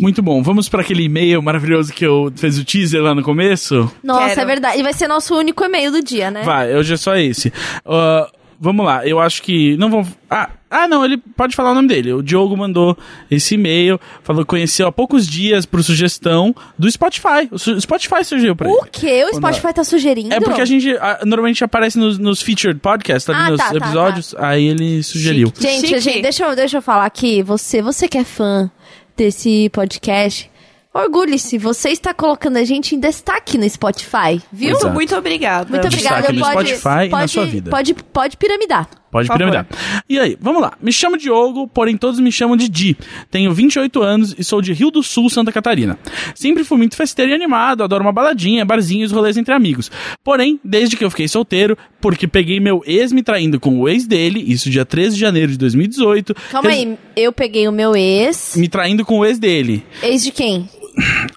[0.00, 0.42] Muito bom.
[0.42, 3.90] Vamos para aquele e-mail maravilhoso que eu fiz o teaser lá no começo?
[4.02, 4.40] Nossa, Quero.
[4.40, 4.78] é verdade.
[4.78, 6.42] E vai ser nosso único e-mail do dia, né?
[6.42, 7.52] Vai, hoje é só esse.
[7.84, 8.28] Ah,
[8.60, 9.76] vamos lá, eu acho que.
[9.76, 10.06] Não vão.
[10.30, 12.14] Ah, ah, não, ele pode falar o nome dele.
[12.14, 12.96] O Diogo mandou
[13.30, 17.46] esse e-mail, falou que conheceu há poucos dias por sugestão do Spotify.
[17.50, 18.78] O su- Spotify surgiu pra ele.
[18.78, 19.24] O quê?
[19.30, 20.32] O Spotify tá sugerindo?
[20.32, 23.68] É porque a gente ah, normalmente aparece nos, nos featured podcasts, ali Ah, nos tá,
[23.70, 25.52] tá, episódios, aí ele sugeriu.
[25.60, 26.00] Gente, Chique.
[26.00, 27.42] gente deixa, eu, deixa eu falar aqui.
[27.42, 28.70] Você, você que é fã
[29.16, 30.50] desse podcast,
[30.92, 31.58] orgulhe-se.
[31.58, 34.70] Você está colocando a gente em destaque no Spotify, viu?
[34.70, 34.94] Muito, Exato.
[34.94, 35.70] muito obrigada.
[35.70, 36.16] Muito obrigada.
[36.16, 37.70] Destaque no Pode, Spotify e na pode, sua vida.
[37.70, 38.88] Pode, pode piramidar.
[39.12, 39.66] Pode Por piramidar.
[40.08, 40.72] E aí, vamos lá.
[40.80, 42.96] Me chamo Diogo, porém todos me chamam de Di.
[43.30, 45.98] Tenho 28 anos e sou de Rio do Sul, Santa Catarina.
[46.34, 49.90] Sempre fui muito festeiro e animado, adoro uma baladinha, barzinhos, rolês entre amigos.
[50.24, 54.06] Porém, desde que eu fiquei solteiro, porque peguei meu ex me traindo com o ex
[54.06, 56.34] dele, isso dia 13 de janeiro de 2018.
[56.50, 58.56] Calma res- aí, eu peguei o meu ex.
[58.56, 59.84] Me traindo com o ex dele.
[60.02, 60.66] Ex de quem?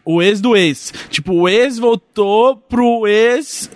[0.06, 0.94] O ex do ex.
[1.10, 3.70] Tipo, o ex voltou pro ex.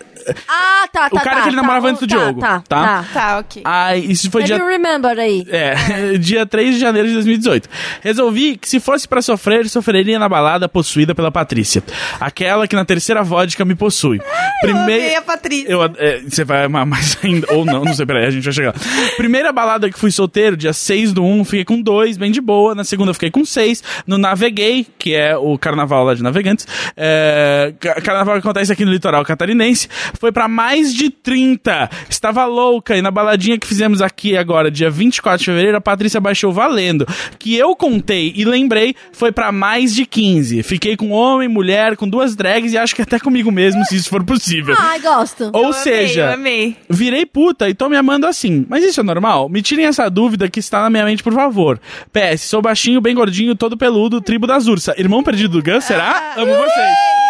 [0.48, 1.16] Ah, tá, tá.
[1.16, 2.84] O cara tá, que ele tá, namorava o- antes do tá, Diogo, Tá, tá?
[3.04, 3.06] tá.
[3.14, 3.62] Tá, ok.
[3.66, 5.46] Aí, isso foi Maybe dia you remember aí.
[5.50, 7.70] É, dia 3 de janeiro de 2018.
[8.02, 11.84] Resolvi que se fosse pra sofrer, sofreria na balada possuída pela Patrícia.
[12.20, 14.20] Aquela que na terceira vodka me possui.
[14.64, 15.70] Eu amei a Patrícia.
[15.70, 17.48] Eu, é, você vai amar mais ainda.
[17.54, 18.74] Ou não, não sei, peraí, a gente vai chegar.
[19.18, 22.74] Primeira balada que fui solteiro, dia 6 do 1, fiquei com 2, bem de boa.
[22.76, 23.84] Na segunda fiquei com 6.
[24.06, 28.86] No Naveguei, que é o carnaval lá de Navegantes, é, ca- carnaval que acontece aqui
[28.86, 29.88] no litoral catarinense,
[30.20, 31.90] foi pra mais de 30.
[32.10, 36.20] Estava louca e na baladinha que fizemos aqui agora, dia 24 de fevereiro, a Patrícia
[36.20, 37.06] baixou valendo.
[37.38, 40.64] Que eu contei e lembrei, foi pra mais de 15.
[40.64, 44.10] Fiquei com homem, mulher, com duas drags e acho que até comigo mesmo, se isso
[44.10, 44.76] for possível.
[44.78, 45.50] Ai, gosto.
[45.54, 46.76] Ou Eu amei, seja, eu amei.
[46.90, 48.66] virei puta e tô me amando assim.
[48.70, 49.50] Mas isso é normal?
[49.50, 51.80] Me tirem essa dúvida que está na minha mente, por favor.
[52.12, 54.98] PS, sou baixinho, bem gordinho, todo peludo, tribo das ursas.
[54.98, 56.34] Irmão perdido do Gus, será?
[56.38, 57.29] Amo vocês.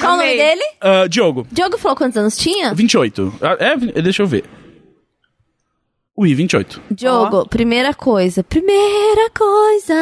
[0.00, 0.36] Qual o nome Amei.
[0.38, 0.62] dele?
[0.80, 2.74] Ah, Diogo, Diogo falou quantos anos tinha?
[2.74, 3.32] 28.
[3.40, 4.44] Ah, É, vi- deixa eu ver.
[6.18, 6.80] Ui, 28.
[6.90, 8.42] Diogo, primeira coisa.
[8.42, 9.94] Primeira coisa.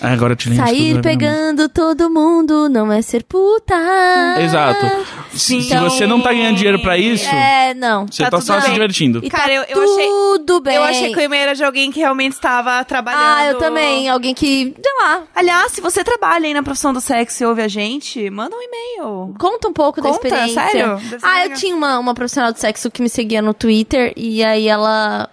[0.00, 0.64] Ah, agora te lembro.
[0.64, 3.74] Sair pegando todo mundo não é ser puta.
[4.40, 4.86] Exato.
[5.32, 5.60] Sim.
[5.60, 8.06] Se você não tá ganhando dinheiro pra isso, É, não.
[8.06, 8.72] você tá tá, só se bem.
[8.74, 9.20] divertindo.
[9.24, 10.74] E Cara, tá eu- eu achei- tudo bem.
[10.76, 13.22] Eu achei que o e-mail era de alguém que realmente estava trabalhando.
[13.38, 14.08] Ah, eu também.
[14.08, 17.62] Alguém que, sei lá, Aliás, se você trabalha aí na profissão do sexo e ouve
[17.62, 19.34] a gente, manda um e-mail.
[19.38, 20.62] conta um pouco da Conta, experiência.
[20.70, 21.00] sério?
[21.22, 21.58] Ah, eu legal.
[21.58, 25.28] tinha uma, uma profissional de sexo que me seguia no Twitter e aí ela...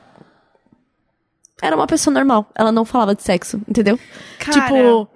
[1.62, 2.48] Era uma pessoa normal.
[2.56, 4.00] Ela não falava de sexo, entendeu?
[4.40, 4.62] Cara.
[4.62, 5.10] Tipo...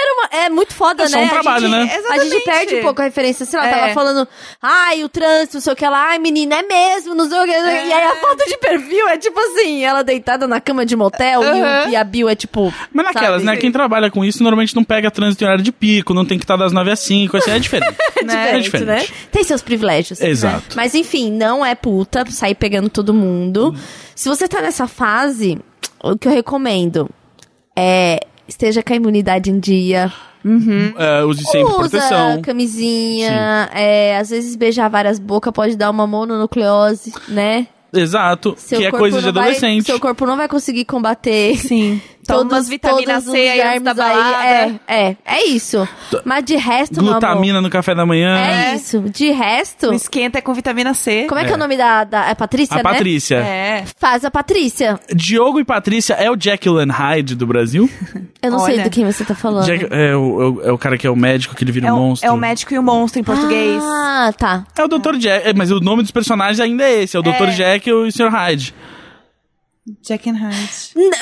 [0.00, 1.24] Era uma, é muito foda, É só né?
[1.24, 1.78] um A trabalho, gente- né?
[1.82, 2.44] A gente Exatamente.
[2.44, 3.44] perde um pouco a referência.
[3.46, 3.70] Sei lá, É.
[3.74, 4.28] tava falando,
[4.62, 7.44] ai, o trânsito, não sei o que lá, ai, menina, é mesmo, não sei o
[7.44, 7.50] que.
[7.50, 11.42] E aí a foto de perfil é tipo assim, ela deitada na cama de motel
[11.42, 12.72] e, e a Bill é tipo.
[12.92, 13.54] Mas naquelas, sabe?
[13.54, 13.56] né?
[13.56, 16.44] Quem trabalha com isso normalmente não pega trânsito em horário de pico, não tem que
[16.44, 17.96] estar das 9 às 5, assim, é diferente.
[18.24, 18.56] Né?
[18.56, 18.86] É diferente.
[18.86, 19.06] né?
[19.32, 20.20] Tem seus privilégios.
[20.20, 20.56] Exato.
[20.70, 20.74] né?
[20.76, 23.74] Mas enfim, não é puta sair pegando todo mundo.
[24.14, 25.58] Se você tá nessa fase,
[26.02, 27.08] o que eu recomendo
[27.76, 30.12] é esteja com a imunidade em dia.
[30.96, 32.40] É, use sempre Usa proteção.
[32.42, 33.68] camisinha.
[33.74, 37.66] é, às vezes beijar várias bocas pode dar uma mononucleose, né?
[37.92, 39.86] Exato, Seu que é coisa de não vai- adolescente.
[39.86, 41.56] seu corpo não vai conseguir combater.
[41.56, 42.00] Sim.
[42.36, 44.38] Toma umas vitaminas todos C antes germes da balada.
[44.38, 44.80] aí.
[44.86, 45.88] É, é, é isso.
[46.24, 48.36] Mas de resto, meu amor, Glutamina no café da manhã.
[48.38, 49.00] É isso.
[49.00, 51.26] De resto, O esquenta é com vitamina C.
[51.28, 51.56] como é, que é É.
[51.56, 52.82] o nome da, da é Patrícia, A né?
[52.82, 53.36] Patrícia.
[53.36, 53.84] É.
[53.98, 55.00] Faz a Patrícia.
[55.14, 57.88] Diogo e Patrícia é o Jekyll and Hyde do Brasil?
[58.42, 58.84] Eu não sei Olha.
[58.84, 59.64] do quem você tá falando.
[59.66, 61.88] Jack- é, o, é o- é o cara que é o médico que ele vira
[61.88, 62.28] É um o, monstro.
[62.28, 63.82] é o médico e o monstro em português.
[63.82, 64.64] Ah, tá.
[64.76, 65.16] É o Dr.
[65.16, 67.48] Jack, é, mas o nome dos personagens ainda é esse, é o Dr.
[67.50, 68.28] Jekyll e o Sr.
[68.28, 68.74] Hyde.
[70.02, 70.68] Jack and Hyde.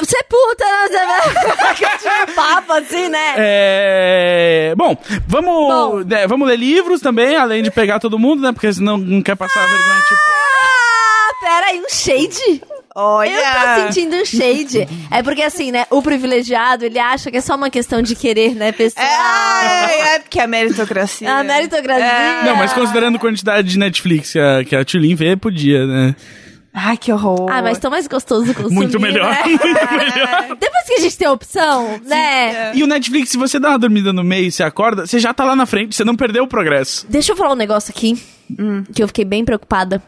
[0.01, 1.75] Você é puta, né?
[1.75, 3.35] Você continua papo assim, né?
[3.37, 6.05] É, bom, vamos, Bom.
[6.05, 8.53] né, vamos ler livros também, além de pegar todo mundo, né?
[8.53, 10.21] Porque senão não quer passar vergonha, tipo.
[10.63, 12.63] Ah, pera aí, um shade?
[12.99, 13.31] Olha!
[13.31, 14.89] Eu tô sentindo um shade.
[15.11, 18.55] É porque assim, né, o privilegiado, ele acha que é só uma questão de querer,
[18.55, 19.05] né, pessoal?
[19.05, 21.31] É, é porque é meritocracia.
[21.31, 22.05] A meritocracia.
[22.07, 22.45] É.
[22.45, 26.17] Não, mas considerando a quantidade de Netflix que a, que a Tulin vê, podia, né?
[26.79, 27.51] Ai, que horror.
[27.51, 29.45] Ah, mas tão mais gostoso consumir, Muito melhor, né?
[29.45, 30.57] muito melhor.
[30.61, 32.77] Depois que a gente tem a opção, né?
[32.77, 35.33] E o Netflix, se você dá uma dormida no meio e você acorda, você já
[35.33, 37.07] tá lá na frente, você não perdeu o progresso.
[37.09, 38.23] Deixa eu falar um negócio aqui,
[38.95, 40.03] que eu fiquei bem preocupada.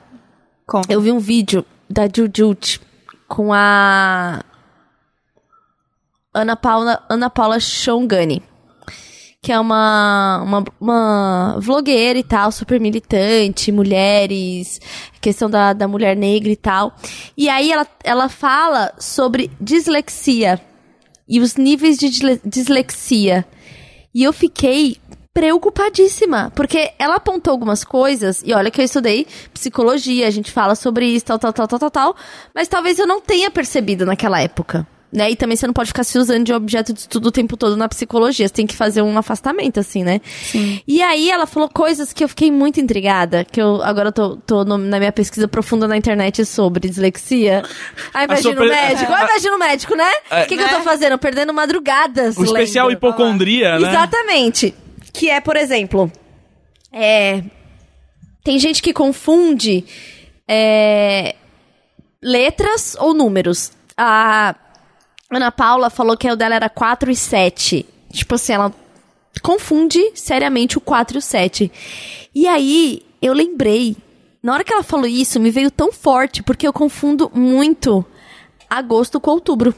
[0.66, 0.93] Conta.
[0.93, 2.82] Eu vi um vídeo da Jujut
[3.27, 4.45] com a
[6.35, 8.43] Ana Paula, Ana Paula Shongani,
[9.43, 14.81] que é uma, uma, uma vlogueira e tal, super militante, mulheres,
[15.20, 16.93] questão da, da mulher negra e tal.
[17.36, 20.60] E aí ela, ela fala sobre dislexia
[21.28, 23.47] e os níveis de disle- dislexia.
[24.15, 24.97] E eu fiquei
[25.32, 29.24] preocupadíssima, porque ela apontou algumas coisas, e olha que eu estudei
[29.55, 32.16] psicologia, a gente fala sobre isso, tal, tal, tal, tal, tal, tal,
[32.52, 34.85] mas talvez eu não tenha percebido naquela época.
[35.10, 35.30] Né?
[35.30, 37.78] E também você não pode ficar se usando de objeto de estudo o tempo todo
[37.78, 38.47] na psicologia.
[38.47, 40.20] Você tem que fazer um afastamento, assim, né?
[40.43, 40.82] Sim.
[40.86, 44.36] E aí ela falou coisas que eu fiquei muito intrigada, que eu agora eu tô,
[44.36, 47.62] tô no- na minha pesquisa profunda na internet sobre dislexia.
[48.12, 50.10] Aí imagina sua o médico, aí imagina o médico, né?
[50.30, 50.44] O É.
[50.44, 51.16] que, que eu tô fazendo?
[51.18, 52.36] Perdendo madrugadas.
[52.36, 52.98] O especial lendo.
[52.98, 53.89] hipocondria, né?
[53.89, 54.74] Exatamente.
[55.10, 56.12] Que é, por exemplo,
[56.93, 57.43] é,
[58.44, 59.86] tem gente que confunde
[60.47, 61.35] é,
[62.22, 63.72] letras ou números.
[63.97, 64.55] A
[65.30, 67.86] Ana Paula falou que o dela era 4 e 7.
[68.12, 68.72] Tipo assim, ela
[69.42, 71.70] confunde seriamente o 4 e o 7.
[72.34, 73.96] E aí, eu lembrei.
[74.42, 78.05] Na hora que ela falou isso, me veio tão forte, porque eu confundo muito
[78.70, 79.74] agosto com outubro.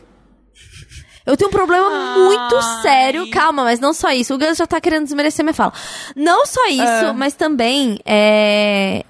[1.26, 3.30] Eu tenho um problema muito sério.
[3.30, 4.34] Calma, mas não só isso.
[4.34, 5.72] O Gus já tá querendo desmerecer minha fala.
[6.16, 9.04] Não só isso, mas também é.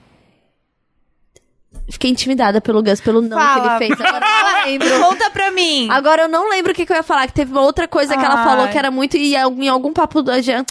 [1.91, 3.79] Fiquei intimidada pelo Gus, pelo não Fala.
[3.79, 4.01] que ele fez.
[4.01, 5.01] Agora eu não lembro.
[5.09, 5.89] Conta pra mim.
[5.91, 8.17] Agora eu não lembro o que, que eu ia falar, que teve uma outra coisa
[8.17, 9.17] que ela falou que era muito.
[9.17, 10.65] E em algum papo da Jean.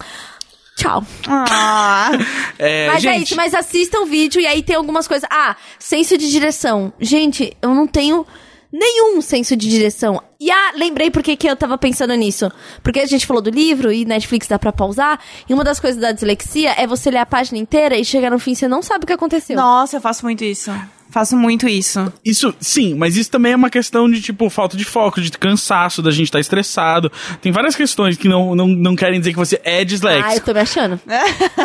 [0.75, 1.03] Tchau.
[1.27, 2.11] Ah.
[2.61, 5.25] É, Mas é gente, isso, mas assistam o vídeo e aí tem algumas coisas.
[5.31, 6.91] Ah, senso de direção.
[6.99, 8.27] Gente, eu não tenho
[8.69, 10.21] nenhum senso de direção.
[10.39, 12.51] E ah, lembrei por que que eu tava pensando nisso.
[12.83, 15.19] Porque a gente falou do livro e Netflix dá pra pausar.
[15.47, 18.39] E uma das coisas da dislexia é você ler a página inteira e chegar no
[18.39, 19.55] fim e você não sabe o que aconteceu.
[19.55, 20.69] Nossa, eu faço muito isso.
[21.10, 22.14] Faço muito isso.
[22.23, 26.02] Isso, sim, mas isso também é uma questão de, tipo, falta de foco, de cansaço,
[26.03, 27.11] da gente estar estressado.
[27.41, 30.45] Tem várias questões que não, não, não querem dizer que você é Ah, eu disléxico.
[30.45, 30.99] tô me achando.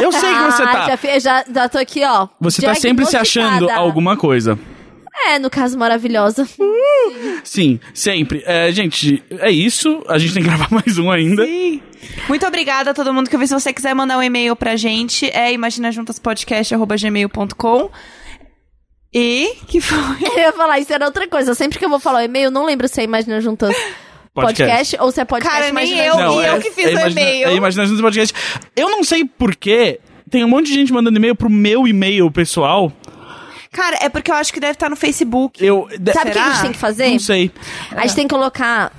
[0.01, 0.97] eu sei que você Ah, tá.
[0.97, 2.29] Já, já, já tô aqui, ó.
[2.41, 4.59] Você tá sempre se achando alguma coisa.
[5.29, 6.47] É, no caso, maravilhosa.
[7.45, 8.43] Sim, sempre.
[8.47, 10.03] É, gente, é isso.
[10.09, 11.47] A gente tem que gravar mais um ainda.
[11.47, 11.81] Sim.
[12.29, 13.47] Muito obrigada a todo mundo que ouviu.
[13.47, 17.91] Se você quiser mandar um e-mail pra gente, é imaginajuntaspodcast.gmail.com
[19.15, 19.97] E que foi?
[20.35, 21.55] Eu ia falar, isso era outra coisa.
[21.55, 23.74] Sempre que eu vou falar o e-mail, eu não lembro se é Imagina Juntas
[24.35, 24.62] Podcast.
[24.65, 26.45] podcast, ou se é podcast Cara, nem Imagina eu, Juntas.
[26.45, 27.49] e eu que fiz o Imagina- e-mail.
[27.49, 28.35] É Imagina Juntos Podcast.
[28.74, 30.01] Eu não sei porquê.
[30.28, 32.93] Tem um monte de gente mandando e-mail pro meu e-mail pessoal.
[33.70, 35.65] Cara, é porque eu acho que deve estar no Facebook.
[35.65, 35.86] Eu.
[35.99, 37.11] de- Sabe o que a gente tem que fazer?
[37.11, 37.53] Não sei.
[37.93, 38.93] A gente tem que colocar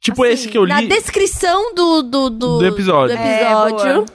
[0.00, 0.88] Tipo assim, esse que eu na li.
[0.88, 3.16] descrição do, do, do, Do episódio.
[3.16, 4.06] do É,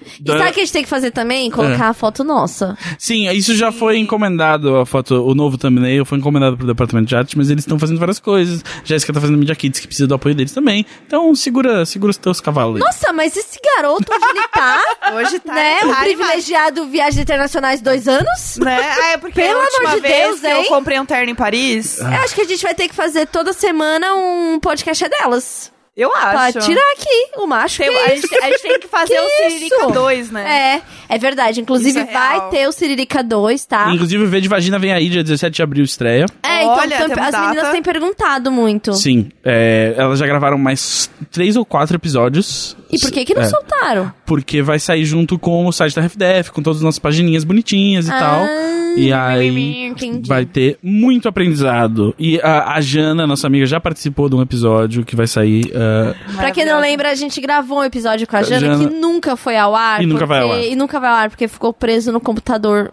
[0.00, 0.12] boa.
[0.18, 1.50] e Da- sabe o que a gente tem que fazer também?
[1.50, 2.76] Colocar a foto nossa.
[2.98, 7.16] Sim, isso já foi encomendado, a foto, o novo thumbnail foi encomendado pro departamento de
[7.16, 8.64] arte, mas eles estão fazendo várias coisas.
[8.84, 10.84] Jéssica tá fazendo Media Kits, que precisa do apoio deles também.
[11.06, 12.80] Então segura, segura os teus cavalos.
[12.80, 14.80] Nossa, mas esse garoto, onde ele tá?
[15.14, 15.54] Hoje tá.
[15.54, 15.76] né?
[15.80, 16.04] tá O animado.
[16.04, 18.58] privilegiado Viagens Internacionais dois anos?
[18.58, 18.78] Né?
[18.80, 20.52] Ah, é porque Pelo amor de vez Deus, que hein?
[20.52, 23.26] eu comprei um terno em Paris, Eu acho que a gente vai ter que fazer
[23.26, 25.72] toda semana um podcast é delas.
[25.96, 26.58] Eu Pra acho.
[26.60, 27.78] tirar aqui o macho.
[27.82, 29.90] Tem- que a, gente, a gente tem que fazer Que o Siririca isso?
[29.92, 30.82] 2, né?
[31.08, 31.60] É, é verdade.
[31.60, 33.90] Inclusive, é vai ter o Siririca 2, tá?
[33.92, 36.26] Inclusive, o V de Vagina vem aí, dia 17 de abril estreia.
[36.42, 37.70] É, então Olha, tam- as meninas data.
[37.72, 38.92] têm perguntado muito.
[38.94, 42.76] Sim, é, elas já gravaram mais três ou quatro episódios.
[42.90, 44.12] E por que que não É, soltaram?
[44.26, 48.08] Porque vai sair junto com o site da RefDef, com todas as nossas pagininhas bonitinhas
[48.08, 48.46] e Ah, tal.
[48.96, 50.28] E aí entendi.
[50.28, 52.14] vai ter muito aprendizado.
[52.18, 55.70] E a, a Jana, nossa amiga, já participou de um episódio que vai sair.
[55.74, 58.94] ah, Pra quem não lembra, a gente gravou um episódio com a Jana, Jana- que
[58.94, 60.02] nunca foi ao ar.
[60.02, 60.72] E nunca vai ao porque- ar.
[60.72, 62.92] E nunca vai ao ar, porque ficou preso no computador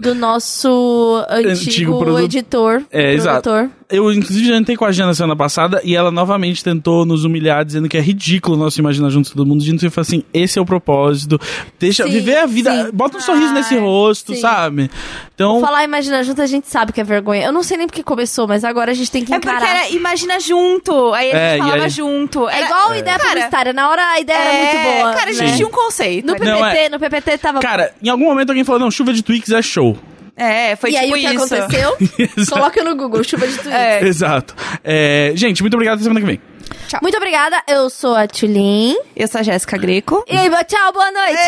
[0.00, 2.82] do nosso antigo, Antigo produ- editor.
[2.90, 3.50] É, exato.
[3.88, 7.64] Eu, inclusive, já entrei com a Jana semana passada e ela novamente tentou nos humilhar,
[7.64, 9.62] dizendo que é ridículo o nosso Imaginar Juntos todo mundo.
[9.62, 11.40] A gente falou assim: esse é o propósito.
[11.78, 12.86] Deixa Sim, viver a vida.
[12.86, 12.90] sim.
[12.92, 14.40] Bota um sorriso nesse Ai, rosto, sim.
[14.40, 14.90] sabe?
[15.34, 15.60] Então.
[15.60, 17.44] Falar Imagina Junto, a gente sabe que é vergonha.
[17.44, 19.60] Eu não sei nem porque começou, mas agora a gente tem que É encarar.
[19.60, 21.12] porque era Imagina Junto.
[21.14, 22.48] Aí a É, gente e falava aí- junto.
[22.48, 23.72] É Era- igual a ideia Cara, publicitária.
[23.72, 25.14] Na hora a ideia era é, muito boa.
[25.14, 25.56] Cara, a gente né?
[25.56, 26.26] tinha um conceito.
[26.26, 26.32] No.
[26.32, 29.22] PPT, Não, é- no PPT tava Cara, em algum momento alguém falou: não, chuva de
[29.22, 29.96] Twix é show.
[30.36, 31.16] É, foi e tipo isso.
[31.16, 32.46] E aí o tipo que aconteceu?
[32.52, 33.72] Coloca no Google, chuva de tweets.
[33.72, 34.06] É.
[34.06, 34.54] Exato.
[34.84, 35.94] É, gente, muito obrigado.
[35.94, 36.40] Até semana que vem.
[36.88, 37.00] Tchau.
[37.02, 37.62] Muito obrigada.
[37.66, 38.94] Eu sou a Tulin.
[39.16, 40.22] Eu sou a Jéssica Greco.
[40.28, 41.40] E aí, tchau, boa noite.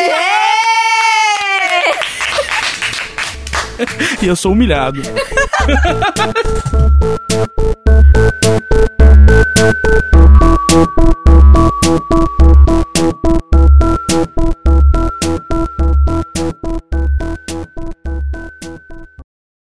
[4.23, 5.03] e eu sou humilhado.